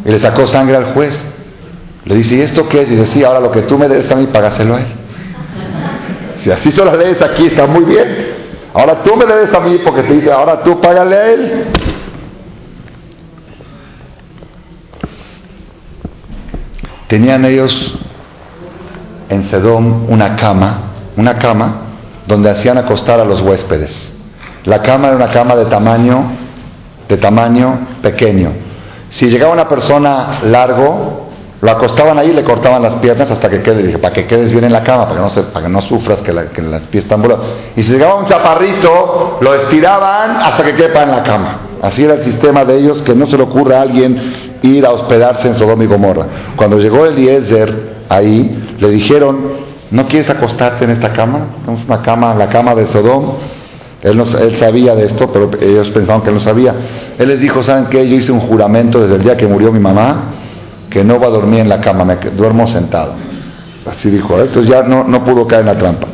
Y 0.06 0.10
le 0.10 0.20
sacó 0.20 0.48
sangre 0.48 0.78
al 0.78 0.94
juez. 0.94 1.16
Le 2.06 2.16
dice, 2.16 2.36
¿y 2.36 2.42
esto 2.42 2.68
qué 2.70 2.84
es? 2.84 2.90
Dice, 2.90 3.06
sí, 3.08 3.24
ahora 3.24 3.42
lo 3.42 3.52
que 3.52 3.64
tú 3.64 3.78
me 3.78 3.88
debes 3.88 4.10
a 4.10 4.16
mí, 4.16 4.28
págaselo 4.28 4.76
a 4.76 4.80
él. 4.80 4.88
Si 6.40 6.52
así 6.52 6.72
son 6.72 6.88
las 6.88 6.98
leyes 6.98 7.22
aquí, 7.22 7.48
está 7.48 7.68
muy 7.68 7.84
bien. 7.84 8.35
Ahora 8.76 9.02
tú 9.04 9.16
me 9.16 9.26
debes 9.26 9.54
a 9.54 9.62
mí 9.62 9.78
porque 9.86 10.04
te 10.04 10.14
dice, 10.16 10.30
ahora 10.30 10.62
tú 10.62 10.82
págale 10.82 11.34
él. 11.34 11.68
Tenían 17.08 17.46
ellos 17.46 17.98
en 19.30 19.44
Sedón 19.46 20.08
una 20.10 20.36
cama, 20.36 20.92
una 21.16 21.40
cama 21.40 21.84
donde 22.28 22.50
hacían 22.50 22.78
acostar 22.78 23.22
a 23.22 23.24
los 23.24 23.42
huéspedes. 23.42 23.92
La 24.66 24.82
cama 24.82 25.08
era 25.08 25.16
una 25.16 25.30
cama 25.30 25.56
de 25.56 25.66
tamaño, 25.68 26.32
de 27.08 27.16
tamaño 27.16 27.80
pequeño. 28.02 28.52
Si 29.12 29.28
llegaba 29.30 29.54
una 29.54 29.70
persona 29.70 30.40
largo, 30.44 31.25
lo 31.66 31.72
acostaban 31.72 32.20
ahí 32.20 32.30
y 32.30 32.34
le 32.34 32.44
cortaban 32.44 32.84
las 32.84 32.94
piernas 33.00 33.32
hasta 33.32 33.50
que 33.50 33.64
quede, 33.64 33.82
dije, 33.82 33.98
para 33.98 34.14
que 34.14 34.28
quedes 34.28 34.52
bien 34.52 34.66
en 34.66 34.72
la 34.72 34.84
cama, 34.84 35.08
para 35.08 35.16
que 35.16 35.26
no, 35.26 35.32
se, 35.32 35.42
para 35.42 35.66
que 35.66 35.72
no 35.72 35.82
sufras 35.82 36.20
que, 36.20 36.32
las 36.32 36.82
pies 36.92 37.06
están 37.06 37.24
voladas. 37.24 37.44
Y 37.76 37.82
si 37.82 37.94
llegaba 37.94 38.20
un 38.20 38.28
chaparrito, 38.28 39.40
lo 39.42 39.56
estiraban 39.56 40.38
hasta 40.38 40.64
que 40.64 40.76
quepa 40.76 41.02
en 41.02 41.10
la 41.10 41.24
cama. 41.24 41.62
Así 41.82 42.04
era 42.04 42.14
el 42.14 42.24
sistema 42.24 42.64
de 42.66 42.78
ellos, 42.78 43.02
que 43.02 43.16
no 43.16 43.26
se 43.26 43.36
le 43.36 43.42
ocurra 43.42 43.80
a 43.80 43.82
alguien 43.82 44.34
ir 44.62 44.86
a 44.86 44.92
hospedarse 44.92 45.48
en 45.48 45.58
Sodoma 45.58 45.84
y 45.84 45.88
Gomorra. 45.88 46.28
Cuando 46.56 46.78
llegó 46.78 47.08
Eliezer 47.08 47.96
ahí, 48.10 48.76
le 48.78 48.90
dijeron, 48.92 49.54
¿no 49.90 50.06
quieres 50.06 50.30
acostarte 50.30 50.86
en 50.86 50.92
esta 50.92 51.14
cama? 51.14 51.48
Tenemos 51.66 51.84
una 51.88 52.04
cama, 52.04 52.36
la 52.36 52.48
cama 52.48 52.76
de 52.76 52.86
Sodom. 52.86 53.38
Él, 54.04 54.24
sabía 54.60 54.94
de 54.94 55.06
esto, 55.08 55.32
pero 55.34 55.50
ellos 55.60 55.90
pensaban 55.90 56.22
que 56.22 56.32
no 56.32 56.40
sabía. 56.40 56.76
Él 57.18 57.28
les 57.28 57.40
dijo, 57.40 57.64
¿saben 57.64 57.88
qué? 57.88 58.08
Yo 58.08 58.18
hice 58.18 58.32
un 58.32 58.42
juramento 58.42 59.00
desde 59.00 59.16
el 59.16 59.24
día 59.24 59.36
que 59.36 59.48
murió 59.48 59.72
mi 59.72 59.80
mamá 59.80 60.44
que 60.96 61.04
no 61.04 61.20
va 61.20 61.28
a 61.28 61.30
dormir 61.30 61.60
en 61.60 61.68
la 61.68 61.82
cama, 61.82 62.06
me 62.06 62.16
duermo 62.16 62.66
sentado. 62.68 63.16
Así 63.86 64.10
dijo, 64.10 64.40
entonces 64.40 64.70
ya 64.70 64.82
no, 64.82 65.04
no 65.04 65.26
pudo 65.26 65.46
caer 65.46 65.60
en 65.60 65.68
la 65.68 65.78
trampa. 65.78 66.08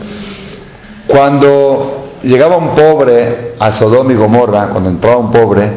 Cuando 1.06 2.18
llegaba 2.24 2.58
un 2.58 2.70
pobre 2.70 3.54
a 3.60 3.74
Sodoma 3.74 4.12
y 4.12 4.16
Gomorra, 4.16 4.70
cuando 4.70 4.90
entraba 4.90 5.18
un 5.18 5.32
pobre 5.32 5.72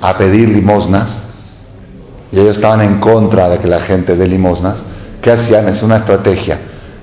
a 0.00 0.16
pedir 0.16 0.48
limosnas, 0.48 1.08
y 2.30 2.38
ellos 2.38 2.54
estaban 2.54 2.82
en 2.82 3.00
contra 3.00 3.48
de 3.48 3.58
que 3.58 3.66
la 3.66 3.80
gente 3.80 4.14
dé 4.14 4.28
limosnas, 4.28 4.76
¿qué 5.20 5.32
hacían? 5.32 5.66
Es 5.66 5.82
una 5.82 5.96
estrategia. 5.96 6.56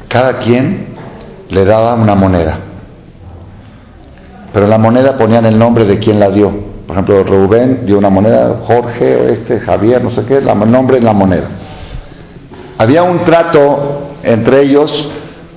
Cada 0.08 0.38
quien 0.38 0.96
le 1.50 1.66
daba 1.66 1.96
una 1.96 2.16
moneda, 2.16 2.58
pero 4.54 4.66
la 4.66 4.78
moneda 4.78 5.18
ponían 5.18 5.46
el 5.46 5.60
nombre 5.60 5.84
de 5.84 6.00
quien 6.00 6.22
la 6.22 6.30
dio. 6.30 6.54
Por 6.86 6.96
ejemplo, 6.96 7.24
Rubén 7.24 7.86
dio 7.86 7.98
una 7.98 8.10
moneda, 8.10 8.62
Jorge, 8.68 9.32
este, 9.32 9.60
Javier, 9.60 10.04
no 10.04 10.12
sé 10.12 10.24
qué, 10.26 10.38
el 10.38 10.46
nombre 10.46 10.98
en 10.98 11.06
la 11.06 11.14
moneda. 11.14 11.48
Había 12.78 13.04
un 13.04 13.20
trato 13.24 14.10
entre 14.24 14.62
ellos 14.62 15.12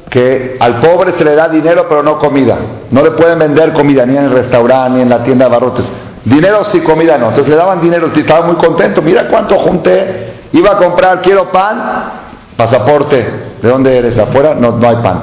que 0.08 0.56
al 0.58 0.80
pobre 0.80 1.12
se 1.18 1.24
le 1.24 1.34
da 1.34 1.48
dinero 1.48 1.86
pero 1.88 2.02
no 2.02 2.18
comida. 2.18 2.56
No 2.90 3.02
le 3.02 3.10
pueden 3.10 3.38
vender 3.38 3.72
comida 3.72 4.06
ni 4.06 4.16
en 4.16 4.24
el 4.24 4.30
restaurante 4.30 4.96
ni 4.96 5.02
en 5.02 5.10
la 5.10 5.22
tienda 5.22 5.46
de 5.46 5.50
barrotes. 5.50 5.92
Dinero 6.24 6.64
sí, 6.72 6.80
comida 6.80 7.18
no. 7.18 7.28
Entonces 7.28 7.50
le 7.50 7.56
daban 7.56 7.80
dinero, 7.80 8.10
estaba 8.14 8.46
muy 8.46 8.56
contento. 8.56 9.02
Mira 9.02 9.28
cuánto 9.28 9.58
junté. 9.58 10.38
Iba 10.52 10.72
a 10.72 10.76
comprar, 10.76 11.20
quiero 11.20 11.50
pan, 11.50 12.17
pasaporte. 12.58 13.24
¿De 13.62 13.68
dónde 13.68 13.96
eres? 13.96 14.18
¿Afuera? 14.18 14.54
No, 14.54 14.76
hay 14.86 14.96
pan. 14.96 15.22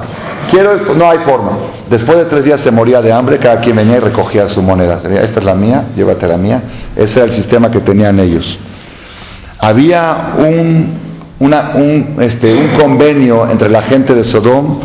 Quiero 0.49 0.77
no 0.95 1.09
hay 1.09 1.19
forma. 1.19 1.51
Después 1.89 2.17
de 2.17 2.25
tres 2.25 2.45
días 2.45 2.61
se 2.61 2.71
moría 2.71 3.01
de 3.01 3.11
hambre, 3.11 3.38
cada 3.39 3.59
quien 3.59 3.75
venía 3.75 3.97
y 3.97 3.99
recogía 3.99 4.47
su 4.47 4.61
moneda. 4.61 5.01
Esta 5.03 5.39
es 5.39 5.45
la 5.45 5.53
mía, 5.53 5.89
llévate 5.95 6.27
la 6.27 6.38
mía. 6.38 6.63
Ese 6.95 7.19
era 7.19 7.25
el 7.25 7.33
sistema 7.36 7.69
que 7.69 7.81
tenían 7.81 8.19
ellos. 8.19 8.57
Había 9.59 10.36
un, 10.38 12.17
este, 12.21 12.55
un 12.55 12.67
convenio 12.79 13.49
entre 13.51 13.69
la 13.69 13.81
gente 13.81 14.15
de 14.15 14.23
Sodom 14.23 14.79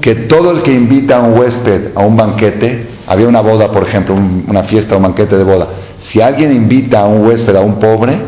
que 0.00 0.14
todo 0.14 0.52
el 0.52 0.62
que 0.62 0.72
invita 0.72 1.16
a 1.16 1.20
un 1.20 1.36
huésped 1.36 1.90
a 1.96 2.04
un 2.04 2.16
banquete, 2.16 2.86
había 3.08 3.26
una 3.26 3.40
boda, 3.40 3.72
por 3.72 3.88
ejemplo, 3.88 4.14
una 4.14 4.62
fiesta, 4.64 4.96
un 4.96 5.02
banquete 5.02 5.36
de 5.36 5.42
boda. 5.42 5.66
Si 6.10 6.20
alguien 6.20 6.54
invita 6.54 7.00
a 7.00 7.06
un 7.06 7.26
huésped 7.26 7.56
a 7.56 7.60
un 7.60 7.80
pobre, 7.80 8.18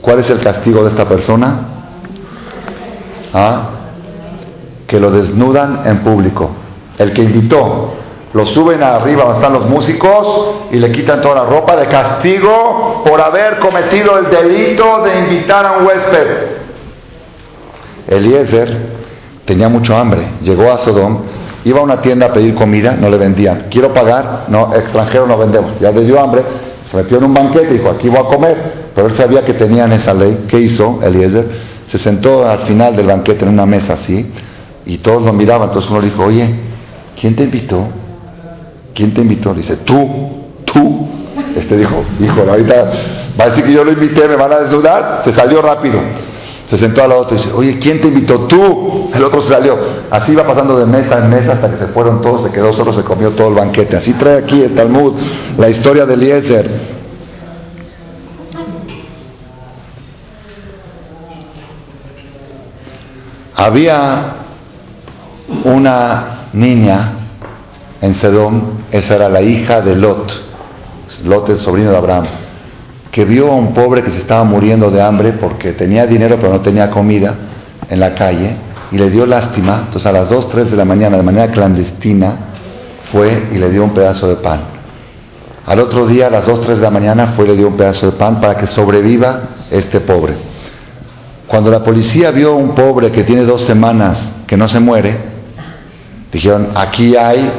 ¿cuál 0.00 0.18
es 0.18 0.30
el 0.30 0.40
castigo 0.40 0.82
de 0.82 0.90
esta 0.90 1.08
persona? 1.08 1.67
¿Ah? 3.32 3.70
que 4.88 4.98
lo 4.98 5.10
desnudan 5.10 5.82
en 5.84 5.98
público. 5.98 6.50
El 6.96 7.12
que 7.12 7.22
invitó, 7.22 7.92
lo 8.32 8.44
suben 8.46 8.82
arriba 8.82 9.24
donde 9.24 9.38
están 9.38 9.52
los 9.52 9.68
músicos 9.68 10.56
y 10.72 10.76
le 10.76 10.90
quitan 10.90 11.20
toda 11.20 11.36
la 11.36 11.44
ropa 11.44 11.76
de 11.76 11.86
castigo 11.86 13.04
por 13.06 13.20
haber 13.20 13.58
cometido 13.58 14.18
el 14.18 14.30
delito 14.30 15.02
de 15.04 15.18
invitar 15.20 15.66
a 15.66 15.72
un 15.72 15.86
huésped. 15.86 16.26
Eliezer 18.08 18.76
tenía 19.44 19.68
mucho 19.68 19.94
hambre, 19.94 20.26
llegó 20.42 20.72
a 20.72 20.78
Sodom, 20.78 21.18
iba 21.64 21.80
a 21.80 21.82
una 21.82 22.00
tienda 22.00 22.26
a 22.26 22.32
pedir 22.32 22.54
comida, 22.54 22.96
no 22.98 23.10
le 23.10 23.18
vendían. 23.18 23.66
Quiero 23.70 23.92
pagar, 23.92 24.46
no, 24.48 24.74
extranjero 24.74 25.26
no 25.26 25.36
vendemos. 25.36 25.72
Ya 25.80 25.92
le 25.92 26.00
dio 26.00 26.18
hambre, 26.18 26.42
se 26.90 26.96
metió 26.96 27.18
en 27.18 27.24
un 27.24 27.34
banquete 27.34 27.74
y 27.74 27.78
dijo, 27.78 27.90
aquí 27.90 28.08
voy 28.08 28.20
a 28.20 28.24
comer. 28.24 28.56
Pero 28.94 29.08
él 29.08 29.16
sabía 29.16 29.44
que 29.44 29.52
tenían 29.52 29.92
esa 29.92 30.14
ley. 30.14 30.46
¿Qué 30.48 30.58
hizo 30.58 31.00
Eliezer? 31.02 31.67
Se 31.90 31.98
sentó 31.98 32.46
al 32.46 32.66
final 32.66 32.96
del 32.96 33.06
banquete 33.06 33.44
en 33.44 33.50
una 33.50 33.64
mesa 33.66 33.94
así 33.94 34.26
Y 34.84 34.98
todos 34.98 35.22
lo 35.22 35.32
miraban, 35.32 35.68
entonces 35.68 35.90
uno 35.90 36.00
dijo, 36.00 36.24
oye, 36.24 36.48
¿quién 37.18 37.34
te 37.34 37.44
invitó? 37.44 37.86
¿Quién 38.94 39.14
te 39.14 39.20
invitó? 39.20 39.54
Dice, 39.54 39.76
tú, 39.78 40.08
tú. 40.64 41.08
Este 41.54 41.76
dijo, 41.76 42.04
hijo, 42.18 42.40
ahorita 42.48 42.92
va 43.38 43.44
a 43.44 43.48
decir 43.50 43.64
que 43.64 43.72
yo 43.72 43.84
lo 43.84 43.92
invité, 43.92 44.26
me 44.26 44.36
van 44.36 44.52
a 44.52 44.58
desnudar. 44.60 45.22
Se 45.24 45.32
salió 45.32 45.62
rápido. 45.62 46.00
Se 46.68 46.76
sentó 46.76 47.02
al 47.02 47.12
otro 47.12 47.34
y 47.34 47.38
dice, 47.38 47.52
oye, 47.54 47.78
¿quién 47.78 48.00
te 48.00 48.08
invitó? 48.08 48.40
Tú. 48.40 49.10
El 49.14 49.24
otro 49.24 49.40
se 49.42 49.48
salió. 49.48 49.78
Así 50.10 50.32
iba 50.32 50.46
pasando 50.46 50.78
de 50.78 50.84
mesa 50.84 51.18
en 51.18 51.30
mesa 51.30 51.52
hasta 51.52 51.70
que 51.70 51.76
se 51.78 51.86
fueron 51.92 52.20
todos, 52.20 52.42
se 52.42 52.50
quedó 52.50 52.72
solo, 52.74 52.92
se 52.92 53.02
comió 53.02 53.30
todo 53.30 53.48
el 53.48 53.54
banquete. 53.54 53.96
Así 53.96 54.12
trae 54.14 54.38
aquí 54.38 54.62
el 54.62 54.74
Talmud 54.74 55.14
la 55.56 55.70
historia 55.70 56.04
de 56.04 56.14
Eliezer. 56.14 56.98
Había 63.60 64.36
una 65.64 66.48
niña 66.52 67.10
en 68.00 68.14
Sedom, 68.14 68.62
esa 68.92 69.16
era 69.16 69.28
la 69.28 69.42
hija 69.42 69.80
de 69.80 69.96
Lot, 69.96 70.32
Lot 71.24 71.48
es 71.48 71.58
sobrino 71.62 71.90
de 71.90 71.96
Abraham, 71.96 72.26
que 73.10 73.24
vio 73.24 73.50
a 73.50 73.56
un 73.56 73.74
pobre 73.74 74.04
que 74.04 74.12
se 74.12 74.18
estaba 74.18 74.44
muriendo 74.44 74.92
de 74.92 75.02
hambre 75.02 75.32
porque 75.32 75.72
tenía 75.72 76.06
dinero 76.06 76.36
pero 76.40 76.52
no 76.52 76.60
tenía 76.60 76.88
comida 76.88 77.34
en 77.90 77.98
la 77.98 78.14
calle 78.14 78.54
y 78.92 78.96
le 78.96 79.10
dio 79.10 79.26
lástima, 79.26 79.86
entonces 79.86 80.06
a 80.06 80.12
las 80.12 80.30
2, 80.30 80.50
3 80.50 80.70
de 80.70 80.76
la 80.76 80.84
mañana 80.84 81.16
de 81.16 81.24
manera 81.24 81.50
clandestina 81.50 82.36
fue 83.10 83.48
y 83.50 83.58
le 83.58 83.70
dio 83.70 83.82
un 83.82 83.90
pedazo 83.90 84.28
de 84.28 84.36
pan. 84.36 84.60
Al 85.66 85.80
otro 85.80 86.06
día 86.06 86.28
a 86.28 86.30
las 86.30 86.46
2, 86.46 86.60
3 86.60 86.76
de 86.76 86.84
la 86.84 86.90
mañana 86.90 87.32
fue 87.34 87.44
y 87.46 87.48
le 87.48 87.56
dio 87.56 87.66
un 87.66 87.76
pedazo 87.76 88.06
de 88.06 88.12
pan 88.12 88.40
para 88.40 88.56
que 88.56 88.68
sobreviva 88.68 89.40
este 89.68 89.98
pobre. 89.98 90.57
Cuando 91.48 91.70
la 91.70 91.82
policía 91.82 92.30
vio 92.30 92.50
a 92.50 92.56
un 92.56 92.74
pobre 92.74 93.10
que 93.10 93.24
tiene 93.24 93.44
dos 93.44 93.62
semanas 93.62 94.18
que 94.46 94.54
no 94.54 94.68
se 94.68 94.80
muere, 94.80 95.16
dijeron, 96.30 96.72
aquí 96.74 97.16
hay 97.16 97.50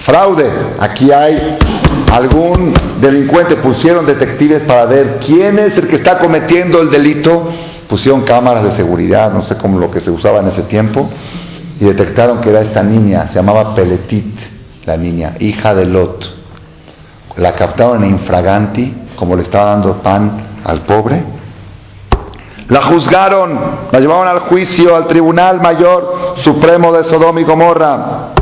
fraude, 0.00 0.46
aquí 0.78 1.10
hay 1.10 1.56
algún 2.12 2.74
delincuente, 3.00 3.56
pusieron 3.56 4.04
detectives 4.04 4.62
para 4.64 4.84
ver 4.84 5.20
quién 5.24 5.58
es 5.58 5.76
el 5.78 5.88
que 5.88 5.96
está 5.96 6.18
cometiendo 6.18 6.82
el 6.82 6.90
delito, 6.90 7.48
pusieron 7.88 8.22
cámaras 8.22 8.64
de 8.64 8.70
seguridad, 8.72 9.32
no 9.32 9.42
sé 9.42 9.56
cómo 9.56 9.78
lo 9.78 9.90
que 9.90 10.00
se 10.00 10.10
usaba 10.10 10.40
en 10.40 10.48
ese 10.48 10.62
tiempo, 10.64 11.08
y 11.80 11.84
detectaron 11.86 12.42
que 12.42 12.50
era 12.50 12.60
esta 12.60 12.82
niña, 12.82 13.28
se 13.28 13.36
llamaba 13.36 13.74
Peletit, 13.74 14.36
la 14.84 14.98
niña, 14.98 15.34
hija 15.38 15.74
de 15.74 15.86
Lot. 15.86 16.36
La 17.36 17.54
captaron 17.54 18.04
en 18.04 18.10
infraganti, 18.10 18.94
como 19.16 19.34
le 19.34 19.44
estaba 19.44 19.70
dando 19.70 20.02
pan 20.02 20.58
al 20.64 20.82
pobre, 20.82 21.37
la 22.68 22.82
juzgaron, 22.82 23.58
la 23.90 23.98
llevaron 23.98 24.28
al 24.28 24.40
juicio, 24.40 24.94
al 24.94 25.06
Tribunal 25.06 25.60
Mayor 25.60 26.34
Supremo 26.44 26.92
de 26.92 27.04
Sodoma 27.04 27.40
y 27.40 27.44
Gomorra. 27.44 28.32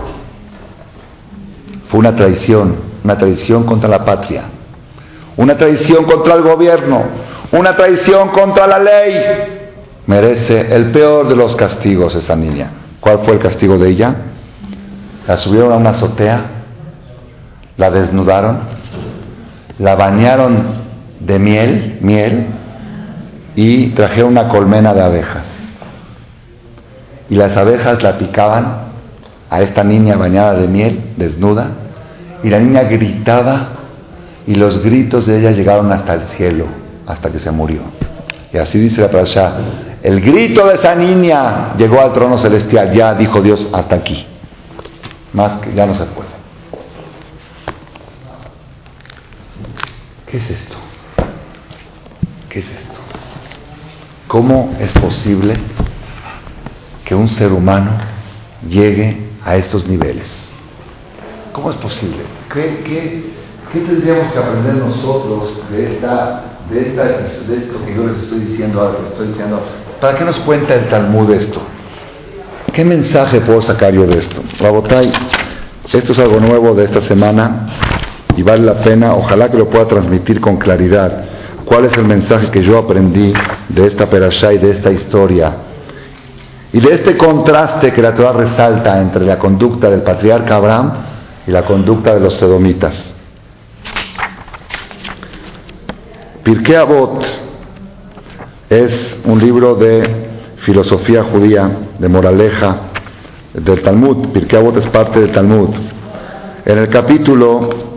Fue 1.88 2.00
una 2.00 2.16
traición, 2.16 2.76
una 3.04 3.16
traición 3.16 3.62
contra 3.64 3.88
la 3.88 4.04
patria, 4.04 4.44
una 5.36 5.56
traición 5.56 6.04
contra 6.04 6.34
el 6.34 6.42
gobierno, 6.42 7.04
una 7.52 7.76
traición 7.76 8.30
contra 8.30 8.66
la 8.66 8.80
ley. 8.80 9.22
Merece 10.06 10.74
el 10.74 10.90
peor 10.90 11.28
de 11.28 11.36
los 11.36 11.54
castigos 11.54 12.14
esa 12.16 12.34
niña. 12.34 12.70
¿Cuál 12.98 13.20
fue 13.24 13.34
el 13.34 13.38
castigo 13.38 13.78
de 13.78 13.90
ella? 13.90 14.16
La 15.28 15.36
subieron 15.36 15.72
a 15.72 15.76
una 15.76 15.90
azotea, 15.90 16.40
la 17.76 17.90
desnudaron, 17.90 18.58
la 19.78 19.94
bañaron 19.94 20.84
de 21.20 21.38
miel, 21.38 21.98
miel, 22.00 22.46
y 23.56 23.88
traje 23.88 24.22
una 24.22 24.48
colmena 24.48 24.94
de 24.94 25.02
abejas. 25.02 25.44
Y 27.28 27.34
las 27.34 27.56
abejas 27.56 28.02
la 28.02 28.18
picaban 28.18 28.86
a 29.50 29.62
esta 29.62 29.82
niña 29.82 30.16
bañada 30.16 30.54
de 30.54 30.68
miel, 30.68 31.14
desnuda, 31.16 31.70
y 32.44 32.50
la 32.50 32.58
niña 32.58 32.82
gritaba 32.82 33.68
y 34.46 34.54
los 34.54 34.82
gritos 34.82 35.26
de 35.26 35.40
ella 35.40 35.50
llegaron 35.50 35.90
hasta 35.90 36.14
el 36.14 36.28
cielo, 36.36 36.66
hasta 37.06 37.32
que 37.32 37.38
se 37.38 37.50
murió. 37.50 37.80
Y 38.52 38.58
así 38.58 38.78
dice 38.78 39.00
la 39.00 39.10
parasha, 39.10 39.52
el 40.02 40.20
grito 40.20 40.66
de 40.66 40.74
esa 40.74 40.94
niña 40.94 41.74
llegó 41.76 42.00
al 42.00 42.12
trono 42.12 42.38
celestial, 42.38 42.92
ya 42.92 43.14
dijo 43.14 43.40
Dios, 43.40 43.66
hasta 43.72 43.96
aquí. 43.96 44.24
Más 45.32 45.58
que 45.58 45.74
ya 45.74 45.86
no 45.86 45.94
se 45.94 46.04
puede. 46.04 46.28
¿Qué 50.30 50.36
es 50.36 50.50
esto? 50.50 50.76
¿Qué 52.48 52.60
es 52.60 52.66
esto? 52.66 52.85
¿Cómo 54.28 54.74
es 54.80 54.90
posible 54.92 55.54
que 57.04 57.14
un 57.14 57.28
ser 57.28 57.52
humano 57.52 57.92
llegue 58.68 59.30
a 59.44 59.54
estos 59.54 59.86
niveles? 59.86 60.28
¿Cómo 61.52 61.70
es 61.70 61.76
posible? 61.76 62.18
¿Qué, 62.52 63.36
tendríamos 63.72 64.32
que 64.32 64.38
aprender 64.38 64.74
nosotros 64.74 65.60
de, 65.70 65.94
esta, 65.94 66.44
de, 66.68 66.88
esta, 66.88 67.04
de 67.04 67.56
esto 67.56 67.84
que 67.86 67.94
yo 67.94 68.06
les 68.08 68.22
estoy 68.24 68.40
diciendo 68.40 68.80
ahora, 68.80 68.98
estoy 69.10 69.28
diciendo? 69.28 69.60
¿Para 70.00 70.18
qué 70.18 70.24
nos 70.24 70.38
cuenta 70.40 70.74
el 70.74 70.88
Talmud 70.88 71.30
esto? 71.30 71.60
¿Qué 72.72 72.84
mensaje 72.84 73.40
puedo 73.40 73.62
sacar 73.62 73.94
yo 73.94 74.06
de 74.06 74.18
esto? 74.18 74.42
Rabotay, 74.58 75.12
esto 75.92 76.12
es 76.12 76.18
algo 76.18 76.40
nuevo 76.40 76.74
de 76.74 76.84
esta 76.86 77.00
semana 77.00 77.68
y 78.36 78.42
vale 78.42 78.64
la 78.64 78.82
pena, 78.82 79.14
ojalá 79.14 79.48
que 79.48 79.56
lo 79.56 79.70
pueda 79.70 79.86
transmitir 79.86 80.40
con 80.40 80.56
claridad 80.56 81.35
cuál 81.66 81.84
es 81.84 81.96
el 81.98 82.04
mensaje 82.04 82.50
que 82.50 82.62
yo 82.62 82.78
aprendí 82.78 83.34
de 83.68 83.86
esta 83.86 84.08
perashá 84.08 84.52
y 84.52 84.58
de 84.58 84.70
esta 84.70 84.90
historia. 84.90 85.56
Y 86.72 86.80
de 86.80 86.94
este 86.94 87.16
contraste 87.16 87.92
que 87.92 88.00
la 88.00 88.14
Torah 88.14 88.32
resalta 88.32 89.00
entre 89.00 89.24
la 89.24 89.38
conducta 89.38 89.90
del 89.90 90.02
patriarca 90.02 90.56
Abraham 90.56 90.92
y 91.46 91.50
la 91.50 91.64
conducta 91.64 92.14
de 92.14 92.20
los 92.20 92.34
sedomitas. 92.34 93.14
Pirkei 96.42 96.76
Avot 96.76 97.24
es 98.70 99.18
un 99.24 99.38
libro 99.38 99.74
de 99.74 100.28
filosofía 100.58 101.24
judía, 101.24 101.68
de 101.98 102.08
moraleja, 102.08 102.76
del 103.52 103.82
Talmud. 103.82 104.28
Pirkei 104.28 104.58
Avot 104.58 104.76
es 104.76 104.86
parte 104.86 105.18
del 105.18 105.32
Talmud. 105.32 105.70
En 106.64 106.78
el 106.78 106.88
capítulo 106.88 107.95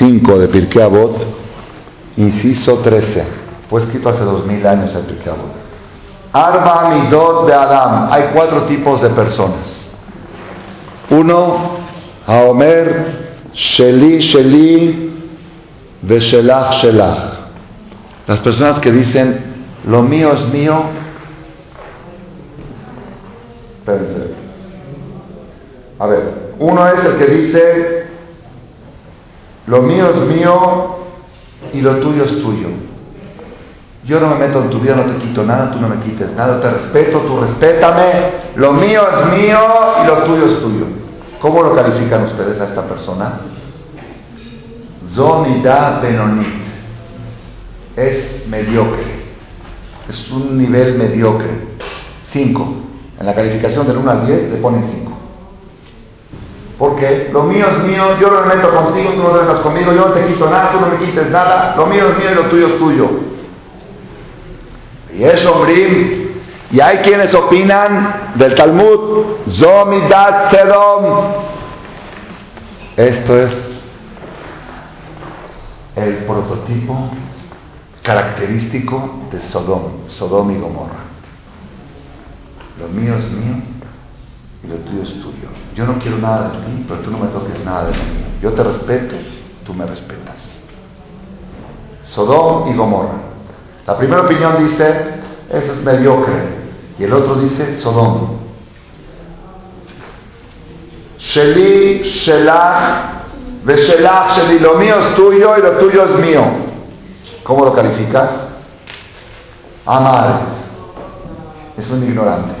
5 0.00 0.38
de 0.38 0.48
Pirkei 0.48 0.80
Avot, 0.82 1.14
inciso 2.16 2.78
13. 2.78 3.22
Fue 3.68 3.82
escrito 3.82 4.08
hace 4.08 4.24
dos 4.24 4.46
mil 4.46 4.66
años 4.66 4.94
el 4.94 5.02
Pirkei 5.02 5.30
Avot. 5.30 5.52
Arba 6.32 6.88
Midot 6.88 7.46
de 7.46 7.52
Adam. 7.52 8.08
Hay 8.10 8.30
cuatro 8.32 8.62
tipos 8.62 9.02
de 9.02 9.10
personas. 9.10 9.88
Uno, 11.10 11.76
Aomer, 12.26 13.34
Sheli, 13.52 14.20
Sheli, 14.20 15.12
Veshelach, 16.00 16.82
Shelach. 16.82 17.18
Las 18.26 18.38
personas 18.38 18.78
que 18.80 18.92
dicen, 18.92 19.66
lo 19.84 20.02
mío 20.02 20.32
es 20.32 20.48
mío. 20.48 20.82
A 25.98 26.06
ver, 26.06 26.52
uno 26.58 26.88
es 26.88 27.04
el 27.04 27.16
que 27.18 27.26
dice, 27.26 28.09
lo 29.66 29.82
mío 29.82 30.10
es 30.10 30.36
mío 30.36 30.96
y 31.72 31.80
lo 31.80 31.96
tuyo 31.96 32.24
es 32.24 32.42
tuyo. 32.42 32.68
Yo 34.04 34.18
no 34.18 34.28
me 34.28 34.36
meto 34.36 34.62
en 34.62 34.70
tu 34.70 34.80
vida, 34.80 34.96
no 34.96 35.04
te 35.04 35.18
quito 35.18 35.44
nada, 35.44 35.70
tú 35.70 35.78
no 35.78 35.88
me 35.88 35.96
quites 35.96 36.32
nada, 36.32 36.60
te 36.60 36.70
respeto, 36.70 37.18
tú 37.20 37.40
respétame. 37.40 38.02
Lo 38.56 38.72
mío 38.72 39.02
es 39.02 39.38
mío 39.38 39.58
y 40.02 40.06
lo 40.06 40.16
tuyo 40.24 40.46
es 40.46 40.58
tuyo. 40.60 40.86
¿Cómo 41.40 41.62
lo 41.62 41.74
califican 41.74 42.24
ustedes 42.24 42.60
a 42.60 42.64
esta 42.64 42.82
persona? 42.82 43.40
Zonida 45.10 46.00
Benonit. 46.02 46.60
Es 47.96 48.46
mediocre. 48.48 49.04
Es 50.08 50.30
un 50.30 50.56
nivel 50.56 50.96
mediocre. 50.96 51.50
5. 52.32 52.74
En 53.20 53.26
la 53.26 53.34
calificación 53.34 53.86
del 53.86 53.98
1 53.98 54.10
al 54.10 54.26
10 54.26 54.50
le 54.50 54.56
ponen 54.56 54.84
5. 54.90 55.09
Porque 56.80 57.28
lo 57.30 57.42
mío 57.42 57.66
es 57.68 57.84
mío, 57.84 58.18
yo 58.18 58.30
no 58.30 58.40
me 58.40 58.54
meto 58.54 58.70
contigo, 58.70 59.10
tú 59.10 59.22
no 59.22 59.28
te 59.28 59.42
metas 59.42 59.60
conmigo, 59.60 59.92
yo 59.92 60.08
no 60.08 60.14
te 60.14 60.26
quito 60.26 60.48
nada, 60.48 60.72
tú 60.72 60.80
no 60.80 60.86
me 60.86 60.96
quites 60.96 61.30
nada, 61.30 61.74
lo 61.76 61.84
mío 61.84 62.08
es 62.08 62.16
mío 62.16 62.32
y 62.32 62.34
lo 62.34 62.44
tuyo 62.46 62.68
es 62.68 62.78
tuyo. 62.78 63.10
Y 65.14 65.24
es 65.24 65.44
hombre, 65.44 66.30
y 66.70 66.80
hay 66.80 66.96
quienes 66.98 67.34
opinan 67.34 68.32
del 68.36 68.54
Talmud, 68.54 69.26
Zomidat 69.50 70.52
Sedom. 70.52 71.04
Esto 72.96 73.42
es 73.42 73.50
el 75.96 76.14
prototipo 76.24 77.10
característico 78.02 79.26
de 79.30 79.42
Sodom, 79.50 80.08
Sodom 80.08 80.50
y 80.50 80.58
Gomorra. 80.58 81.04
Lo 82.80 82.88
mío 82.88 83.16
es 83.18 83.30
mío 83.30 83.79
y 84.62 84.66
lo 84.66 84.76
tuyo 84.76 85.02
es 85.02 85.10
tuyo. 85.20 85.48
Yo 85.74 85.86
no 85.86 85.98
quiero 85.98 86.18
nada 86.18 86.50
de 86.50 86.58
ti, 86.58 86.84
pero 86.86 87.00
tú 87.00 87.10
no 87.10 87.18
me 87.18 87.28
toques 87.28 87.64
nada 87.64 87.84
de 87.84 87.92
mí. 87.92 87.98
Yo 88.42 88.52
te 88.52 88.62
respeto, 88.62 89.16
tú 89.64 89.72
me 89.72 89.86
respetas. 89.86 90.60
Sodom 92.04 92.70
y 92.70 92.76
Gomorra. 92.76 93.14
La 93.86 93.96
primera 93.96 94.22
opinión 94.22 94.56
dice, 94.58 95.20
Eso 95.48 95.72
es 95.72 95.82
mediocre. 95.82 96.60
Y 96.98 97.04
el 97.04 97.12
otro 97.12 97.36
dice 97.36 97.80
Sodom. 97.80 98.38
Sheli, 101.18 102.02
Shelah, 102.02 103.24
Veshelach, 103.64 104.36
Sheli, 104.36 104.58
lo 104.58 104.74
mío 104.74 104.98
es 104.98 105.14
tuyo 105.14 105.56
y 105.56 105.62
lo 105.62 105.72
tuyo 105.72 106.04
es 106.04 106.16
mío. 106.16 106.42
¿Cómo 107.42 107.64
lo 107.64 107.72
calificas? 107.72 108.30
Amar. 109.86 110.40
Es 111.76 111.88
un 111.88 112.02
ignorante. 112.02 112.52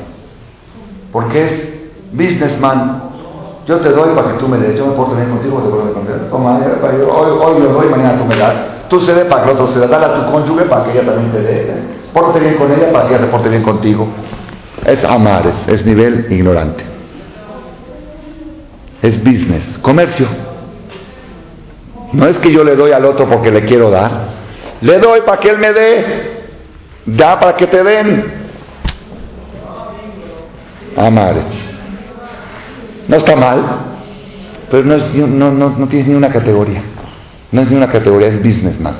Porque 1.12 1.44
es 1.44 1.69
businessman. 2.12 3.10
Yo 3.66 3.76
te 3.78 3.90
doy 3.90 4.14
para 4.14 4.32
que 4.32 4.38
tú 4.38 4.48
me 4.48 4.58
des. 4.58 4.76
Yo 4.76 4.86
me 4.86 4.92
porto 4.92 5.14
bien 5.14 5.30
contigo, 5.30 5.58
te 5.58 5.68
porto 5.68 5.84
bien 5.84 5.94
contigo. 5.94 6.18
Toma, 6.30 6.58
hoy, 6.58 7.30
hoy 7.30 7.62
lo 7.62 7.72
doy, 7.72 7.88
mañana 7.88 8.18
tú 8.18 8.24
me 8.24 8.36
das. 8.36 8.56
Tú 8.88 9.00
dé 9.00 9.24
para 9.26 9.44
que 9.44 9.50
el 9.50 9.56
otro 9.56 9.68
se 9.68 9.78
dé. 9.78 9.86
Dale 9.86 10.06
a 10.06 10.14
tu 10.14 10.32
cónyuge 10.32 10.64
para 10.64 10.84
que 10.84 10.92
ella 10.92 11.06
también 11.06 11.30
te 11.30 11.40
dé. 11.42 11.74
Porte 12.12 12.40
bien 12.40 12.54
con 12.54 12.72
ella 12.72 12.90
para 12.92 13.06
que 13.06 13.14
ella 13.14 13.24
se 13.24 13.30
porte 13.30 13.48
bien 13.48 13.62
contigo. 13.62 14.08
Es 14.84 15.04
amar, 15.04 15.46
es, 15.46 15.74
es 15.74 15.86
nivel 15.86 16.26
ignorante. 16.30 16.84
Es 19.02 19.22
business, 19.22 19.78
comercio. 19.80 20.26
No 22.12 22.26
es 22.26 22.38
que 22.38 22.52
yo 22.52 22.64
le 22.64 22.74
doy 22.74 22.90
al 22.90 23.04
otro 23.04 23.28
porque 23.28 23.52
le 23.52 23.64
quiero 23.64 23.90
dar. 23.90 24.10
Le 24.80 24.98
doy 24.98 25.20
para 25.20 25.38
que 25.38 25.50
él 25.50 25.58
me 25.58 25.72
dé. 25.72 26.40
Da 27.06 27.38
para 27.38 27.56
que 27.56 27.66
te 27.68 27.84
den. 27.84 28.40
Amares. 30.96 31.59
No 33.10 33.16
está 33.16 33.34
mal, 33.34 33.60
pero 34.70 34.84
no, 34.84 34.94
es, 34.94 35.14
no, 35.16 35.88
tienes 35.88 36.06
ni 36.06 36.14
una 36.14 36.28
categoría. 36.28 36.80
No 37.50 37.60
es 37.60 37.68
ni 37.68 37.76
una 37.76 37.88
categoría, 37.88 38.28
es 38.28 38.40
businessman. 38.40 38.94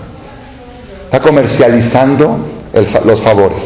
Está 1.05 1.21
comercializando 1.21 2.45
los 3.05 3.21
favores. 3.21 3.63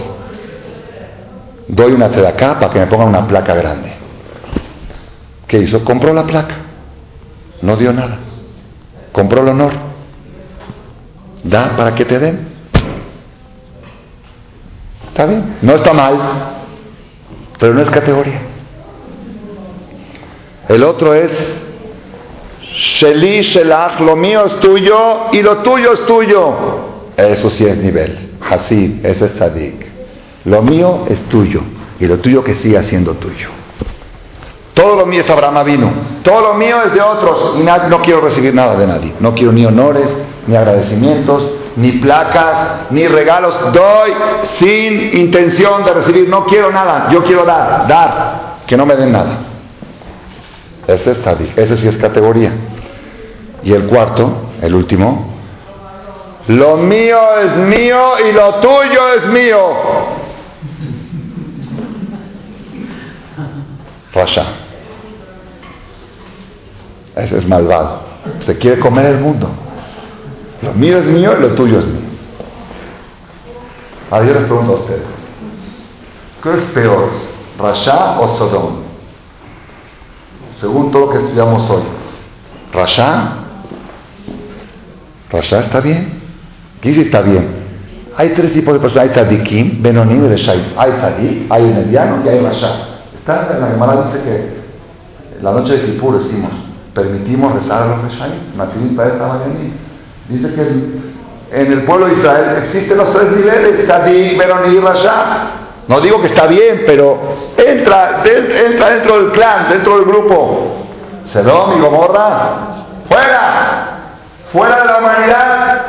Doy 1.66 1.92
una 1.92 2.06
acá 2.08 2.60
para 2.60 2.70
que 2.70 2.78
me 2.78 2.86
pongan 2.88 3.08
una 3.08 3.26
placa 3.26 3.54
grande. 3.54 3.94
¿Qué 5.46 5.60
hizo? 5.60 5.82
Compró 5.82 6.12
la 6.12 6.24
placa. 6.24 6.56
No 7.62 7.76
dio 7.76 7.94
nada. 7.94 8.18
Compró 9.12 9.40
el 9.40 9.48
honor. 9.48 9.72
Da 11.42 11.74
para 11.74 11.94
que 11.94 12.04
te 12.04 12.18
den. 12.18 12.48
Está 15.08 15.24
bien. 15.24 15.56
No 15.62 15.76
está 15.76 15.94
mal, 15.94 16.18
pero 17.58 17.72
no 17.72 17.80
es 17.80 17.88
categoría. 17.88 18.53
El 20.68 20.82
otro 20.82 21.14
es 21.14 21.30
Sheli 22.76 23.42
Shelach, 23.42 24.00
lo 24.00 24.16
mío 24.16 24.44
es 24.46 24.60
tuyo 24.60 25.30
y 25.32 25.42
lo 25.42 25.58
tuyo 25.58 25.92
es 25.92 26.06
tuyo. 26.06 26.54
Eso 27.16 27.50
sí 27.50 27.64
es 27.64 27.76
nivel. 27.76 28.30
Así, 28.50 29.00
eso 29.02 29.26
es 29.26 29.32
Sadik. 29.38 29.86
Lo 30.44 30.62
mío 30.62 31.04
es 31.08 31.20
tuyo 31.28 31.62
y 32.00 32.06
lo 32.06 32.18
tuyo 32.18 32.42
que 32.42 32.54
siga 32.56 32.82
siendo 32.84 33.12
tuyo. 33.14 33.48
Todo 34.74 34.96
lo 34.96 35.06
mío 35.06 35.20
es 35.20 35.30
Abraham 35.30 35.64
vino. 35.64 35.90
Todo 36.22 36.52
lo 36.52 36.54
mío 36.54 36.82
es 36.84 36.92
de 36.92 37.00
otros 37.00 37.54
y 37.60 37.62
no 37.62 38.00
quiero 38.02 38.20
recibir 38.22 38.52
nada 38.52 38.74
de 38.74 38.86
nadie. 38.86 39.14
No 39.20 39.32
quiero 39.34 39.52
ni 39.52 39.64
honores, 39.64 40.06
ni 40.48 40.56
agradecimientos, 40.56 41.44
ni 41.76 41.92
placas, 41.92 42.90
ni 42.90 43.06
regalos. 43.06 43.54
Doy 43.72 44.12
sin 44.58 45.16
intención 45.16 45.84
de 45.84 45.94
recibir. 45.94 46.28
No 46.28 46.44
quiero 46.46 46.72
nada. 46.72 47.08
Yo 47.12 47.22
quiero 47.22 47.44
dar, 47.44 47.86
dar. 47.86 48.56
Que 48.66 48.76
no 48.76 48.84
me 48.84 48.96
den 48.96 49.12
nada. 49.12 49.53
Ese 50.86 51.12
es 51.12 51.18
Sadik. 51.18 51.56
Ese 51.56 51.76
sí 51.76 51.88
es 51.88 51.96
categoría. 51.96 52.52
Y 53.62 53.72
el 53.72 53.86
cuarto, 53.86 54.50
el 54.60 54.74
último, 54.74 55.34
lo 56.48 56.76
mío 56.76 57.18
es 57.38 57.56
mío 57.56 58.02
y 58.28 58.32
lo 58.32 58.54
tuyo 58.56 59.14
es 59.16 59.26
mío. 59.28 59.58
Rasha. 64.12 64.46
Ese 67.16 67.38
es 67.38 67.48
malvado. 67.48 68.00
Se 68.44 68.58
quiere 68.58 68.78
comer 68.78 69.06
el 69.06 69.20
mundo. 69.20 69.48
Lo 70.62 70.72
mío 70.74 70.98
es 70.98 71.04
mío 71.04 71.34
y 71.38 71.42
lo 71.42 71.48
tuyo 71.54 71.78
es 71.78 71.86
mío. 71.86 72.04
Ahora 74.10 74.26
yo 74.26 74.34
les 74.34 74.42
pregunto 74.42 74.72
a 74.72 74.74
ustedes. 74.76 75.02
¿Qué 76.42 76.52
es 76.52 76.64
peor? 76.74 77.10
¿Rasha 77.58 78.20
o 78.20 78.28
Sodom? 78.36 78.83
Según 80.60 80.90
todo 80.90 81.06
lo 81.06 81.10
que 81.12 81.18
estudiamos 81.18 81.68
hoy. 81.68 81.82
¿Rasha? 82.72 83.32
¿Rasha 85.30 85.60
está 85.60 85.80
bien? 85.80 86.20
¿Qué 86.80 86.90
dice 86.90 87.02
está 87.02 87.20
bien? 87.22 87.64
Hay 88.16 88.30
tres 88.30 88.52
tipos 88.52 88.74
de 88.74 88.80
personas. 88.80 89.08
Hay 89.08 89.14
tzadikim, 89.14 89.82
benonim 89.82 90.24
y 90.24 90.28
reshai. 90.28 90.74
Hay 90.76 90.92
tzadik, 90.92 91.50
hay 91.50 91.64
mediano 91.64 92.22
y 92.24 92.28
hay 92.28 92.40
rasha. 92.40 92.88
Está 93.18 93.48
en 93.54 93.60
la 93.60 93.68
Gemara 93.68 94.06
dice 94.06 94.24
que 94.24 95.42
la 95.42 95.52
noche 95.52 95.76
de 95.76 95.86
Kippur 95.86 96.22
decimos, 96.22 96.50
permitimos 96.94 97.54
rezar 97.54 97.82
a 97.82 97.86
los 97.86 98.02
reshai. 98.02 98.30
Matilim 98.56 98.96
para 98.96 99.40
Dice 100.28 100.54
que 100.54 101.60
en 101.60 101.72
el 101.72 101.82
pueblo 101.82 102.06
de 102.06 102.14
Israel 102.14 102.56
existen 102.64 102.96
los 102.96 103.12
tres 103.12 103.32
niveles, 103.32 103.86
tzadik, 103.86 104.38
benonim 104.38 104.74
y 104.74 104.80
rasha. 104.80 105.63
No 105.86 106.00
digo 106.00 106.20
que 106.20 106.28
está 106.28 106.46
bien, 106.46 106.84
pero 106.86 107.18
entra, 107.56 108.22
entra 108.24 108.90
dentro 108.90 109.20
del 109.20 109.32
clan, 109.32 109.68
dentro 109.70 109.96
del 109.96 110.04
grupo. 110.06 110.86
Sedom 111.32 111.76
y 111.76 111.80
Gomorra, 111.80 112.84
fuera, 113.08 113.88
fuera 114.52 114.80
de 114.80 114.84
la 114.84 114.98
humanidad, 114.98 115.80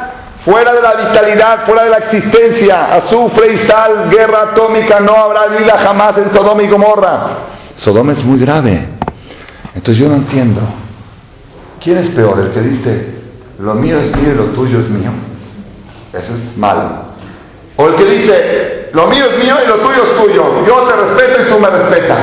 fuera 0.44 0.74
de 0.74 0.82
la 0.82 0.94
vitalidad, 0.96 1.66
fuera 1.66 1.84
de 1.84 1.90
la 1.90 1.98
existencia, 1.98 2.96
azufre 2.96 3.54
y 3.54 3.58
sal, 3.68 4.10
guerra 4.10 4.52
atómica, 4.52 5.00
no 5.00 5.16
habrá 5.16 5.48
vida 5.48 5.78
jamás 5.78 6.18
en 6.18 6.34
Sodoma 6.34 6.64
y 6.64 6.68
Gomorra. 6.68 7.20
Sodoma 7.78 8.14
es 8.14 8.24
muy 8.24 8.40
grave. 8.40 8.88
Entonces 9.74 10.02
yo 10.02 10.10
no 10.10 10.16
entiendo. 10.16 10.62
¿Quién 11.82 11.98
es 11.98 12.10
peor? 12.10 12.40
El 12.40 12.52
que 12.52 12.62
dice, 12.62 13.16
lo 13.60 13.76
mío 13.76 14.00
es 14.00 14.16
mío 14.16 14.32
y 14.32 14.36
lo 14.36 14.46
tuyo 14.46 14.80
es 14.80 14.90
mío. 14.90 15.12
Eso 16.14 16.34
es 16.34 16.58
malo. 16.58 16.90
O 17.76 17.88
el 17.88 17.96
que 17.96 18.06
dice, 18.06 18.85
lo 18.96 19.08
mío 19.08 19.26
es 19.26 19.44
mío 19.44 19.56
y 19.62 19.68
lo 19.68 19.76
tuyo 19.76 20.04
es 20.04 20.24
tuyo. 20.24 20.66
Yo 20.66 20.84
te 20.84 20.96
respeto 20.96 21.42
y 21.42 21.52
tú 21.52 21.60
me 21.60 21.70
respetas. 21.70 22.20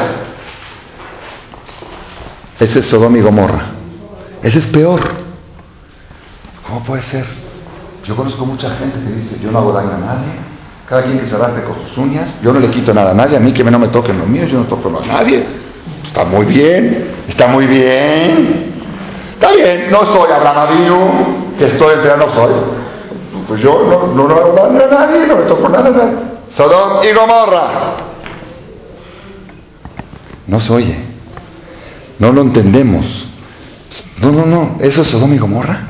Ese 2.61 2.79
es 2.79 2.87
Sodoma 2.87 3.19
y 3.19 3.21
Gomorra. 3.21 3.67
Ese 4.43 4.59
es 4.59 4.67
peor. 4.69 5.03
¿Cómo 6.67 6.83
puede 6.85 7.03
ser? 7.03 7.27
Yo 8.05 8.17
conozco 8.17 8.47
mucha 8.47 8.71
gente 8.77 8.99
que 8.99 9.15
dice, 9.17 9.39
yo 9.45 9.51
no 9.51 9.59
hago 9.59 9.73
daño 9.73 9.91
a 9.91 9.99
nadie. 9.99 10.33
Cada 10.89 11.03
quien 11.03 11.21
que 11.21 11.27
se 11.27 11.37
raspe 11.37 11.63
con 11.63 11.75
sus 11.87 11.99
uñas. 11.99 12.35
Yo 12.43 12.55
no 12.55 12.59
le 12.59 12.71
quito 12.71 12.95
nada 12.95 13.11
a 13.11 13.15
nadie. 13.15 13.37
A 13.37 13.41
mí 13.41 13.53
que 13.53 13.63
no 13.63 13.79
me 13.79 13.89
toquen 13.89 14.19
lo 14.19 14.25
mío, 14.25 14.47
yo 14.47 14.61
no 14.61 14.65
toco 14.65 14.89
a 14.99 15.07
nadie. 15.07 15.45
Está 16.07 16.25
muy 16.25 16.47
bien. 16.47 17.17
Está 17.29 17.49
muy 17.49 17.67
bien. 17.67 18.73
Está 19.35 19.53
bien. 19.53 19.89
No 19.91 20.07
soy 20.07 20.33
Abraham 20.33 21.57
que 21.59 21.67
estoy 21.67 21.97
entre 21.97 22.17
no 22.17 22.31
soy. 22.31 22.53
Pues 23.47 23.61
yo 23.61 23.79
no, 23.85 24.07
no, 24.15 24.27
no 24.27 24.35
hago 24.35 24.53
daño 24.55 24.85
a 24.85 25.07
nadie, 25.07 25.27
no 25.27 25.37
me 25.37 25.43
toco 25.43 25.69
nada 25.69 25.89
a 25.89 25.91
nadie. 25.91 26.32
Sodom 26.55 27.01
y 27.03 27.13
Gomorra. 27.15 27.97
No 30.47 30.61
se 30.61 30.73
oye. 30.73 30.97
No 32.19 32.33
lo 32.33 32.43
entendemos. 32.43 33.05
No, 34.21 34.33
no, 34.33 34.45
no. 34.47 34.77
¿Eso 34.81 35.03
es 35.03 35.09
Sodom 35.09 35.33
y 35.33 35.39
Gomorra? 35.39 35.81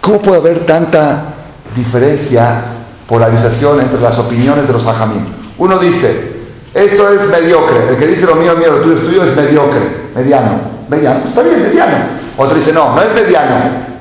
¿Cómo 0.00 0.20
puede 0.20 0.38
haber 0.38 0.66
tanta 0.66 1.34
diferencia, 1.74 2.64
polarización 3.08 3.80
entre 3.80 4.00
las 4.00 4.18
opiniones 4.18 4.66
de 4.66 4.72
los 4.72 4.86
hajamim? 4.86 5.24
Uno 5.56 5.78
dice, 5.78 6.34
esto 6.74 7.12
es 7.12 7.26
mediocre. 7.28 7.88
El 7.90 7.96
que 7.96 8.06
dice 8.08 8.26
lo 8.26 8.34
mío, 8.34 8.54
mío, 8.56 8.72
lo 8.72 8.82
tuyo, 8.82 9.24
es 9.24 9.34
mediocre, 9.34 10.10
mediano. 10.14 10.74
Mediano, 10.88 11.20
está 11.28 11.42
bien, 11.42 11.62
mediano. 11.62 11.96
Otro 12.36 12.56
dice, 12.58 12.72
no, 12.72 12.94
no 12.94 13.00
es 13.00 13.14
mediano. 13.14 13.93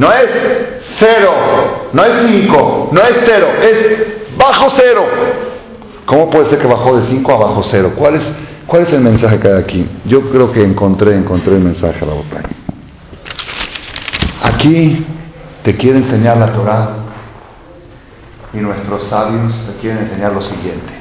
No 0.00 0.10
es 0.10 0.30
cero, 0.98 1.30
no 1.92 2.02
es 2.02 2.26
cinco, 2.26 2.88
no 2.90 3.02
es 3.02 3.18
cero, 3.26 3.48
es 3.60 4.38
bajo 4.38 4.70
cero. 4.74 5.04
¿Cómo 6.06 6.30
puede 6.30 6.46
ser 6.46 6.58
que 6.58 6.66
bajó 6.66 6.96
de 6.96 7.06
cinco 7.08 7.32
a 7.32 7.36
bajo 7.36 7.62
cero? 7.64 7.92
¿Cuál 7.98 8.14
es, 8.14 8.22
cuál 8.66 8.84
es 8.84 8.92
el 8.94 9.02
mensaje 9.02 9.38
que 9.38 9.48
hay 9.48 9.58
aquí? 9.58 9.86
Yo 10.06 10.30
creo 10.30 10.52
que 10.52 10.64
encontré, 10.64 11.14
encontré 11.14 11.54
el 11.56 11.60
mensaje 11.60 12.02
a 12.02 12.06
la 12.06 12.14
botella. 12.14 12.48
Aquí 14.42 15.04
te 15.64 15.76
quiere 15.76 15.98
enseñar 15.98 16.38
la 16.38 16.54
Torah 16.54 16.88
y 18.54 18.56
nuestros 18.56 19.02
sabios 19.02 19.52
te 19.66 19.82
quieren 19.82 20.04
enseñar 20.04 20.32
lo 20.32 20.40
siguiente. 20.40 20.94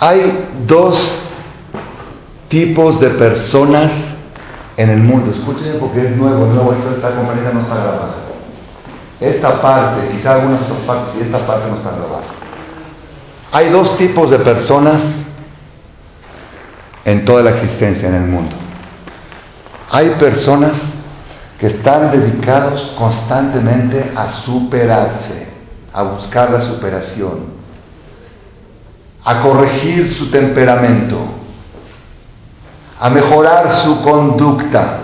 Hay 0.00 0.48
dos 0.66 1.00
tipos 2.50 3.00
de 3.00 3.08
personas 3.08 3.90
en 4.76 4.90
el 4.90 5.02
mundo. 5.02 5.32
Escuchen 5.32 5.78
porque 5.80 6.06
es 6.06 6.16
nuevo, 6.16 6.46
nuevo, 6.46 6.72
esta 6.94 7.14
conferencia 7.14 7.52
no 7.52 7.60
está 7.60 7.74
grabada. 7.74 8.14
Esta 9.20 9.60
parte, 9.62 10.08
quizá 10.08 10.34
algunas 10.34 10.62
otras 10.62 10.80
partes 10.80 11.14
y 11.18 11.22
esta 11.24 11.46
parte 11.46 11.68
no 11.68 11.76
está 11.76 11.90
grabada. 11.90 12.24
Hay 13.52 13.68
dos 13.70 13.96
tipos 13.98 14.30
de 14.30 14.38
personas 14.38 15.00
en 17.04 17.24
toda 17.24 17.42
la 17.42 17.50
existencia 17.50 18.08
en 18.08 18.14
el 18.14 18.26
mundo. 18.26 18.56
Hay 19.90 20.10
personas 20.10 20.72
que 21.58 21.66
están 21.68 22.10
dedicados 22.10 22.94
constantemente 22.98 24.10
a 24.16 24.32
superarse. 24.32 25.52
a 25.92 26.02
buscar 26.02 26.50
la 26.50 26.60
superación, 26.62 27.52
a 29.24 29.42
corregir 29.42 30.10
su 30.12 30.30
temperamento, 30.30 31.18
a 33.02 33.10
mejorar 33.10 33.72
su 33.82 34.00
conducta, 34.00 35.00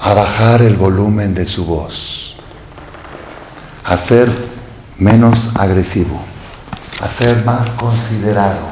a 0.00 0.14
bajar 0.14 0.62
el 0.62 0.74
volumen 0.76 1.34
de 1.34 1.44
su 1.44 1.66
voz, 1.66 2.34
a 3.84 3.98
ser 4.06 4.32
menos 4.96 5.38
agresivo, 5.54 6.18
a 7.02 7.08
ser 7.22 7.44
más 7.44 7.68
considerado, 7.78 8.70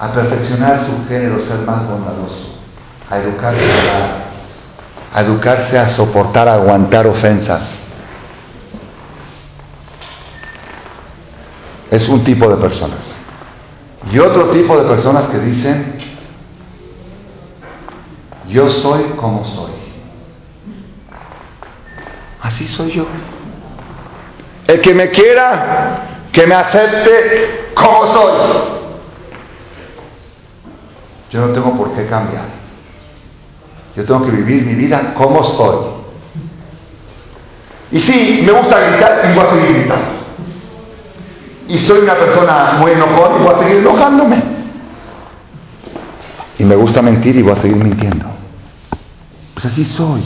a 0.00 0.08
perfeccionar 0.08 0.86
su 0.86 1.08
género, 1.08 1.38
ser 1.38 1.58
más 1.58 1.86
bondadoso, 1.86 2.56
a 3.08 3.18
educarse 3.18 3.90
a, 3.92 5.18
a 5.18 5.22
educarse 5.22 5.78
a 5.78 5.88
soportar, 5.90 6.48
a 6.48 6.54
aguantar 6.54 7.06
ofensas. 7.06 7.62
Es 11.92 12.08
un 12.08 12.24
tipo 12.24 12.48
de 12.48 12.56
personas. 12.56 13.22
Y 14.10 14.18
otro 14.18 14.50
tipo 14.50 14.76
de 14.76 14.88
personas 14.88 15.28
que 15.28 15.38
dicen, 15.38 15.96
yo 18.48 18.68
soy 18.70 19.04
como 19.16 19.44
soy. 19.44 19.72
Así 22.40 22.66
soy 22.66 22.92
yo. 22.92 23.06
El 24.66 24.80
que 24.80 24.94
me 24.94 25.10
quiera, 25.10 26.26
que 26.32 26.46
me 26.46 26.54
acepte 26.54 27.70
como 27.74 28.06
soy. 28.12 28.32
Yo 31.30 31.40
no 31.40 31.52
tengo 31.52 31.76
por 31.76 31.92
qué 31.94 32.06
cambiar. 32.06 32.44
Yo 33.96 34.04
tengo 34.04 34.24
que 34.24 34.32
vivir 34.32 34.64
mi 34.64 34.74
vida 34.74 35.14
como 35.14 35.42
soy. 35.44 36.02
Y 37.92 38.00
sí, 38.00 38.42
me 38.44 38.52
gusta 38.52 38.80
gritar 38.80 39.30
y 39.30 39.34
voy 39.34 39.44
a 39.44 39.54
gritando. 39.54 40.21
Y 41.72 41.78
soy 41.78 42.00
una 42.00 42.12
persona 42.12 42.74
muy 42.78 42.90
enojón 42.90 43.40
y 43.40 43.44
voy 43.44 43.54
a 43.54 43.58
seguir 43.60 43.78
enojándome. 43.78 44.42
Y 46.58 46.66
me 46.66 46.74
gusta 46.74 47.00
mentir 47.00 47.34
y 47.34 47.40
voy 47.40 47.52
a 47.52 47.62
seguir 47.62 47.78
mintiendo. 47.78 48.26
Pues 49.54 49.64
así 49.64 49.86
soy. 49.86 50.22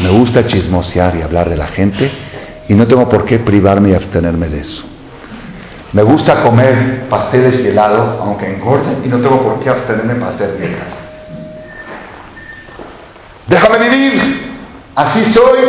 Me 0.00 0.08
gusta 0.08 0.44
chismosear 0.48 1.14
y 1.14 1.22
hablar 1.22 1.48
de 1.48 1.56
la 1.56 1.68
gente 1.68 2.10
y 2.68 2.74
no 2.74 2.88
tengo 2.88 3.08
por 3.08 3.24
qué 3.24 3.38
privarme 3.38 3.90
y 3.90 3.94
abstenerme 3.94 4.48
de 4.48 4.62
eso. 4.62 4.82
Me 5.92 6.02
gusta 6.02 6.42
comer 6.42 7.06
pasteles 7.08 7.60
y 7.60 7.68
helado, 7.68 8.24
aunque 8.24 8.52
engorden, 8.52 9.02
y 9.04 9.08
no 9.08 9.20
tengo 9.20 9.40
por 9.40 9.60
qué 9.60 9.70
abstenerme 9.70 10.16
para 10.16 10.32
hacer 10.32 10.58
dietas. 10.58 10.94
Déjame 13.46 13.88
vivir. 13.88 14.52
Así 14.96 15.32
soy. 15.32 15.60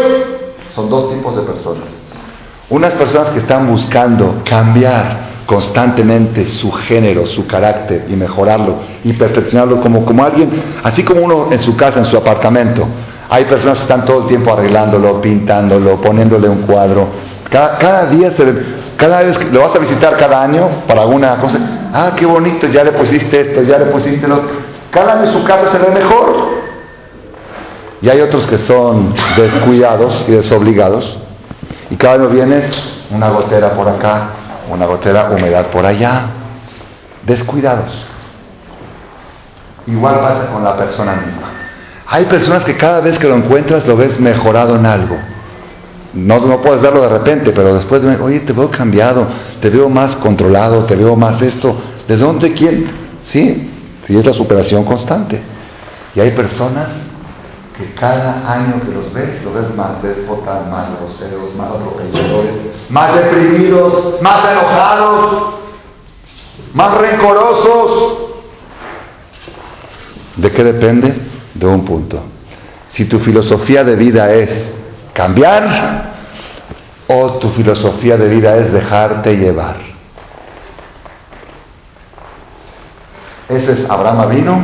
Son 0.74 0.90
dos 0.90 1.14
tipos 1.14 1.36
de 1.36 1.44
personas. 1.44 2.03
Unas 2.70 2.94
personas 2.94 3.32
que 3.32 3.40
están 3.40 3.68
buscando 3.68 4.42
cambiar 4.46 5.34
constantemente 5.46 6.48
su 6.48 6.72
género, 6.72 7.26
su 7.26 7.46
carácter 7.46 8.06
y 8.10 8.16
mejorarlo 8.16 8.78
y 9.04 9.14
perfeccionarlo 9.14 9.82
como, 9.82 10.06
como 10.06 10.24
alguien, 10.24 10.50
así 10.84 11.04
como 11.04 11.22
uno 11.22 11.50
en 11.52 11.62
su 11.62 11.76
casa, 11.76 12.00
en 12.00 12.06
su 12.06 12.18
apartamento. 12.18 12.88
Hay 13.30 13.46
personas 13.46 13.80
que 13.80 13.84
están 13.84 14.06
todo 14.06 14.22
el 14.22 14.28
tiempo 14.28 14.54
arreglándolo, 14.54 15.22
pintándolo, 15.22 16.00
poniéndole 16.02 16.48
un 16.48 16.64
cuadro. 16.64 17.08
Cada, 17.50 17.78
cada 17.78 18.06
día 18.08 18.32
se, 18.36 18.46
cada 18.96 19.22
vez 19.22 19.38
que 19.38 19.46
lo 19.52 19.62
vas 19.62 19.76
a 19.76 19.80
visitar 19.80 20.18
cada 20.18 20.44
año 20.44 20.84
para 20.88 21.02
alguna 21.02 21.36
cosa, 21.38 21.60
ah, 21.94 22.14
qué 22.16 22.26
bonito, 22.26 22.68
ya 22.68 22.84
le 22.84 22.94
pusiste 22.94 23.42
esto, 23.42 23.64
ya 23.64 23.78
le 23.78 23.86
pusiste 23.86 24.28
lo 24.28 24.42
Cada 24.92 25.20
año 25.20 25.32
su 25.32 25.44
casa 25.44 25.72
se 25.72 25.78
ve 25.78 25.92
mejor. 25.92 26.64
Y 28.02 28.10
hay 28.10 28.22
otros 28.22 28.46
que 28.48 28.58
son 28.60 29.14
descuidados 29.38 30.26
y 30.28 30.32
desobligados. 30.32 31.18
Y 31.94 31.96
cada 31.96 32.16
año 32.16 32.30
viene 32.30 32.64
una 33.12 33.30
gotera 33.30 33.76
por 33.76 33.88
acá, 33.88 34.30
una 34.68 34.88
gotera 34.88 35.30
humedad 35.30 35.68
por 35.68 35.86
allá. 35.86 36.26
Descuidados. 37.22 37.94
Igual 39.86 40.20
pasa 40.22 40.48
con 40.48 40.64
la 40.64 40.76
persona 40.76 41.14
misma. 41.14 41.52
Hay 42.08 42.26
personas 42.26 42.64
que 42.64 42.76
cada 42.78 43.00
vez 43.00 43.20
que 43.20 43.28
lo 43.28 43.36
encuentras 43.36 43.86
lo 43.86 43.96
ves 43.96 44.20
mejorado 44.20 44.76
en 44.76 44.88
algo. 44.88 45.18
No, 46.16 46.40
no 46.40 46.62
puedes 46.64 46.82
verlo 46.82 47.04
de 47.04 47.10
repente, 47.10 47.52
pero 47.52 47.76
después 47.76 48.02
de, 48.02 48.16
oye, 48.16 48.40
te 48.40 48.54
veo 48.54 48.72
cambiado, 48.72 49.28
te 49.62 49.70
veo 49.70 49.88
más 49.88 50.16
controlado, 50.16 50.86
te 50.86 50.96
veo 50.96 51.16
más 51.16 51.40
esto. 51.44 51.80
¿De 52.08 52.18
dónde 52.18 52.54
quién? 52.54 52.90
Sí, 53.26 53.70
sí 54.08 54.18
es 54.18 54.26
la 54.26 54.34
superación 54.34 54.84
constante. 54.84 55.40
Y 56.16 56.22
hay 56.22 56.32
personas 56.32 56.88
que 57.78 57.94
cada 57.96 58.52
año 58.52 58.82
que 58.86 58.92
los 58.92 59.12
ves, 59.14 59.42
lo 59.44 59.54
ves 59.54 59.76
más 59.76 60.02
déspotas, 60.04 60.68
más 60.70 60.90
groseros, 61.00 61.56
más 61.56 61.72
atropelladores, 61.72 62.54
más 62.90 63.16
deprimidos, 63.16 64.22
más 64.22 64.52
enojados, 64.52 65.54
más 66.74 66.98
rencorosos. 67.00 68.18
¿De 70.36 70.52
qué 70.52 70.64
depende? 70.64 71.16
De 71.56 71.66
un 71.66 71.84
punto. 71.84 72.22
Si 72.90 73.06
tu 73.06 73.20
filosofía 73.20 73.84
de 73.84 73.96
vida 73.96 74.32
es 74.34 74.72
cambiar 75.14 76.14
o 77.08 77.34
tu 77.34 77.50
filosofía 77.50 78.18
de 78.18 78.28
vida 78.28 78.56
es 78.58 78.72
dejarte 78.72 79.36
llevar. 79.36 79.78
Ese 83.50 83.72
es 83.72 83.90
Abraham 83.90 84.30
vino 84.30 84.64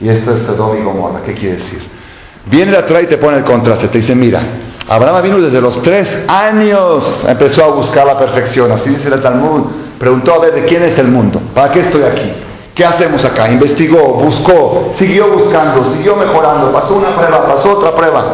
y 0.00 0.08
esto 0.08 0.34
es 0.34 0.42
Sodom 0.42 0.76
y 0.76 0.82
Gomorra. 0.82 1.22
¿Qué 1.22 1.34
quiere 1.34 1.56
decir? 1.56 1.99
Viene 2.46 2.72
la 2.72 2.86
Torah 2.86 3.02
y 3.02 3.06
te 3.06 3.18
pone 3.18 3.38
el 3.38 3.44
contraste. 3.44 3.88
Te 3.88 3.98
dice, 3.98 4.14
mira, 4.14 4.40
Abraham 4.88 5.22
vino 5.22 5.38
desde 5.38 5.60
los 5.60 5.80
tres 5.82 6.06
años, 6.26 7.04
empezó 7.26 7.64
a 7.64 7.68
buscar 7.68 8.06
la 8.06 8.18
perfección. 8.18 8.72
Así 8.72 8.90
dice 8.90 9.08
el 9.08 9.20
Talmud. 9.20 9.62
Preguntó 9.98 10.34
a 10.34 10.38
ver 10.38 10.54
de 10.54 10.64
quién 10.64 10.82
es 10.82 10.98
el 10.98 11.08
mundo. 11.08 11.40
¿Para 11.54 11.72
qué 11.72 11.80
estoy 11.80 12.02
aquí? 12.02 12.32
¿Qué 12.74 12.84
hacemos 12.84 13.24
acá? 13.24 13.50
Investigó, 13.50 14.14
buscó, 14.14 14.92
siguió 14.98 15.28
buscando, 15.28 15.92
siguió 15.94 16.16
mejorando. 16.16 16.72
Pasó 16.72 16.96
una 16.96 17.10
prueba, 17.10 17.46
pasó 17.46 17.72
otra 17.78 17.94
prueba. 17.94 18.24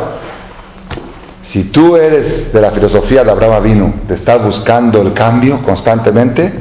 Si 1.48 1.64
tú 1.64 1.96
eres 1.96 2.52
de 2.52 2.60
la 2.60 2.70
filosofía 2.70 3.24
de 3.24 3.30
Abraham 3.30 3.54
Avinu, 3.54 3.94
de 4.06 4.14
estar 4.14 4.42
buscando 4.42 5.02
el 5.02 5.12
cambio 5.12 5.62
constantemente, 5.64 6.52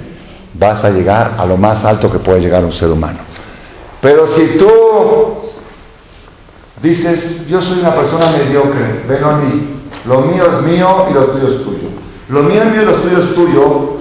vas 0.53 0.83
a 0.83 0.89
llegar 0.89 1.35
a 1.37 1.45
lo 1.45 1.57
más 1.57 1.83
alto 1.85 2.11
que 2.11 2.19
puede 2.19 2.41
llegar 2.41 2.63
un 2.63 2.71
ser 2.71 2.89
humano. 2.89 3.19
Pero 4.01 4.27
si 4.27 4.57
tú 4.57 4.67
dices, 6.89 7.47
yo 7.47 7.61
soy 7.61 7.79
una 7.79 7.95
persona 7.95 8.31
mediocre, 8.31 9.03
Benoni, 9.07 9.81
lo 10.05 10.21
mío 10.21 10.43
es 10.45 10.61
mío 10.61 11.05
y 11.09 11.13
lo 11.13 11.25
tuyo 11.25 11.47
es 11.47 11.63
tuyo. 11.63 11.89
Lo 12.29 12.43
mío 12.43 12.61
es 12.61 12.71
mío 12.71 12.81
y 12.81 12.85
lo 12.85 12.93
tuyo 12.95 13.19
es 13.19 13.35
tuyo, 13.35 13.97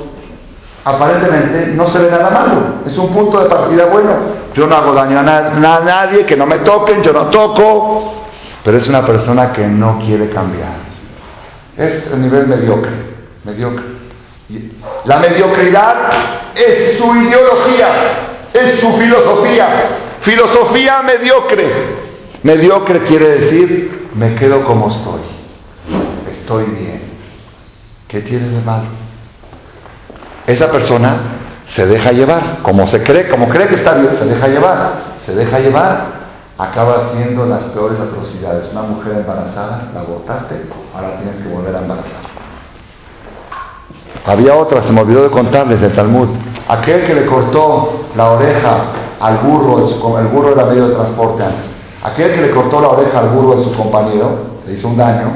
aparentemente 0.85 1.73
no 1.75 1.87
se 1.89 1.99
ve 1.99 2.11
nada 2.11 2.31
malo. 2.31 2.63
Es 2.87 2.97
un 2.97 3.13
punto 3.13 3.43
de 3.43 3.49
partida 3.49 3.87
bueno. 3.87 4.13
Yo 4.55 4.67
no 4.67 4.77
hago 4.77 4.93
daño 4.95 5.19
a, 5.19 5.21
a 5.21 5.81
nadie, 5.81 6.25
que 6.25 6.37
no 6.37 6.47
me 6.47 6.59
toquen, 6.61 7.03
yo 7.03 7.13
no 7.13 7.27
toco 7.27 8.25
pero 8.65 8.79
es 8.79 8.89
una 8.89 9.05
persona 9.05 9.53
que 9.53 9.67
no 9.67 10.01
quiere 10.05 10.31
cambiar. 10.31 10.73
Es 11.77 12.07
el 12.11 12.23
nivel 12.23 12.47
mediocre, 12.47 12.91
mediocre. 13.45 13.85
La 15.05 15.19
mediocridad 15.19 15.97
es 16.55 16.97
su 16.97 17.15
ideología, 17.15 17.89
es 18.55 18.81
su 18.81 18.91
filosofía, 18.95 19.67
filosofía 20.23 21.03
mediocre. 21.03 22.14
Mediocre 22.45 23.01
quiere 23.01 23.41
decir, 23.41 24.11
me 24.15 24.37
quedo 24.37 24.65
como 24.65 24.89
estoy, 24.89 25.23
estoy 26.31 26.67
bien. 26.67 27.03
¿Qué 28.07 28.21
tiene 28.21 28.49
de 28.49 28.61
malo? 28.61 28.85
Esa 30.47 30.71
persona 30.71 31.17
se 31.75 31.87
deja 31.87 32.13
llevar, 32.13 32.59
como 32.63 32.87
se 32.87 33.03
cree, 33.03 33.29
como 33.29 33.49
cree 33.49 33.67
que 33.67 33.75
está 33.75 33.95
bien, 33.95 34.11
se 34.19 34.27
deja 34.27 34.47
llevar, 34.47 34.93
se 35.27 35.35
deja 35.35 35.59
llevar 35.59 36.25
acaba 36.59 37.07
haciendo 37.07 37.47
las 37.47 37.63
peores 37.65 37.99
atrocidades. 37.99 38.71
Una 38.73 38.83
mujer 38.83 39.15
embarazada, 39.15 39.91
la 39.93 40.01
abortaste, 40.01 40.67
ahora 40.95 41.17
tienes 41.19 41.43
que 41.43 41.49
volver 41.49 41.75
a 41.75 41.79
embarazar. 41.81 42.35
Había 44.27 44.55
otra, 44.55 44.83
se 44.83 44.93
me 44.93 45.01
olvidó 45.01 45.23
de 45.25 45.31
contarles 45.31 45.83
el 45.83 45.93
Talmud. 45.95 46.29
Aquel 46.69 47.05
que 47.05 47.15
le 47.15 47.27
cortó 47.27 48.07
la 48.17 48.31
oreja 48.33 48.85
al 49.21 49.39
burro, 49.39 50.19
el 50.19 50.27
burro 50.29 50.53
era 50.53 50.67
medio 50.67 50.89
de 50.89 50.95
transporte 50.95 51.43
antes. 51.43 51.74
Aquel 52.05 52.35
que 52.35 52.43
le 52.43 52.51
cortó 52.51 52.83
la 52.83 52.89
oreja 52.89 53.19
al 53.19 53.31
burro 53.31 53.57
de 53.57 53.65
su 53.65 53.73
compañero, 53.73 54.61
le 54.67 54.75
hizo 54.75 54.89
un 54.89 54.97
daño, 54.99 55.33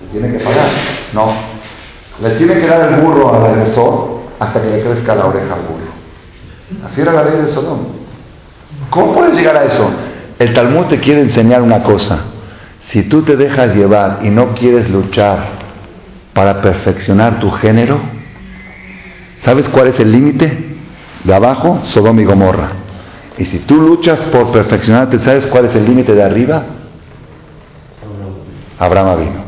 le 0.00 0.18
tiene 0.18 0.38
que 0.38 0.42
pagar. 0.42 0.66
No. 1.12 1.26
Le 2.22 2.30
tiene 2.36 2.54
que 2.54 2.66
dar 2.66 2.92
el 2.92 3.00
burro 3.02 3.34
al 3.34 3.44
agresor 3.44 4.20
hasta 4.40 4.62
que 4.62 4.70
le 4.70 4.82
crezca 4.82 5.14
la 5.14 5.26
oreja 5.26 5.54
al 5.54 5.60
burro. 5.60 6.86
Así 6.86 7.02
era 7.02 7.12
la 7.12 7.24
ley 7.24 7.36
de 7.36 7.48
Sodom. 7.48 7.80
¿Cómo 8.88 9.12
puedes 9.12 9.36
llegar 9.36 9.58
a 9.58 9.64
eso? 9.64 9.90
El 10.38 10.54
Talmud 10.54 10.86
te 10.86 11.00
quiere 11.00 11.20
enseñar 11.20 11.60
una 11.60 11.82
cosa. 11.82 12.18
Si 12.88 13.02
tú 13.02 13.22
te 13.22 13.36
dejas 13.36 13.74
llevar 13.74 14.20
y 14.22 14.30
no 14.30 14.54
quieres 14.54 14.88
luchar 14.88 15.48
para 16.32 16.62
perfeccionar 16.62 17.40
tu 17.40 17.50
género, 17.50 17.98
¿sabes 19.44 19.68
cuál 19.68 19.88
es 19.88 20.00
el 20.00 20.12
límite? 20.12 20.76
De 21.24 21.34
abajo, 21.34 21.82
Sodoma 21.84 22.22
y 22.22 22.24
Gomorra. 22.24 22.83
Y 23.36 23.46
si 23.46 23.60
tú 23.60 23.76
luchas 23.76 24.20
por 24.32 24.52
perfeccionarte, 24.52 25.18
¿sabes 25.20 25.46
cuál 25.46 25.64
es 25.66 25.74
el 25.74 25.84
límite 25.84 26.14
de 26.14 26.22
arriba? 26.22 26.62
Abraham 28.78 29.18
vino. 29.18 29.44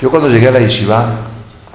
Yo 0.00 0.10
cuando 0.10 0.28
llegué 0.28 0.48
a 0.48 0.52
la 0.52 0.60
yeshiva 0.60 1.04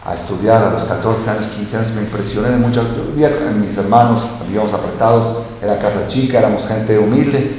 a 0.05 0.13
estudiar 0.15 0.63
a 0.63 0.69
los 0.71 0.83
14 0.85 1.29
años, 1.29 1.47
15 1.57 1.77
años, 1.77 1.91
me 1.91 2.01
impresioné 2.01 2.49
de 2.49 2.57
muchas 2.57 2.85
cosas. 2.85 3.55
Mis 3.55 3.77
hermanos 3.77 4.23
vivíamos 4.45 4.71
apretados, 4.73 5.43
era 5.61 5.77
casa 5.79 6.07
chica, 6.09 6.39
éramos 6.39 6.65
gente 6.67 6.97
humilde. 6.97 7.51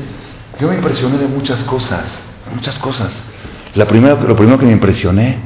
Yo 0.58 0.68
me 0.68 0.74
impresioné 0.76 1.18
de 1.18 1.28
muchas 1.28 1.60
cosas, 1.64 2.04
muchas 2.54 2.78
cosas. 2.78 3.10
La 3.74 3.86
primera, 3.86 4.14
lo 4.14 4.36
primero 4.36 4.58
que 4.58 4.66
me 4.66 4.72
impresioné, 4.72 5.38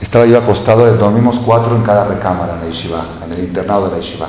estaba 0.00 0.24
yo 0.26 0.38
acostado, 0.38 0.86
dormimos 0.96 1.38
cuatro 1.40 1.76
en 1.76 1.82
cada 1.82 2.04
recámara 2.04 2.54
en 2.54 2.60
la 2.60 2.66
yeshiva, 2.66 3.04
en 3.24 3.32
el 3.32 3.40
internado 3.40 3.86
de 3.86 3.96
la 3.96 4.02
yeshiva. 4.02 4.28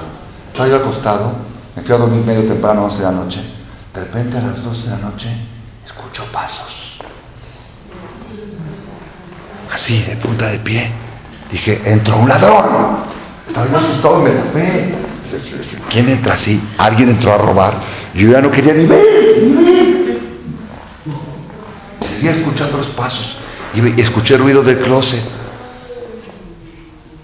Estaba 0.52 0.68
yo 0.68 0.76
acostado, 0.78 1.32
me 1.76 1.84
fui 1.84 1.96
a 1.96 1.98
dormir 1.98 2.24
medio 2.26 2.46
temprano, 2.46 2.86
11 2.86 2.98
de 2.98 3.04
la 3.04 3.12
noche. 3.12 3.42
De 3.94 4.00
repente 4.02 4.38
a 4.38 4.42
las 4.42 4.64
12 4.64 4.90
de 4.90 4.90
la 4.90 5.10
noche 5.10 5.30
escucho 5.86 6.24
pasos. 6.32 7.00
Así, 9.74 10.00
de 10.04 10.16
punta 10.18 10.48
de 10.48 10.60
pie. 10.60 10.92
Dije, 11.52 11.82
entró 11.86 12.18
un 12.18 12.30
ladrón. 12.30 12.66
Estaba 13.48 13.68
yo 13.70 13.78
asustado 13.78 14.22
y 14.22 14.24
me 14.24 14.32
tapé. 14.32 14.96
¿Quién 15.90 16.10
entra 16.10 16.34
así? 16.34 16.62
Alguien 16.78 17.10
entró 17.10 17.34
a 17.34 17.38
robar. 17.38 17.74
Yo 18.14 18.30
ya 18.30 18.42
no 18.42 18.52
quería 18.52 18.74
ni 18.74 18.86
ver. 18.86 20.20
Seguía 22.02 22.32
escuchando 22.32 22.78
los 22.78 22.88
pasos 22.88 23.38
y 23.74 24.02
escuché 24.02 24.36
el 24.36 24.42
ruido 24.42 24.64
del 24.64 24.80
closet. 24.80 25.24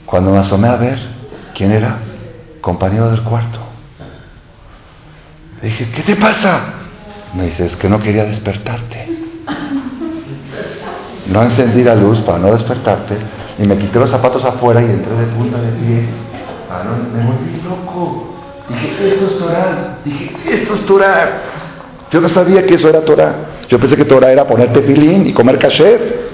Cuando 0.05 0.31
me 0.31 0.37
asomé 0.37 0.69
a 0.69 0.77
ver 0.77 0.97
quién 1.53 1.71
era, 1.71 1.99
compañero 2.61 3.09
del 3.11 3.23
cuarto. 3.23 3.66
Le 5.61 5.69
dije, 5.69 5.89
¿qué 5.91 6.01
te 6.03 6.15
pasa? 6.15 6.61
Me 7.33 7.45
dice, 7.45 7.65
es 7.65 7.75
que 7.75 7.89
no 7.89 7.99
quería 7.99 8.25
despertarte. 8.25 9.07
No 11.27 11.43
encendí 11.43 11.83
la 11.83 11.95
luz 11.95 12.19
para 12.21 12.37
no 12.37 12.53
despertarte 12.53 13.17
y 13.57 13.67
me 13.67 13.77
quité 13.77 13.99
los 13.99 14.09
zapatos 14.09 14.45
afuera 14.45 14.81
y 14.81 14.85
entré 14.85 15.15
de 15.15 15.25
punta 15.27 15.57
de 15.59 15.71
pie. 15.71 16.05
Me 17.13 17.25
volví 17.25 17.61
loco. 17.63 18.33
Dije, 18.69 19.13
esto 19.13 19.25
es 19.25 19.37
Torah. 19.39 19.97
Dije, 20.05 20.35
esto 20.45 20.75
es 20.75 20.85
Torah. 20.85 21.41
Yo 22.11 22.21
no 22.21 22.29
sabía 22.29 22.65
que 22.65 22.75
eso 22.75 22.87
era 22.87 23.01
Torah. 23.01 23.35
Yo 23.67 23.79
pensé 23.79 23.97
que 23.97 24.05
Torah 24.05 24.31
era 24.31 24.45
ponerte 24.45 24.81
filín 24.83 25.27
y 25.27 25.33
comer 25.33 25.57
kasher. 25.57 26.29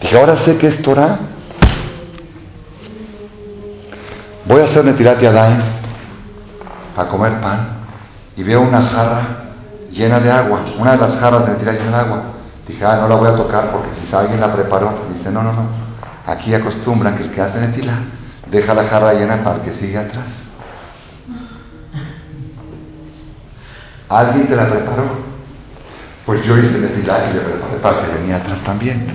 Dije, 0.00 0.16
ahora 0.16 0.38
sé 0.44 0.56
que 0.56 0.68
es 0.68 0.82
Torah. 0.82 1.18
Voy 4.46 4.60
a 4.60 4.64
hacer 4.64 4.84
Netirat 4.84 5.20
Yadayim 5.20 5.60
a 6.96 7.08
comer 7.08 7.40
pan 7.40 7.75
y 8.36 8.42
veo 8.42 8.60
una 8.60 8.82
jarra 8.82 9.26
llena 9.90 10.20
de 10.20 10.30
agua, 10.30 10.60
una 10.78 10.92
de 10.92 10.98
las 10.98 11.16
jarras 11.16 11.46
de 11.46 11.52
Netirat 11.52 11.74
llena 11.74 11.90
de 11.90 12.04
agua. 12.04 12.22
Dije, 12.68 12.84
ah, 12.84 12.98
no 13.00 13.08
la 13.08 13.14
voy 13.14 13.28
a 13.28 13.36
tocar 13.36 13.70
porque 13.70 13.88
quizá 14.00 14.20
alguien 14.20 14.40
la 14.40 14.52
preparó. 14.52 15.06
Dice, 15.16 15.30
no, 15.30 15.42
no, 15.42 15.52
no. 15.52 15.68
Aquí 16.26 16.52
acostumbran 16.52 17.16
que 17.16 17.24
el 17.24 17.30
que 17.30 17.40
hace 17.40 17.60
Netilat 17.60 18.00
deja 18.50 18.74
la 18.74 18.84
jarra 18.84 19.14
llena 19.14 19.42
para 19.42 19.62
que 19.62 19.72
siga 19.74 20.02
atrás. 20.02 20.26
¿Alguien 24.08 24.46
te 24.48 24.56
la 24.56 24.68
preparó? 24.68 25.04
Pues 26.26 26.44
yo 26.44 26.58
hice 26.58 26.78
Netilat 26.78 27.30
y 27.30 27.34
le 27.34 27.40
preparé 27.40 27.76
para 27.80 28.02
que 28.02 28.12
venía 28.18 28.36
atrás 28.36 28.58
también. 28.64 29.06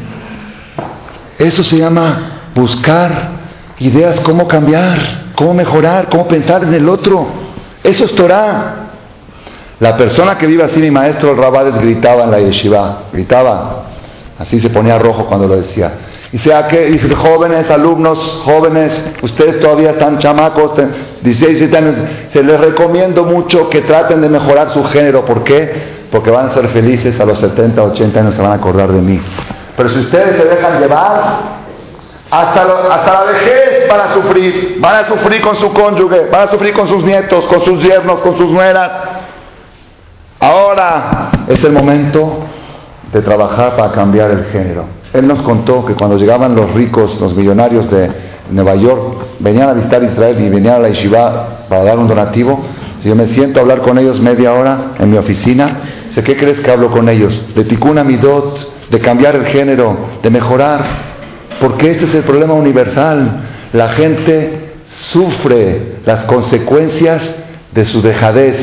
Eso 1.37 1.63
se 1.63 1.77
llama 1.77 2.49
buscar 2.55 3.41
ideas 3.79 4.19
cómo 4.21 4.47
cambiar, 4.47 5.33
cómo 5.35 5.53
mejorar, 5.53 6.09
cómo 6.09 6.27
pensar 6.27 6.63
en 6.63 6.73
el 6.73 6.87
otro. 6.87 7.27
Eso 7.83 8.05
es 8.05 8.15
Torah. 8.15 8.80
La 9.81 9.97
persona 9.97 10.37
que 10.37 10.45
vive 10.45 10.63
así, 10.63 10.79
mi 10.79 10.91
maestro 10.91 11.31
el 11.31 11.37
Rabades 11.37 11.73
gritaba 11.81 12.25
en 12.25 12.29
la 12.29 12.39
yeshiva, 12.39 13.05
gritaba, 13.11 13.85
así 14.37 14.61
se 14.61 14.69
ponía 14.69 14.99
rojo 14.99 15.25
cuando 15.25 15.47
lo 15.47 15.55
decía. 15.55 15.91
Dice, 16.31 16.53
¿a 16.53 16.67
qué? 16.67 16.85
Dice, 16.85 17.15
jóvenes, 17.15 17.67
alumnos, 17.67 18.19
jóvenes, 18.45 19.03
ustedes 19.23 19.59
todavía 19.59 19.89
están 19.89 20.19
chamacos, 20.19 20.73
16, 21.23 21.59
17 21.59 21.77
años, 21.77 21.95
se 22.31 22.43
les 22.43 22.59
recomiendo 22.59 23.23
mucho 23.23 23.71
que 23.71 23.81
traten 23.81 24.21
de 24.21 24.29
mejorar 24.29 24.69
su 24.69 24.83
género. 24.83 25.25
¿Por 25.25 25.43
qué? 25.43 26.05
Porque 26.11 26.29
van 26.29 26.49
a 26.49 26.53
ser 26.53 26.67
felices 26.67 27.19
a 27.19 27.25
los 27.25 27.39
70, 27.39 27.81
80 27.81 28.19
años, 28.19 28.35
se 28.35 28.41
van 28.43 28.51
a 28.51 28.55
acordar 28.55 28.91
de 28.91 29.01
mí. 29.01 29.19
Pero 29.75 29.89
si 29.89 29.99
ustedes 30.01 30.37
se 30.37 30.45
dejan 30.45 30.79
llevar, 30.79 31.61
hasta, 32.29 32.61
hasta 32.61 33.13
la 33.13 33.23
vejez 33.31 33.89
van 33.89 33.99
a 33.99 34.13
sufrir, 34.13 34.77
van 34.79 34.95
a 34.97 35.07
sufrir 35.07 35.41
con 35.41 35.55
su 35.55 35.73
cónyuge, 35.73 36.27
van 36.31 36.47
a 36.47 36.51
sufrir 36.51 36.71
con 36.71 36.87
sus 36.87 37.03
nietos, 37.03 37.45
con 37.45 37.65
sus 37.65 37.83
yernos, 37.83 38.19
con 38.19 38.37
sus 38.37 38.51
nueras. 38.51 39.10
Ahora 40.41 41.29
es 41.47 41.63
el 41.63 41.71
momento 41.71 42.45
de 43.13 43.21
trabajar 43.21 43.75
para 43.77 43.91
cambiar 43.93 44.31
el 44.31 44.45
género. 44.45 44.85
Él 45.13 45.27
nos 45.27 45.41
contó 45.43 45.85
que 45.85 45.93
cuando 45.93 46.17
llegaban 46.17 46.55
los 46.55 46.73
ricos, 46.73 47.19
los 47.21 47.35
millonarios 47.35 47.89
de 47.89 48.11
Nueva 48.49 48.75
York, 48.75 49.17
venían 49.39 49.69
a 49.69 49.73
visitar 49.73 50.03
Israel 50.03 50.37
y 50.39 50.49
venían 50.49 50.75
a 50.75 50.79
la 50.79 50.89
yeshiva 50.89 51.65
para 51.69 51.83
dar 51.83 51.99
un 51.99 52.07
donativo. 52.07 52.59
Si 53.01 53.09
yo 53.09 53.15
me 53.15 53.27
siento 53.27 53.59
a 53.59 53.61
hablar 53.61 53.81
con 53.81 53.97
ellos 53.97 54.19
media 54.19 54.53
hora 54.53 54.93
en 54.99 55.11
mi 55.11 55.17
oficina, 55.17 56.09
sé 56.09 56.23
qué 56.23 56.35
crees 56.35 56.59
que 56.59 56.71
hablo 56.71 56.91
con 56.91 57.07
ellos, 57.07 57.39
de 57.55 57.63
tikuna 57.63 58.03
midot, 58.03 58.89
de 58.89 58.99
cambiar 58.99 59.35
el 59.35 59.45
género, 59.45 59.95
de 60.21 60.29
mejorar 60.29 61.11
porque 61.61 61.91
este 61.91 62.05
es 62.05 62.15
el 62.15 62.23
problema 62.23 62.55
universal. 62.55 63.43
La 63.71 63.89
gente 63.89 64.73
sufre 64.87 65.97
las 66.05 66.25
consecuencias 66.25 67.21
de 67.71 67.85
su 67.85 68.01
dejadez, 68.01 68.57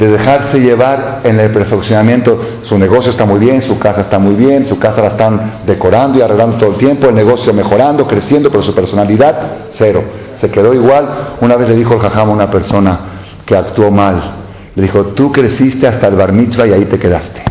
de 0.00 0.08
dejarse 0.08 0.58
llevar 0.58 1.20
en 1.24 1.38
el 1.38 1.50
perfeccionamiento. 1.50 2.40
Su 2.62 2.78
negocio 2.78 3.10
está 3.10 3.26
muy 3.26 3.38
bien, 3.38 3.60
su 3.60 3.78
casa 3.78 4.00
está 4.00 4.18
muy 4.18 4.34
bien, 4.34 4.66
su 4.66 4.78
casa 4.78 5.02
la 5.02 5.08
están 5.08 5.60
decorando 5.66 6.18
y 6.18 6.22
arreglando 6.22 6.56
todo 6.56 6.70
el 6.70 6.76
tiempo, 6.78 7.08
el 7.08 7.14
negocio 7.14 7.52
mejorando, 7.52 8.06
creciendo, 8.06 8.50
pero 8.50 8.62
su 8.62 8.74
personalidad, 8.74 9.68
cero. 9.72 10.02
Se 10.36 10.50
quedó 10.50 10.72
igual. 10.72 11.36
Una 11.42 11.54
vez 11.56 11.68
le 11.68 11.76
dijo 11.76 11.92
el 11.94 12.00
jajam 12.00 12.30
a 12.30 12.32
una 12.32 12.50
persona 12.50 12.98
que 13.44 13.54
actuó 13.54 13.90
mal. 13.90 14.36
Le 14.74 14.84
dijo, 14.84 15.08
tú 15.08 15.30
creciste 15.30 15.86
hasta 15.86 16.08
el 16.08 16.16
bar 16.16 16.32
mitzvah 16.32 16.66
y 16.66 16.72
ahí 16.72 16.86
te 16.86 16.98
quedaste. 16.98 17.42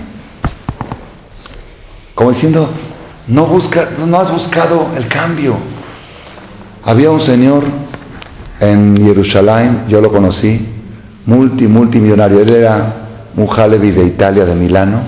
Como 2.16 2.32
diciendo, 2.32 2.68
no, 3.28 3.46
busca, 3.46 3.90
no 4.08 4.20
has 4.20 4.32
buscado 4.32 4.88
el 4.98 5.08
cambio. 5.08 5.56
Había 6.84 7.12
un 7.12 7.22
señor 7.22 7.64
en 8.60 8.98
Jerusalén, 8.98 9.84
yo 9.88 10.02
lo 10.02 10.12
conocí, 10.12 10.79
multi, 11.30 11.68
multimillonario. 11.68 12.40
Él 12.42 12.50
era 12.50 12.94
un 13.38 13.48
de 13.48 14.06
Italia, 14.06 14.46
de 14.46 14.56
Milano, 14.56 15.02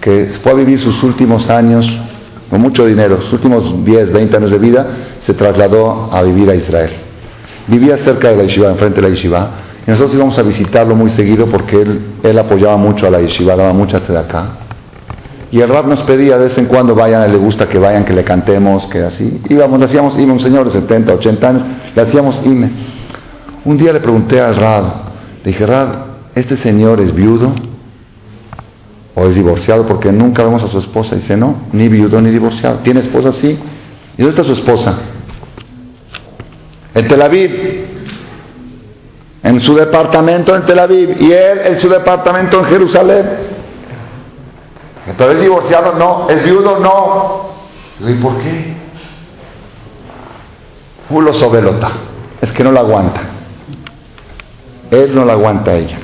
que 0.00 0.30
fue 0.42 0.54
vivir 0.54 0.78
sus 0.78 1.02
últimos 1.02 1.48
años 1.48 1.90
con 2.50 2.60
mucho 2.60 2.84
dinero, 2.84 3.20
sus 3.20 3.34
últimos 3.34 3.84
10, 3.84 4.12
20 4.12 4.36
años 4.36 4.50
de 4.50 4.58
vida, 4.58 4.86
se 5.20 5.34
trasladó 5.34 6.10
a 6.12 6.22
vivir 6.22 6.50
a 6.50 6.54
Israel. 6.56 6.90
Vivía 7.68 7.96
cerca 7.98 8.30
de 8.30 8.36
la 8.36 8.42
yeshiva, 8.42 8.70
enfrente 8.70 9.00
de 9.00 9.08
la 9.08 9.14
yeshiva, 9.14 9.50
y 9.86 9.90
nosotros 9.90 10.14
íbamos 10.14 10.36
a 10.38 10.42
visitarlo 10.42 10.96
muy 10.96 11.10
seguido 11.10 11.46
porque 11.46 11.80
él, 12.22 12.38
apoyaba 12.38 12.76
mucho 12.76 13.06
a 13.06 13.10
la 13.10 13.20
yeshiva, 13.20 13.54
daba 13.54 13.72
mucha 13.72 14.00
de 14.00 14.18
acá. 14.18 14.46
Y 15.52 15.60
el 15.60 15.68
rap 15.68 15.86
nos 15.86 16.00
pedía 16.02 16.38
de 16.38 16.44
vez 16.44 16.58
en 16.58 16.66
cuando 16.66 16.94
vayan, 16.94 17.30
le 17.30 17.38
gusta 17.38 17.68
que 17.68 17.78
vayan, 17.78 18.04
que 18.04 18.12
le 18.12 18.24
cantemos, 18.24 18.86
que 18.86 19.02
así. 19.02 19.40
Íbamos, 19.48 19.78
le 19.78 19.84
hacíamos 19.84 20.18
ime, 20.18 20.32
un 20.32 20.40
señor 20.40 20.66
de 20.66 20.72
70, 20.72 21.14
80 21.14 21.48
años, 21.48 21.62
le 21.94 22.02
hacíamos 22.02 22.40
ime. 22.44 22.70
Un 23.64 23.76
día 23.76 23.92
le 23.92 24.00
pregunté 24.00 24.40
al 24.40 24.56
Rab, 24.56 25.09
le 25.44 25.52
dije, 25.52 25.66
Rab, 25.66 25.88
¿este 26.34 26.56
señor 26.56 27.00
es 27.00 27.14
viudo 27.14 27.52
o 29.14 29.26
es 29.26 29.34
divorciado? 29.34 29.86
Porque 29.86 30.12
nunca 30.12 30.44
vemos 30.44 30.62
a 30.62 30.68
su 30.68 30.78
esposa. 30.78 31.16
Dice, 31.16 31.36
no, 31.36 31.62
ni 31.72 31.88
viudo 31.88 32.20
ni 32.20 32.30
divorciado. 32.30 32.78
¿Tiene 32.80 33.00
esposa? 33.00 33.32
Sí. 33.32 33.58
¿Y 34.18 34.22
dónde 34.22 34.30
está 34.30 34.44
su 34.44 34.52
esposa? 34.52 34.98
En 36.94 37.08
Tel 37.08 37.22
Aviv. 37.22 37.50
En 39.42 39.60
su 39.62 39.74
departamento 39.74 40.54
en 40.54 40.66
Tel 40.66 40.78
Aviv. 40.78 41.16
Y 41.20 41.32
él 41.32 41.60
en 41.64 41.78
su 41.78 41.88
departamento 41.88 42.58
en 42.58 42.64
Jerusalén. 42.66 43.26
Pero 45.16 45.32
es 45.32 45.40
divorciado, 45.40 45.94
no. 45.94 46.28
Es 46.28 46.44
viudo, 46.44 46.78
no. 46.78 47.50
¿y 48.06 48.14
por 48.14 48.38
qué? 48.38 48.74
Ulo 51.08 51.32
sobelota. 51.32 51.90
Es 52.42 52.52
que 52.52 52.62
no 52.62 52.72
la 52.72 52.80
aguanta. 52.80 53.39
Él 54.90 55.14
no 55.14 55.24
la 55.24 55.34
aguanta 55.34 55.72
a 55.72 55.74
ella. 55.74 55.98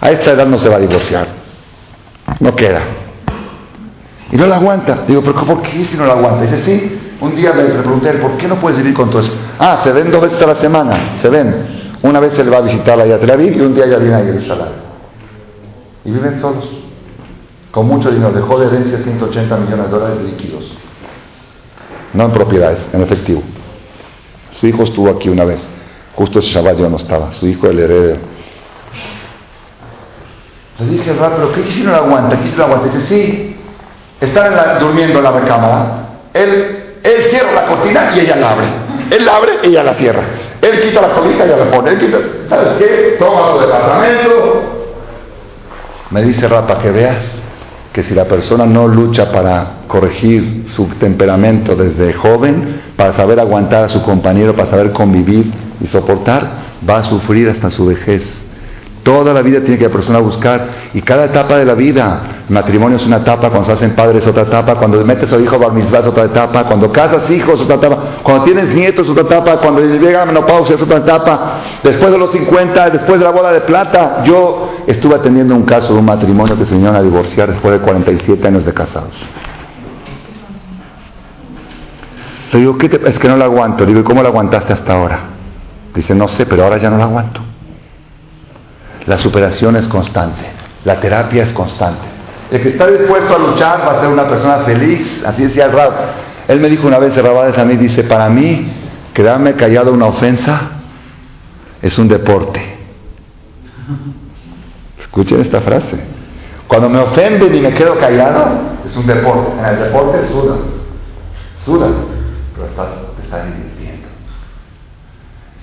A 0.00 0.10
esta 0.10 0.32
edad 0.32 0.46
no 0.46 0.58
se 0.58 0.68
va 0.68 0.76
a 0.76 0.80
divorciar. 0.80 1.26
No 2.40 2.54
queda. 2.54 2.80
Y 4.30 4.36
no 4.36 4.46
la 4.46 4.56
aguanta. 4.56 5.04
Digo, 5.06 5.22
pero 5.22 5.34
¿por 5.34 5.62
qué 5.62 5.84
si 5.84 5.96
no 5.96 6.06
la 6.06 6.14
aguanta? 6.14 6.42
Dice, 6.42 6.62
sí. 6.64 6.98
Un 7.20 7.36
día 7.36 7.54
le 7.54 7.64
pregunté, 7.64 8.12
¿por 8.14 8.36
qué 8.36 8.48
no 8.48 8.56
puedes 8.56 8.78
vivir 8.78 8.94
con 8.94 9.10
tu 9.10 9.18
eso? 9.18 9.32
Ah, 9.58 9.80
se 9.84 9.92
ven 9.92 10.10
dos 10.10 10.22
veces 10.22 10.42
a 10.42 10.46
la 10.46 10.56
semana. 10.56 11.16
Se 11.20 11.28
ven. 11.28 11.82
Una 12.02 12.18
vez 12.18 12.32
se 12.34 12.42
le 12.42 12.50
va 12.50 12.58
a 12.58 12.62
visitar 12.62 12.98
a 12.98 13.04
Tel 13.04 13.30
Aviv 13.30 13.56
y 13.56 13.60
un 13.60 13.74
día 13.74 13.86
ya 13.86 13.98
viene 13.98 14.14
a 14.16 14.24
Jerusalén. 14.24 14.68
Y 16.04 16.10
viven 16.10 16.40
solos 16.40 16.82
con 17.72 17.88
mucho 17.88 18.10
dinero, 18.10 18.32
dejó 18.32 18.60
de 18.60 18.66
herencia 18.66 18.98
180 18.98 19.56
millones 19.56 19.86
de 19.86 19.90
dólares 19.90 20.18
líquidos, 20.24 20.70
no 22.12 22.24
en 22.24 22.30
propiedades, 22.32 22.86
en 22.92 23.00
efectivo. 23.00 23.42
Su 24.60 24.66
hijo 24.66 24.82
estuvo 24.82 25.08
aquí 25.08 25.30
una 25.30 25.44
vez, 25.44 25.66
justo 26.14 26.38
ese 26.38 26.48
Shabbat 26.48 26.78
yo 26.78 26.88
no 26.88 26.96
estaba, 26.96 27.32
su 27.32 27.46
hijo 27.46 27.66
el 27.66 27.78
heredero. 27.78 28.20
Le 30.78 30.86
dije, 30.86 31.12
pero 31.14 31.52
¿qué 31.52 31.62
si 31.64 31.82
no 31.82 31.92
lo 31.92 31.96
aguanta? 31.98 32.38
¿Qué 32.38 32.46
si 32.46 32.52
no 32.52 32.58
lo 32.58 32.64
aguanta? 32.64 32.86
Dice, 32.86 33.06
sí, 33.06 33.56
están 34.20 34.78
durmiendo 34.80 35.18
en 35.18 35.24
la 35.24 35.30
recámara, 35.32 36.08
él, 36.32 36.78
cierra 37.28 37.52
la 37.52 37.66
cortina 37.66 38.10
y 38.14 38.20
ella 38.20 38.36
la 38.36 38.50
abre. 38.50 38.66
Él 39.10 39.24
la 39.24 39.36
abre 39.36 39.52
y 39.62 39.66
ella 39.66 39.82
la 39.82 39.94
cierra. 39.94 40.22
Él 40.60 40.80
quita 40.80 41.02
la 41.02 41.08
cobija 41.08 41.44
y 41.44 41.48
ella 41.48 41.64
la 41.64 41.70
pone. 41.70 41.90
Él 41.90 41.98
quita, 41.98 42.18
¿sabes 42.48 42.68
qué? 42.78 43.16
Toma 43.18 43.52
su 43.52 43.60
departamento. 43.60 44.62
Me 46.10 46.22
dice 46.22 46.46
Rapa 46.46 46.78
que 46.78 46.90
veas 46.90 47.41
que 47.92 48.02
si 48.02 48.14
la 48.14 48.24
persona 48.24 48.64
no 48.64 48.88
lucha 48.88 49.30
para 49.30 49.82
corregir 49.86 50.62
su 50.66 50.86
temperamento 50.98 51.76
desde 51.76 52.14
joven, 52.14 52.80
para 52.96 53.12
saber 53.14 53.38
aguantar 53.38 53.84
a 53.84 53.88
su 53.88 54.02
compañero, 54.02 54.56
para 54.56 54.70
saber 54.70 54.92
convivir 54.92 55.52
y 55.80 55.86
soportar, 55.86 56.62
va 56.88 56.98
a 56.98 57.02
sufrir 57.04 57.50
hasta 57.50 57.70
su 57.70 57.86
vejez. 57.86 58.22
Toda 59.02 59.32
la 59.32 59.42
vida 59.42 59.60
tiene 59.60 59.78
que 59.78 59.86
la 59.86 59.90
persona 59.90 60.20
buscar 60.20 60.68
y 60.94 61.02
cada 61.02 61.24
etapa 61.24 61.56
de 61.56 61.64
la 61.64 61.74
vida, 61.74 62.44
matrimonio 62.48 62.98
es 62.98 63.04
una 63.04 63.16
etapa, 63.16 63.50
cuando 63.50 63.64
se 63.64 63.72
hacen 63.72 63.96
padres 63.96 64.22
es 64.22 64.28
otra 64.28 64.44
etapa, 64.44 64.76
cuando 64.76 65.04
metes 65.04 65.32
a 65.32 65.40
hijo 65.40 65.58
mitzvah 65.70 65.98
es 65.98 66.06
otra 66.06 66.24
etapa, 66.24 66.64
cuando 66.64 66.92
casas 66.92 67.28
hijos 67.28 67.60
otra 67.60 67.76
etapa, 67.76 67.98
cuando 68.22 68.44
tienes 68.44 68.68
nietos 68.68 69.08
otra 69.08 69.24
etapa, 69.24 69.56
cuando 69.56 69.80
llega 69.80 70.20
la 70.20 70.26
menopausia 70.26 70.76
es 70.76 70.82
otra 70.82 70.98
etapa, 70.98 71.58
después 71.82 72.12
de 72.12 72.18
los 72.18 72.30
50, 72.30 72.90
después 72.90 73.18
de 73.18 73.24
la 73.24 73.32
boda 73.32 73.50
de 73.50 73.62
plata. 73.62 74.22
Yo 74.24 74.70
estuve 74.86 75.16
atendiendo 75.16 75.56
un 75.56 75.64
caso 75.64 75.92
de 75.94 75.98
un 75.98 76.04
matrimonio 76.04 76.56
que 76.56 76.64
se 76.64 76.74
vinieron 76.74 76.94
a 76.94 77.02
divorciar 77.02 77.50
después 77.50 77.72
de 77.72 77.80
47 77.80 78.46
años 78.46 78.64
de 78.64 78.72
casados. 78.72 79.14
Le 82.52 82.58
digo, 82.60 82.78
¿qué 82.78 83.00
es 83.04 83.18
que 83.18 83.28
no 83.28 83.36
la 83.36 83.46
aguanto? 83.46 83.82
Le 83.84 83.88
digo, 83.88 84.00
¿y 84.00 84.04
cómo 84.04 84.22
la 84.22 84.28
aguantaste 84.28 84.72
hasta 84.74 84.92
ahora? 84.92 85.20
Dice, 85.92 86.14
no 86.14 86.28
sé, 86.28 86.46
pero 86.46 86.62
ahora 86.62 86.76
ya 86.78 86.88
no 86.88 86.98
la 86.98 87.04
aguanto. 87.04 87.51
La 89.06 89.18
superación 89.18 89.76
es 89.76 89.86
constante, 89.88 90.44
la 90.84 91.00
terapia 91.00 91.44
es 91.44 91.52
constante. 91.52 92.12
El 92.50 92.60
que 92.60 92.68
está 92.68 92.86
dispuesto 92.86 93.34
a 93.34 93.38
luchar 93.38 93.80
va 93.80 93.98
a 93.98 94.00
ser 94.00 94.10
una 94.10 94.28
persona 94.28 94.58
feliz, 94.58 95.22
así 95.26 95.44
decía 95.44 95.66
el 95.66 95.72
Rab. 95.72 95.92
Él 96.48 96.60
me 96.60 96.68
dijo 96.68 96.86
una 96.86 96.98
vez, 96.98 97.16
el 97.16 97.24
Rabades 97.24 97.56
a 97.58 97.64
mí, 97.64 97.76
dice, 97.76 98.04
para 98.04 98.28
mí, 98.28 98.70
quedarme 99.14 99.54
callado 99.54 99.92
una 99.92 100.06
ofensa 100.06 100.60
es 101.80 101.98
un 101.98 102.08
deporte. 102.08 102.78
Escuchen 105.00 105.40
esta 105.40 105.60
frase. 105.62 105.98
Cuando 106.68 106.88
me 106.88 106.98
ofenden 107.00 107.54
y 107.54 107.60
me 107.60 107.72
quedo 107.72 107.98
callado, 107.98 108.46
es 108.84 108.96
un 108.96 109.06
deporte. 109.06 109.58
En 109.58 109.64
el 109.64 109.78
deporte 109.78 110.28
sudas, 110.28 110.58
sudas, 111.64 111.90
pero 112.54 112.66
estás, 112.66 112.86
te 113.16 113.22
estás 113.24 113.46
divirtiendo. 113.46 114.08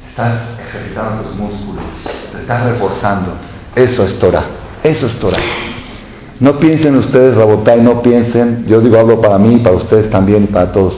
Estás 0.09 0.33
ejercitando 0.69 1.23
tus 1.23 1.35
músculos, 1.35 1.83
te 2.31 2.41
estás 2.41 2.65
reforzando. 2.65 3.31
Eso 3.75 4.05
es 4.05 4.17
Torah, 4.19 4.43
eso 4.83 5.07
es 5.07 5.13
Torah. 5.19 5.39
No 6.39 6.57
piensen 6.59 6.95
ustedes, 6.95 7.35
Rabotay, 7.35 7.81
no 7.81 8.01
piensen, 8.01 8.65
yo 8.67 8.79
digo 8.79 8.97
hablo 8.97 9.21
para 9.21 9.37
mí, 9.37 9.57
para 9.57 9.75
ustedes 9.75 10.09
también 10.09 10.47
para 10.47 10.71
todos. 10.71 10.95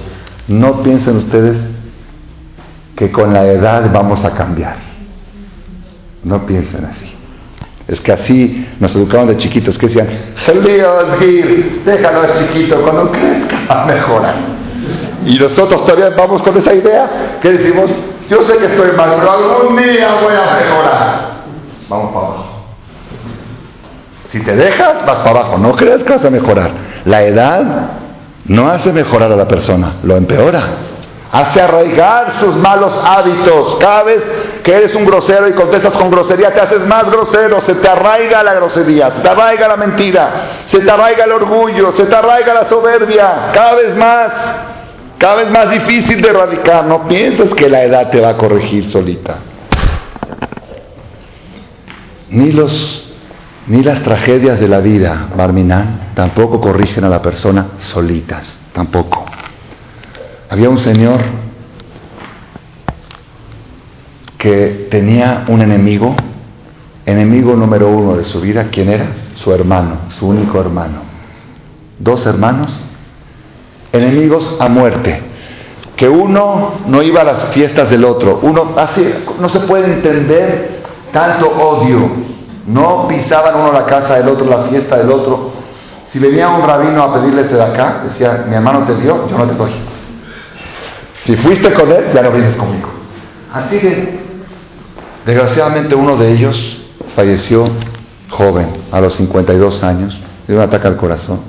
No 0.48 0.84
piensen 0.84 1.18
ustedes 1.18 1.58
que 2.96 3.12
con 3.12 3.34
la 3.34 3.46
edad 3.48 3.92
vamos 3.92 4.24
a 4.24 4.32
cambiar. 4.32 4.76
No 6.24 6.46
piensen 6.46 6.86
así. 6.86 7.12
Es 7.88 8.00
que 8.00 8.12
así 8.12 8.68
nos 8.80 8.96
educaban 8.96 9.28
de 9.28 9.38
chiquitos, 9.38 9.78
que 9.78 9.88
decían, 9.88 10.08
déjalo 11.86 12.34
chiquito, 12.36 12.82
cuando 12.84 13.12
crezca 13.12 13.62
va 13.70 13.84
a 13.84 13.86
mejorar. 13.88 14.36
Y 15.26 15.38
nosotros 15.38 15.86
todavía 15.86 16.12
vamos 16.16 16.44
con 16.44 16.58
esa 16.58 16.74
idea, 16.74 17.40
que 17.42 17.52
decimos, 17.52 17.90
yo 18.32 18.42
sé 18.44 18.58
que 18.60 18.66
estoy 18.66 18.94
mal, 18.94 19.14
pero 19.20 19.30
algún 19.30 19.76
día 19.76 20.08
voy 20.24 20.34
a 20.34 20.64
mejorar. 20.64 21.32
Vamos 21.90 22.14
para 22.14 22.28
abajo. 22.28 22.46
Si 24.30 24.40
te 24.40 24.56
dejas, 24.56 25.06
vas 25.06 25.18
para 25.18 25.42
abajo. 25.42 25.58
No 25.58 25.76
creas 25.76 26.02
que 26.02 26.14
vas 26.14 26.24
a 26.24 26.30
mejorar. 26.30 26.72
La 27.04 27.24
edad 27.24 27.62
no 28.46 28.70
hace 28.70 28.94
mejorar 28.94 29.34
a 29.34 29.36
la 29.36 29.50
persona, 29.50 29.96
lo 30.04 30.16
empeora. 30.16 30.64
Hace 31.30 31.62
arraigar 31.62 32.36
sus 32.40 32.56
malos 32.56 32.94
hábitos. 33.04 33.76
Cada 33.82 34.04
vez 34.04 34.24
que 34.64 34.76
eres 34.76 34.96
un 34.96 35.06
grosero 35.06 35.50
y 35.50 35.52
contestas 35.52 35.92
con 35.98 36.10
grosería, 36.10 36.54
te 36.54 36.62
haces 36.62 36.88
más 36.88 37.12
grosero. 37.12 37.62
Se 37.66 37.76
te 37.76 37.90
arraiga 37.90 38.44
la 38.44 38.54
grosería, 38.54 39.12
se 39.12 39.22
te 39.22 39.28
arraiga 39.28 39.68
la 39.68 39.76
mentira, 39.76 40.30
se 40.68 40.80
te 40.80 40.90
arraiga 40.90 41.26
el 41.26 41.34
orgullo, 41.34 41.92
se 41.98 42.06
te 42.06 42.16
arraiga 42.16 42.54
la 42.54 42.70
soberbia. 42.70 43.52
Cada 43.54 43.76
vez 43.76 43.94
más. 43.98 44.32
Cada 45.22 45.36
vez 45.36 45.52
más 45.52 45.70
difícil 45.70 46.20
de 46.20 46.30
erradicar. 46.30 46.84
No 46.88 47.08
pienses 47.08 47.54
que 47.54 47.70
la 47.70 47.84
edad 47.84 48.10
te 48.10 48.20
va 48.20 48.30
a 48.30 48.38
corregir 48.38 48.90
solita. 48.90 49.38
Ni, 52.32 52.52
los, 52.52 53.14
ni 53.68 53.84
las 53.84 54.02
tragedias 54.02 54.60
de 54.60 54.68
la 54.68 54.80
vida, 54.80 55.28
Barminan, 55.38 56.14
tampoco 56.16 56.60
corrigen 56.60 57.04
a 57.04 57.10
la 57.10 57.22
persona 57.22 57.74
solitas. 57.78 58.58
Tampoco. 58.74 59.24
Había 60.50 60.72
un 60.72 60.80
señor 60.80 61.22
que 64.40 64.88
tenía 64.90 65.46
un 65.50 65.62
enemigo, 65.62 66.16
enemigo 67.06 67.56
número 67.56 67.90
uno 67.90 68.18
de 68.18 68.24
su 68.24 68.42
vida. 68.42 68.70
¿Quién 68.72 68.90
era? 68.90 69.12
Su 69.44 69.54
hermano, 69.54 69.98
su 70.18 70.28
único 70.28 70.60
hermano. 70.60 71.04
Dos 72.00 72.26
hermanos 72.26 72.72
enemigos 73.92 74.56
a 74.60 74.68
muerte. 74.68 75.22
Que 75.96 76.10
uno 76.10 76.74
no 76.88 77.02
iba 77.04 77.22
a 77.22 77.26
las 77.26 77.44
fiestas 77.54 77.90
del 77.90 78.06
otro. 78.06 78.40
Uno 78.42 78.74
así 78.78 79.14
no 79.40 79.50
se 79.50 79.60
puede 79.62 79.86
entender 79.86 80.82
tanto 81.12 81.48
odio. 81.50 82.10
No 82.66 83.08
pisaban 83.08 83.56
uno 83.56 83.72
la 83.72 83.86
casa 83.86 84.16
del 84.16 84.30
otro, 84.30 84.48
la 84.48 84.64
fiesta 84.64 84.98
del 84.98 85.12
otro. 85.12 85.52
Si 86.12 86.20
venía 86.20 86.50
un 86.50 86.68
rabino 86.68 87.04
a 87.04 87.14
pedirle 87.14 87.44
de 87.44 87.62
acá, 87.62 88.02
decía, 88.04 88.46
mi 88.48 88.56
hermano 88.56 88.84
te 88.86 88.96
dio, 88.96 89.28
yo 89.28 89.38
no 89.38 89.46
te 89.46 89.56
doy. 89.56 89.72
Si 91.26 91.36
fuiste 91.38 91.72
con 91.74 91.90
él, 91.92 92.06
ya 92.14 92.22
no 92.22 92.32
vienes 92.32 92.56
conmigo. 92.56 92.90
Así 93.54 93.78
que, 93.78 94.20
desgraciadamente 95.26 95.96
uno 95.96 96.18
de 96.18 96.32
ellos 96.32 96.82
falleció 97.16 97.66
joven, 98.30 98.70
a 98.92 99.00
los 99.02 99.16
52 99.16 99.84
años, 99.84 100.18
de 100.48 100.56
un 100.56 100.62
ataque 100.62 100.88
al 100.88 100.98
corazón. 100.98 101.40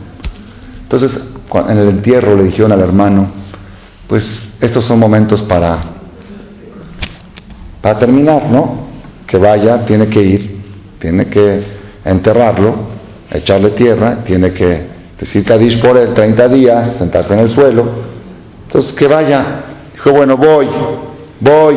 Entonces, 0.93 1.23
en 1.71 1.79
el 1.79 1.89
entierro 1.89 2.37
le 2.37 2.45
dijeron 2.45 2.71
al 2.71 2.81
hermano, 2.81 3.31
pues 4.07 4.25
estos 4.61 4.85
son 4.85 4.99
momentos 4.99 5.41
para, 5.41 5.79
para 7.81 7.99
terminar, 7.99 8.51
¿no? 8.51 8.89
Que 9.27 9.39
vaya, 9.39 9.87
tiene 9.87 10.09
que 10.09 10.23
ir, 10.23 10.61
tiene 10.99 11.29
que 11.29 11.63
enterrarlo, 12.05 12.75
echarle 13.31 13.71
tierra, 13.71 14.19
tiene 14.27 14.53
que 14.53 14.87
decir 15.19 15.47
Kadish 15.47 15.81
por 15.81 15.97
él 15.97 16.13
30 16.13 16.49
días, 16.49 16.91
sentarse 16.99 17.33
en 17.33 17.41
el 17.41 17.51
suelo. 17.51 17.87
Entonces 18.67 18.93
que 18.93 19.07
vaya. 19.07 19.45
Dijo, 19.95 20.13
bueno, 20.13 20.37
voy, 20.37 20.69
voy. 21.41 21.77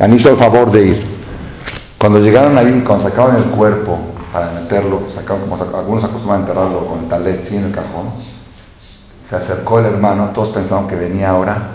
Han 0.00 0.12
hizo 0.12 0.30
el 0.30 0.38
favor 0.38 0.72
de 0.72 0.86
ir. 0.86 1.04
Cuando 1.98 2.18
llegaron 2.18 2.58
ahí, 2.58 2.82
cuando 2.84 3.08
sacaban 3.08 3.36
el 3.36 3.44
cuerpo 3.50 4.13
para 4.34 4.50
meterlo, 4.50 5.02
sacaban, 5.14 5.48
como 5.48 5.62
algunos 5.78 6.02
acostumbran 6.02 6.40
a 6.40 6.42
enterrarlo 6.42 6.86
con 6.88 7.04
el 7.04 7.08
talet, 7.08 7.48
sí, 7.48 7.56
en 7.56 7.66
el 7.66 7.70
cajón, 7.70 8.14
se 9.30 9.36
acercó 9.36 9.78
el 9.78 9.86
hermano, 9.86 10.30
todos 10.34 10.48
pensaron 10.48 10.88
que 10.88 10.96
venía 10.96 11.30
ahora. 11.30 11.68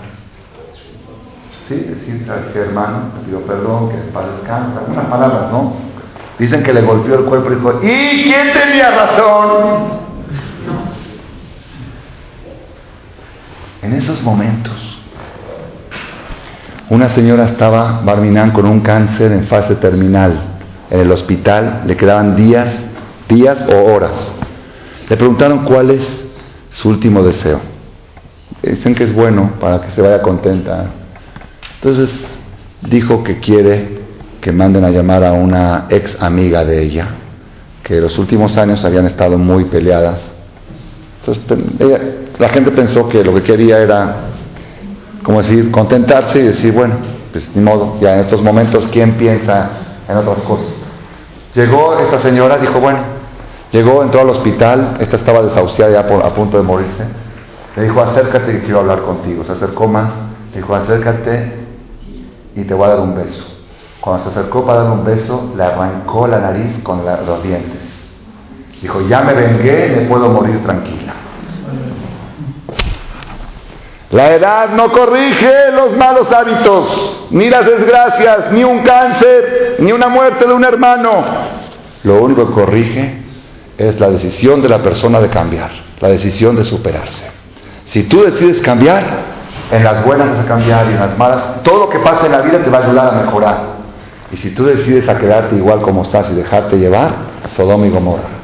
Sí, 1.66 1.76
decir, 1.76 2.30
que 2.52 2.58
hermano? 2.58 3.12
Me 3.14 3.24
pidió 3.24 3.40
perdón, 3.46 3.88
que 3.88 3.96
para 4.12 4.26
descansa, 4.32 4.80
algunas 4.80 5.06
palabras, 5.06 5.50
¿no? 5.50 5.72
Dicen 6.38 6.62
que 6.62 6.74
le 6.74 6.82
golpeó 6.82 7.14
el 7.14 7.24
cuerpo 7.24 7.50
y 7.50 7.54
dijo, 7.54 7.80
¿y 7.82 8.24
quién 8.24 8.52
tenía 8.52 8.90
razón? 8.90 10.00
En 13.80 13.94
esos 13.94 14.22
momentos, 14.22 15.00
una 16.90 17.08
señora 17.08 17.46
estaba, 17.46 18.02
Barminán, 18.04 18.50
con 18.50 18.66
un 18.66 18.80
cáncer 18.80 19.32
en 19.32 19.46
fase 19.46 19.76
terminal 19.76 20.49
en 20.90 21.00
el 21.00 21.10
hospital, 21.12 21.84
le 21.86 21.96
quedaban 21.96 22.36
días, 22.36 22.68
días 23.28 23.58
o 23.68 23.92
horas. 23.92 24.12
Le 25.08 25.16
preguntaron 25.16 25.64
cuál 25.64 25.90
es 25.90 26.26
su 26.70 26.88
último 26.88 27.22
deseo. 27.22 27.60
Dicen 28.62 28.94
que 28.94 29.04
es 29.04 29.14
bueno 29.14 29.52
para 29.60 29.80
que 29.80 29.90
se 29.92 30.02
vaya 30.02 30.20
contenta. 30.20 30.86
Entonces 31.76 32.12
dijo 32.82 33.22
que 33.22 33.38
quiere 33.38 34.00
que 34.40 34.52
manden 34.52 34.84
a 34.84 34.90
llamar 34.90 35.24
a 35.24 35.32
una 35.32 35.86
ex 35.90 36.20
amiga 36.20 36.64
de 36.64 36.82
ella, 36.82 37.08
que 37.82 38.00
los 38.00 38.18
últimos 38.18 38.56
años 38.56 38.84
habían 38.84 39.06
estado 39.06 39.38
muy 39.38 39.64
peleadas. 39.64 40.20
Entonces 41.20 41.44
la 42.38 42.48
gente 42.48 42.70
pensó 42.70 43.08
que 43.08 43.22
lo 43.22 43.34
que 43.34 43.42
quería 43.42 43.78
era, 43.78 44.16
como 45.22 45.42
decir, 45.42 45.70
contentarse 45.70 46.40
y 46.40 46.44
decir, 46.44 46.72
bueno, 46.72 46.94
pues 47.32 47.48
ni 47.54 47.62
modo, 47.62 47.98
ya 48.00 48.14
en 48.14 48.20
estos 48.20 48.42
momentos, 48.42 48.88
¿quién 48.90 49.12
piensa 49.12 49.70
en 50.08 50.16
otras 50.16 50.38
cosas? 50.38 50.79
Llegó 51.54 51.98
esta 51.98 52.20
señora, 52.20 52.58
dijo, 52.58 52.80
bueno, 52.80 53.20
Llegó, 53.72 54.02
entró 54.02 54.22
al 54.22 54.30
hospital, 54.30 54.96
esta 54.98 55.16
estaba 55.16 55.42
desahuciada 55.42 55.92
ya 55.92 56.00
a 56.00 56.34
punto 56.34 56.56
de 56.56 56.62
morirse. 56.64 57.04
Le 57.76 57.84
dijo, 57.84 58.00
acércate 58.02 58.52
que 58.52 58.62
quiero 58.62 58.80
hablar 58.80 59.02
contigo. 59.02 59.44
Se 59.44 59.52
acercó 59.52 59.86
más, 59.86 60.10
le 60.52 60.60
dijo, 60.60 60.74
acércate 60.74 61.52
y 62.56 62.64
te 62.64 62.74
voy 62.74 62.86
a 62.86 62.90
dar 62.90 63.00
un 63.00 63.14
beso. 63.14 63.44
Cuando 64.00 64.24
se 64.24 64.30
acercó 64.30 64.64
para 64.64 64.82
dar 64.82 64.92
un 64.92 65.04
beso, 65.04 65.52
le 65.56 65.62
arrancó 65.62 66.26
la 66.26 66.40
nariz 66.40 66.80
con 66.82 67.02
los 67.04 67.42
dientes. 67.44 67.80
Dijo, 68.82 69.02
ya 69.02 69.20
me 69.20 69.34
vengué, 69.34 69.94
me 70.00 70.08
puedo 70.08 70.28
morir 70.30 70.64
tranquila. 70.64 71.14
La 74.10 74.32
edad 74.32 74.70
no 74.70 74.90
corrige 74.90 75.70
los 75.72 75.96
malos 75.96 76.30
hábitos, 76.32 77.28
ni 77.30 77.48
las 77.48 77.64
desgracias, 77.64 78.50
ni 78.50 78.64
un 78.64 78.80
cáncer, 78.80 79.76
ni 79.78 79.92
una 79.92 80.08
muerte 80.08 80.46
de 80.46 80.52
un 80.52 80.64
hermano. 80.64 81.10
Lo 82.02 82.20
único 82.20 82.48
que 82.48 82.54
corrige 82.54 83.22
es 83.78 84.00
la 84.00 84.10
decisión 84.10 84.62
de 84.62 84.68
la 84.68 84.78
persona 84.78 85.20
de 85.20 85.28
cambiar, 85.28 85.70
la 86.00 86.08
decisión 86.08 86.56
de 86.56 86.64
superarse. 86.64 87.30
Si 87.92 88.02
tú 88.04 88.24
decides 88.24 88.60
cambiar, 88.62 89.04
en 89.70 89.84
las 89.84 90.04
buenas 90.04 90.30
vas 90.30 90.40
a 90.40 90.46
cambiar 90.46 90.86
y 90.86 90.94
en 90.94 91.00
las 91.00 91.16
malas, 91.16 91.62
todo 91.62 91.78
lo 91.78 91.88
que 91.88 92.00
pasa 92.00 92.26
en 92.26 92.32
la 92.32 92.40
vida 92.40 92.58
te 92.58 92.68
va 92.70 92.78
a 92.78 92.84
ayudar 92.86 93.14
a 93.14 93.24
mejorar. 93.24 93.58
Y 94.32 94.36
si 94.36 94.50
tú 94.50 94.64
decides 94.64 95.08
a 95.08 95.18
quedarte 95.18 95.54
igual 95.54 95.82
como 95.82 96.02
estás 96.02 96.26
y 96.32 96.34
dejarte 96.34 96.76
llevar, 96.76 97.12
Sodoma 97.56 97.86
y 97.86 97.90
Gomorra. 97.90 98.40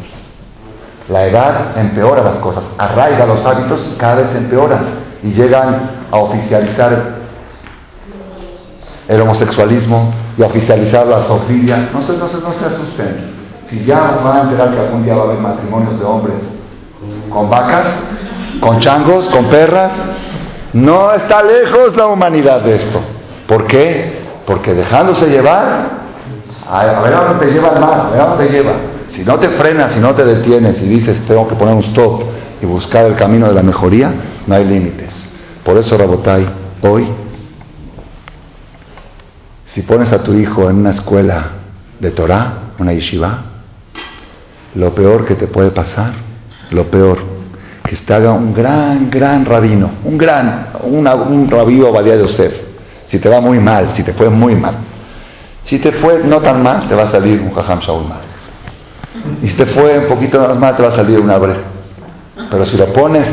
La 1.08 1.26
edad 1.26 1.76
empeora 1.76 2.22
las 2.22 2.36
cosas, 2.38 2.62
arraiga 2.78 3.26
los 3.26 3.44
hábitos 3.44 3.80
y 3.92 3.96
cada 3.96 4.16
vez 4.16 4.26
empeora 4.36 4.78
y 5.22 5.32
llegan 5.32 5.90
a 6.10 6.16
oficializar 6.16 7.16
el 9.08 9.20
homosexualismo 9.20 10.12
y 10.36 10.42
a 10.42 10.46
oficializar 10.46 11.06
la 11.06 11.22
zoofilia, 11.22 11.90
no 11.92 12.02
se, 12.02 12.16
no, 12.16 12.28
se, 12.28 12.36
no 12.36 12.52
se 12.52 12.64
asusten. 12.64 13.36
Si 13.68 13.84
ya 13.84 14.18
van 14.22 14.36
a 14.36 14.42
enterar 14.42 14.70
que 14.70 14.80
algún 14.80 15.04
día 15.04 15.14
va 15.14 15.22
a 15.22 15.24
haber 15.24 15.38
matrimonios 15.38 15.98
de 15.98 16.04
hombres 16.04 16.36
con 17.30 17.50
vacas, 17.50 17.86
con 18.60 18.78
changos, 18.78 19.26
con 19.26 19.48
perras, 19.48 19.92
no 20.72 21.12
está 21.12 21.42
lejos 21.42 21.96
la 21.96 22.06
humanidad 22.06 22.60
de 22.60 22.76
esto. 22.76 23.00
¿Por 23.46 23.66
qué? 23.66 24.24
Porque 24.46 24.74
dejándose 24.74 25.28
llevar, 25.28 25.88
a 26.68 27.00
ver 27.02 27.14
a 27.14 27.24
dónde 27.24 27.46
te 27.46 27.52
lleva 27.52 27.70
el 27.70 27.80
mar, 27.80 28.06
a 28.06 28.10
ver 28.10 28.20
a 28.20 28.26
dónde 28.26 28.46
te 28.46 28.52
lleva. 28.52 28.72
Si 29.08 29.24
no 29.24 29.38
te 29.38 29.48
frenas, 29.50 29.92
si 29.92 30.00
no 30.00 30.14
te 30.14 30.24
detienes 30.24 30.80
y 30.82 30.86
dices 30.86 31.18
tengo 31.26 31.48
que 31.48 31.54
poner 31.54 31.74
un 31.74 31.82
stop 31.84 32.22
y 32.60 32.66
buscar 32.66 33.06
el 33.06 33.16
camino 33.16 33.48
de 33.48 33.54
la 33.54 33.62
mejoría, 33.62 34.12
no 34.46 34.54
hay 34.54 34.64
límites. 34.64 35.12
Por 35.64 35.76
eso, 35.78 35.96
Rabotai, 35.98 36.46
hoy, 36.82 37.06
si 39.72 39.82
pones 39.82 40.12
a 40.12 40.22
tu 40.22 40.32
hijo 40.34 40.70
en 40.70 40.76
una 40.76 40.90
escuela 40.90 41.50
de 42.00 42.10
Torah, 42.10 42.72
una 42.78 42.92
yeshiva, 42.92 43.38
lo 44.74 44.94
peor 44.94 45.24
que 45.24 45.34
te 45.34 45.46
puede 45.46 45.70
pasar, 45.70 46.12
lo 46.70 46.84
peor, 46.90 47.18
que 47.84 47.96
te 47.96 48.14
haga 48.14 48.32
un 48.32 48.52
gran, 48.52 49.10
gran 49.10 49.44
rabino, 49.44 49.90
un 50.04 50.18
gran, 50.18 50.68
un 50.82 51.50
rabino 51.50 51.92
Badía 51.92 52.16
de 52.16 52.22
Yosef. 52.22 52.52
Si 53.08 53.18
te 53.18 53.28
va 53.28 53.40
muy 53.40 53.58
mal, 53.60 53.92
si 53.94 54.02
te 54.02 54.12
fue 54.12 54.28
muy 54.28 54.54
mal. 54.56 54.74
Si 55.62 55.78
te 55.78 55.92
fue 55.92 56.22
no 56.24 56.40
tan 56.40 56.62
mal, 56.62 56.88
te 56.88 56.94
va 56.94 57.04
a 57.04 57.10
salir 57.10 57.40
un 57.40 57.52
jajam 57.52 57.80
Shaul 57.80 58.08
mal. 58.08 58.20
Y 59.42 59.48
si 59.48 59.56
te 59.56 59.66
fue 59.66 59.98
un 59.98 60.06
poquito 60.06 60.40
más 60.40 60.56
mal, 60.58 60.76
te 60.76 60.82
va 60.82 60.88
a 60.90 60.96
salir 60.96 61.18
una 61.18 61.38
bre. 61.38 61.75
Pero 62.50 62.66
si 62.66 62.76
lo 62.76 62.86
pones 62.92 63.26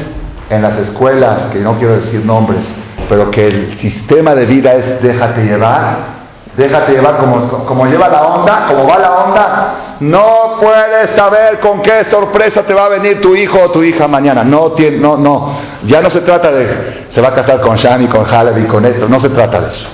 en 0.50 0.62
las 0.62 0.78
escuelas, 0.80 1.48
que 1.52 1.60
no 1.60 1.78
quiero 1.78 1.96
decir 1.96 2.26
nombres, 2.26 2.62
pero 3.10 3.30
que 3.30 3.48
el 3.48 3.80
sistema 3.80 4.34
de 4.34 4.46
vida 4.46 4.74
es 4.74 5.02
déjate 5.04 5.44
llevar, 5.44 5.98
déjate 6.56 6.94
llevar 6.94 7.18
como, 7.18 7.66
como 7.66 7.86
lleva 7.86 8.08
la 8.08 8.24
onda, 8.24 8.66
como 8.70 8.88
va 8.88 8.98
la 8.98 9.12
onda, 9.12 9.76
no 10.00 10.56
puedes 10.60 11.10
saber 11.18 11.60
con 11.60 11.82
qué 11.82 12.06
sorpresa 12.06 12.64
te 12.64 12.74
va 12.74 12.86
a 12.86 12.90
venir 12.90 13.20
tu 13.20 13.36
hijo 13.36 13.60
o 13.62 13.72
tu 13.72 13.84
hija 13.84 14.08
mañana. 14.08 14.44
No, 14.44 14.72
tiene, 14.72 14.98
no, 14.98 15.18
no. 15.18 15.58
Ya 15.86 16.02
no 16.02 16.10
se 16.10 16.22
trata 16.22 16.52
de 16.52 17.08
se 17.14 17.22
va 17.22 17.30
a 17.30 17.36
casar 17.36 17.60
con 17.62 17.76
Shani, 17.76 18.08
con 18.08 18.26
Haleb 18.26 18.68
con 18.68 18.86
esto. 18.86 19.08
No 19.10 19.20
se 19.20 19.30
trata 19.30 19.60
de 19.62 19.68
eso. 19.68 19.88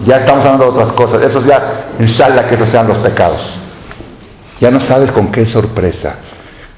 Ya 0.00 0.18
estamos 0.18 0.44
hablando 0.44 0.64
de 0.64 0.70
otras 0.70 0.92
cosas. 0.92 1.22
Eso 1.22 1.40
ya, 1.42 1.88
inshallah, 1.98 2.48
que 2.48 2.54
esos 2.54 2.68
sean 2.68 2.88
los 2.88 2.98
pecados. 2.98 3.40
Ya 4.60 4.70
no 4.70 4.80
sabes 4.80 5.12
con 5.12 5.30
qué 5.30 5.46
sorpresa 5.46 6.16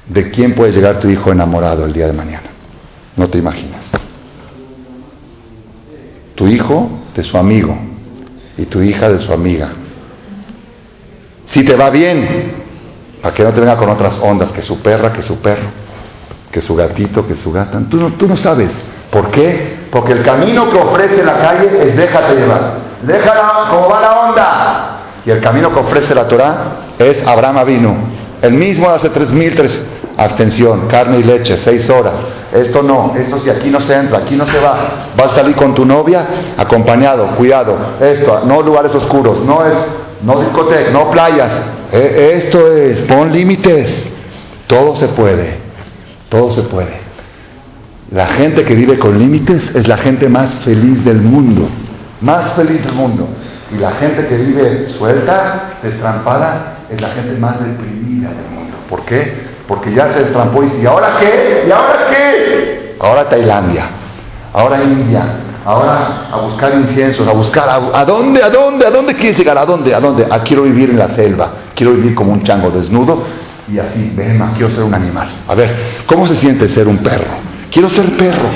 de 0.09 0.29
quién 0.31 0.53
puede 0.53 0.71
llegar 0.71 0.99
tu 0.99 1.07
hijo 1.07 1.31
enamorado 1.31 1.85
el 1.85 1.93
día 1.93 2.07
de 2.07 2.13
mañana. 2.13 2.49
No 3.15 3.29
te 3.29 3.37
imaginas. 3.37 3.85
Tu 6.35 6.47
hijo 6.47 6.89
de 7.15 7.23
su 7.23 7.37
amigo 7.37 7.77
y 8.57 8.65
tu 8.65 8.81
hija 8.81 9.09
de 9.09 9.19
su 9.19 9.31
amiga. 9.31 9.69
Si 11.47 11.63
te 11.63 11.75
va 11.75 11.89
bien, 11.89 12.53
para 13.21 13.33
que 13.33 13.43
no 13.43 13.51
te 13.51 13.59
venga 13.59 13.77
con 13.77 13.89
otras 13.89 14.17
ondas, 14.21 14.51
que 14.51 14.61
su 14.61 14.79
perra, 14.79 15.13
que 15.13 15.23
su 15.23 15.37
perro, 15.37 15.69
que 16.51 16.61
su 16.61 16.75
gatito, 16.75 17.27
que 17.27 17.35
su 17.35 17.51
gata. 17.51 17.79
Tú 17.89 17.97
no, 17.97 18.13
tú 18.13 18.27
no 18.27 18.37
sabes. 18.37 18.69
¿Por 19.11 19.29
qué? 19.31 19.87
Porque 19.91 20.13
el 20.13 20.23
camino 20.23 20.69
que 20.69 20.77
ofrece 20.77 21.23
la 21.23 21.37
calle 21.37 21.69
es 21.81 21.97
déjate 21.97 22.35
llevar. 22.35 22.73
Déjala 23.03 23.67
como 23.69 23.89
va 23.89 24.01
la 24.01 24.19
onda. 24.19 24.95
Y 25.25 25.31
el 25.31 25.41
camino 25.41 25.73
que 25.73 25.79
ofrece 25.79 26.15
la 26.15 26.27
Torah 26.27 26.55
es 26.97 27.25
Abraham 27.27 27.65
vino. 27.65 28.18
El 28.41 28.53
mismo 28.53 28.89
hace 28.89 29.09
tres 29.09 29.29
mil 29.29 29.55
tres 29.55 29.71
abstención, 30.19 30.87
carne 30.89 31.19
y 31.19 31.23
leche, 31.23 31.57
seis 31.63 31.89
horas. 31.89 32.13
Esto 32.53 32.83
no, 32.83 33.13
esto 33.17 33.39
si 33.39 33.49
aquí 33.49 33.69
no 33.69 33.79
se 33.79 33.95
entra, 33.95 34.19
aquí 34.19 34.35
no 34.35 34.45
se 34.47 34.59
va. 34.59 35.11
Vas 35.15 35.33
a 35.33 35.35
salir 35.35 35.55
con 35.55 35.73
tu 35.73 35.85
novia 35.85 36.25
acompañado, 36.57 37.27
cuidado. 37.37 37.75
Esto, 38.01 38.41
no 38.45 38.61
lugares 38.61 38.93
oscuros, 38.93 39.43
no 39.45 39.65
es, 39.65 39.73
no 40.23 40.39
discoteca, 40.41 40.91
no 40.91 41.09
playas. 41.09 41.51
E, 41.91 42.33
esto 42.35 42.71
es, 42.71 43.01
pon 43.03 43.31
límites. 43.31 44.11
Todo 44.67 44.95
se 44.95 45.07
puede, 45.07 45.57
todo 46.29 46.51
se 46.51 46.61
puede. 46.63 47.09
La 48.11 48.27
gente 48.27 48.63
que 48.63 48.75
vive 48.75 48.99
con 48.99 49.17
límites 49.17 49.73
es 49.73 49.87
la 49.87 49.97
gente 49.97 50.27
más 50.27 50.49
feliz 50.65 51.03
del 51.05 51.21
mundo, 51.21 51.69
más 52.21 52.53
feliz 52.53 52.83
del 52.83 52.93
mundo. 52.93 53.27
Y 53.71 53.77
la 53.79 53.91
gente 53.91 54.25
que 54.27 54.35
vive 54.35 54.89
suelta, 54.89 55.77
destrampada, 55.83 56.78
es 56.91 57.01
la 57.01 57.09
gente 57.09 57.39
más 57.39 57.59
deprimida 57.59 58.29
del 58.29 58.49
mundo. 58.51 58.77
¿Por 58.89 59.05
qué? 59.05 59.49
porque 59.69 59.93
ya 59.93 60.11
se 60.11 60.21
destrampó 60.21 60.63
y 60.63 60.65
dice, 60.65 60.81
¿y 60.81 60.85
ahora 60.87 61.17
qué? 61.19 61.65
¿Y 61.67 61.71
ahora 61.71 62.07
qué? 62.09 62.95
Ahora 62.99 63.29
Tailandia, 63.29 63.83
ahora 64.51 64.83
India, 64.83 65.23
ahora 65.63 66.27
a 66.31 66.37
buscar 66.37 66.73
inciensos, 66.73 67.27
a 67.27 67.33
buscar, 67.33 67.69
a, 67.69 68.03
dónde, 68.03 68.41
a 68.41 68.49
dónde, 68.49 68.87
a 68.87 68.89
dónde 68.89 69.13
quieres 69.13 69.37
llegar? 69.37 69.59
¿A 69.59 69.65
dónde? 69.65 69.93
¿A 69.93 69.99
dónde? 69.99 70.25
Ah, 70.27 70.41
quiero 70.43 70.63
vivir 70.63 70.89
en 70.89 70.97
la 70.97 71.09
selva, 71.09 71.51
quiero 71.75 71.93
vivir 71.93 72.15
como 72.15 72.33
un 72.33 72.41
chango 72.41 72.71
desnudo 72.71 73.21
y 73.71 73.77
así, 73.77 74.11
ven, 74.15 74.39
quiero 74.55 74.71
ser 74.71 74.83
un 74.83 74.93
animal. 74.95 75.43
A 75.47 75.53
ver, 75.53 76.03
¿cómo 76.07 76.25
se 76.25 76.35
siente 76.37 76.67
ser 76.69 76.87
un 76.87 76.97
perro? 76.97 77.35
Quiero 77.71 77.91
ser 77.91 78.17
perro. 78.17 78.49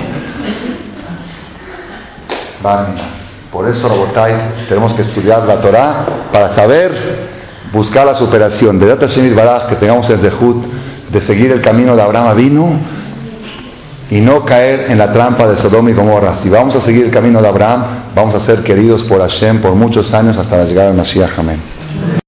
Por 3.51 3.69
eso, 3.69 3.87
Robotai, 3.87 4.65
tenemos 4.67 4.95
que 4.95 5.03
estudiar 5.03 5.43
la 5.43 5.61
Torah 5.61 6.05
para 6.31 6.55
saber 6.55 7.32
buscar 7.73 8.05
la 8.05 8.13
superación. 8.13 8.79
De 8.79 8.85
Data 8.85 9.07
Baraj, 9.35 9.67
que 9.67 9.75
tengamos 9.75 10.09
el 10.09 10.19
Zehut 10.19 10.65
de 11.11 11.21
seguir 11.21 11.51
el 11.51 11.61
camino 11.61 11.95
de 11.95 12.01
Abraham 12.01 12.37
vino 12.37 12.79
y 14.09 14.21
no 14.21 14.45
caer 14.45 14.91
en 14.91 14.97
la 14.97 15.11
trampa 15.11 15.47
de 15.47 15.57
Sodoma 15.57 15.89
y 15.89 15.93
Gomorra. 15.93 16.37
Si 16.43 16.49
vamos 16.49 16.75
a 16.75 16.81
seguir 16.81 17.05
el 17.05 17.11
camino 17.11 17.41
de 17.41 17.47
Abraham, 17.47 17.83
vamos 18.15 18.35
a 18.35 18.39
ser 18.41 18.63
queridos 18.63 19.03
por 19.03 19.19
Hashem 19.19 19.61
por 19.61 19.73
muchos 19.73 20.13
años 20.13 20.37
hasta 20.37 20.57
la 20.57 20.65
llegada 20.65 20.91
de 20.91 20.97
Mashiach. 20.97 21.37
Amén. 21.37 22.21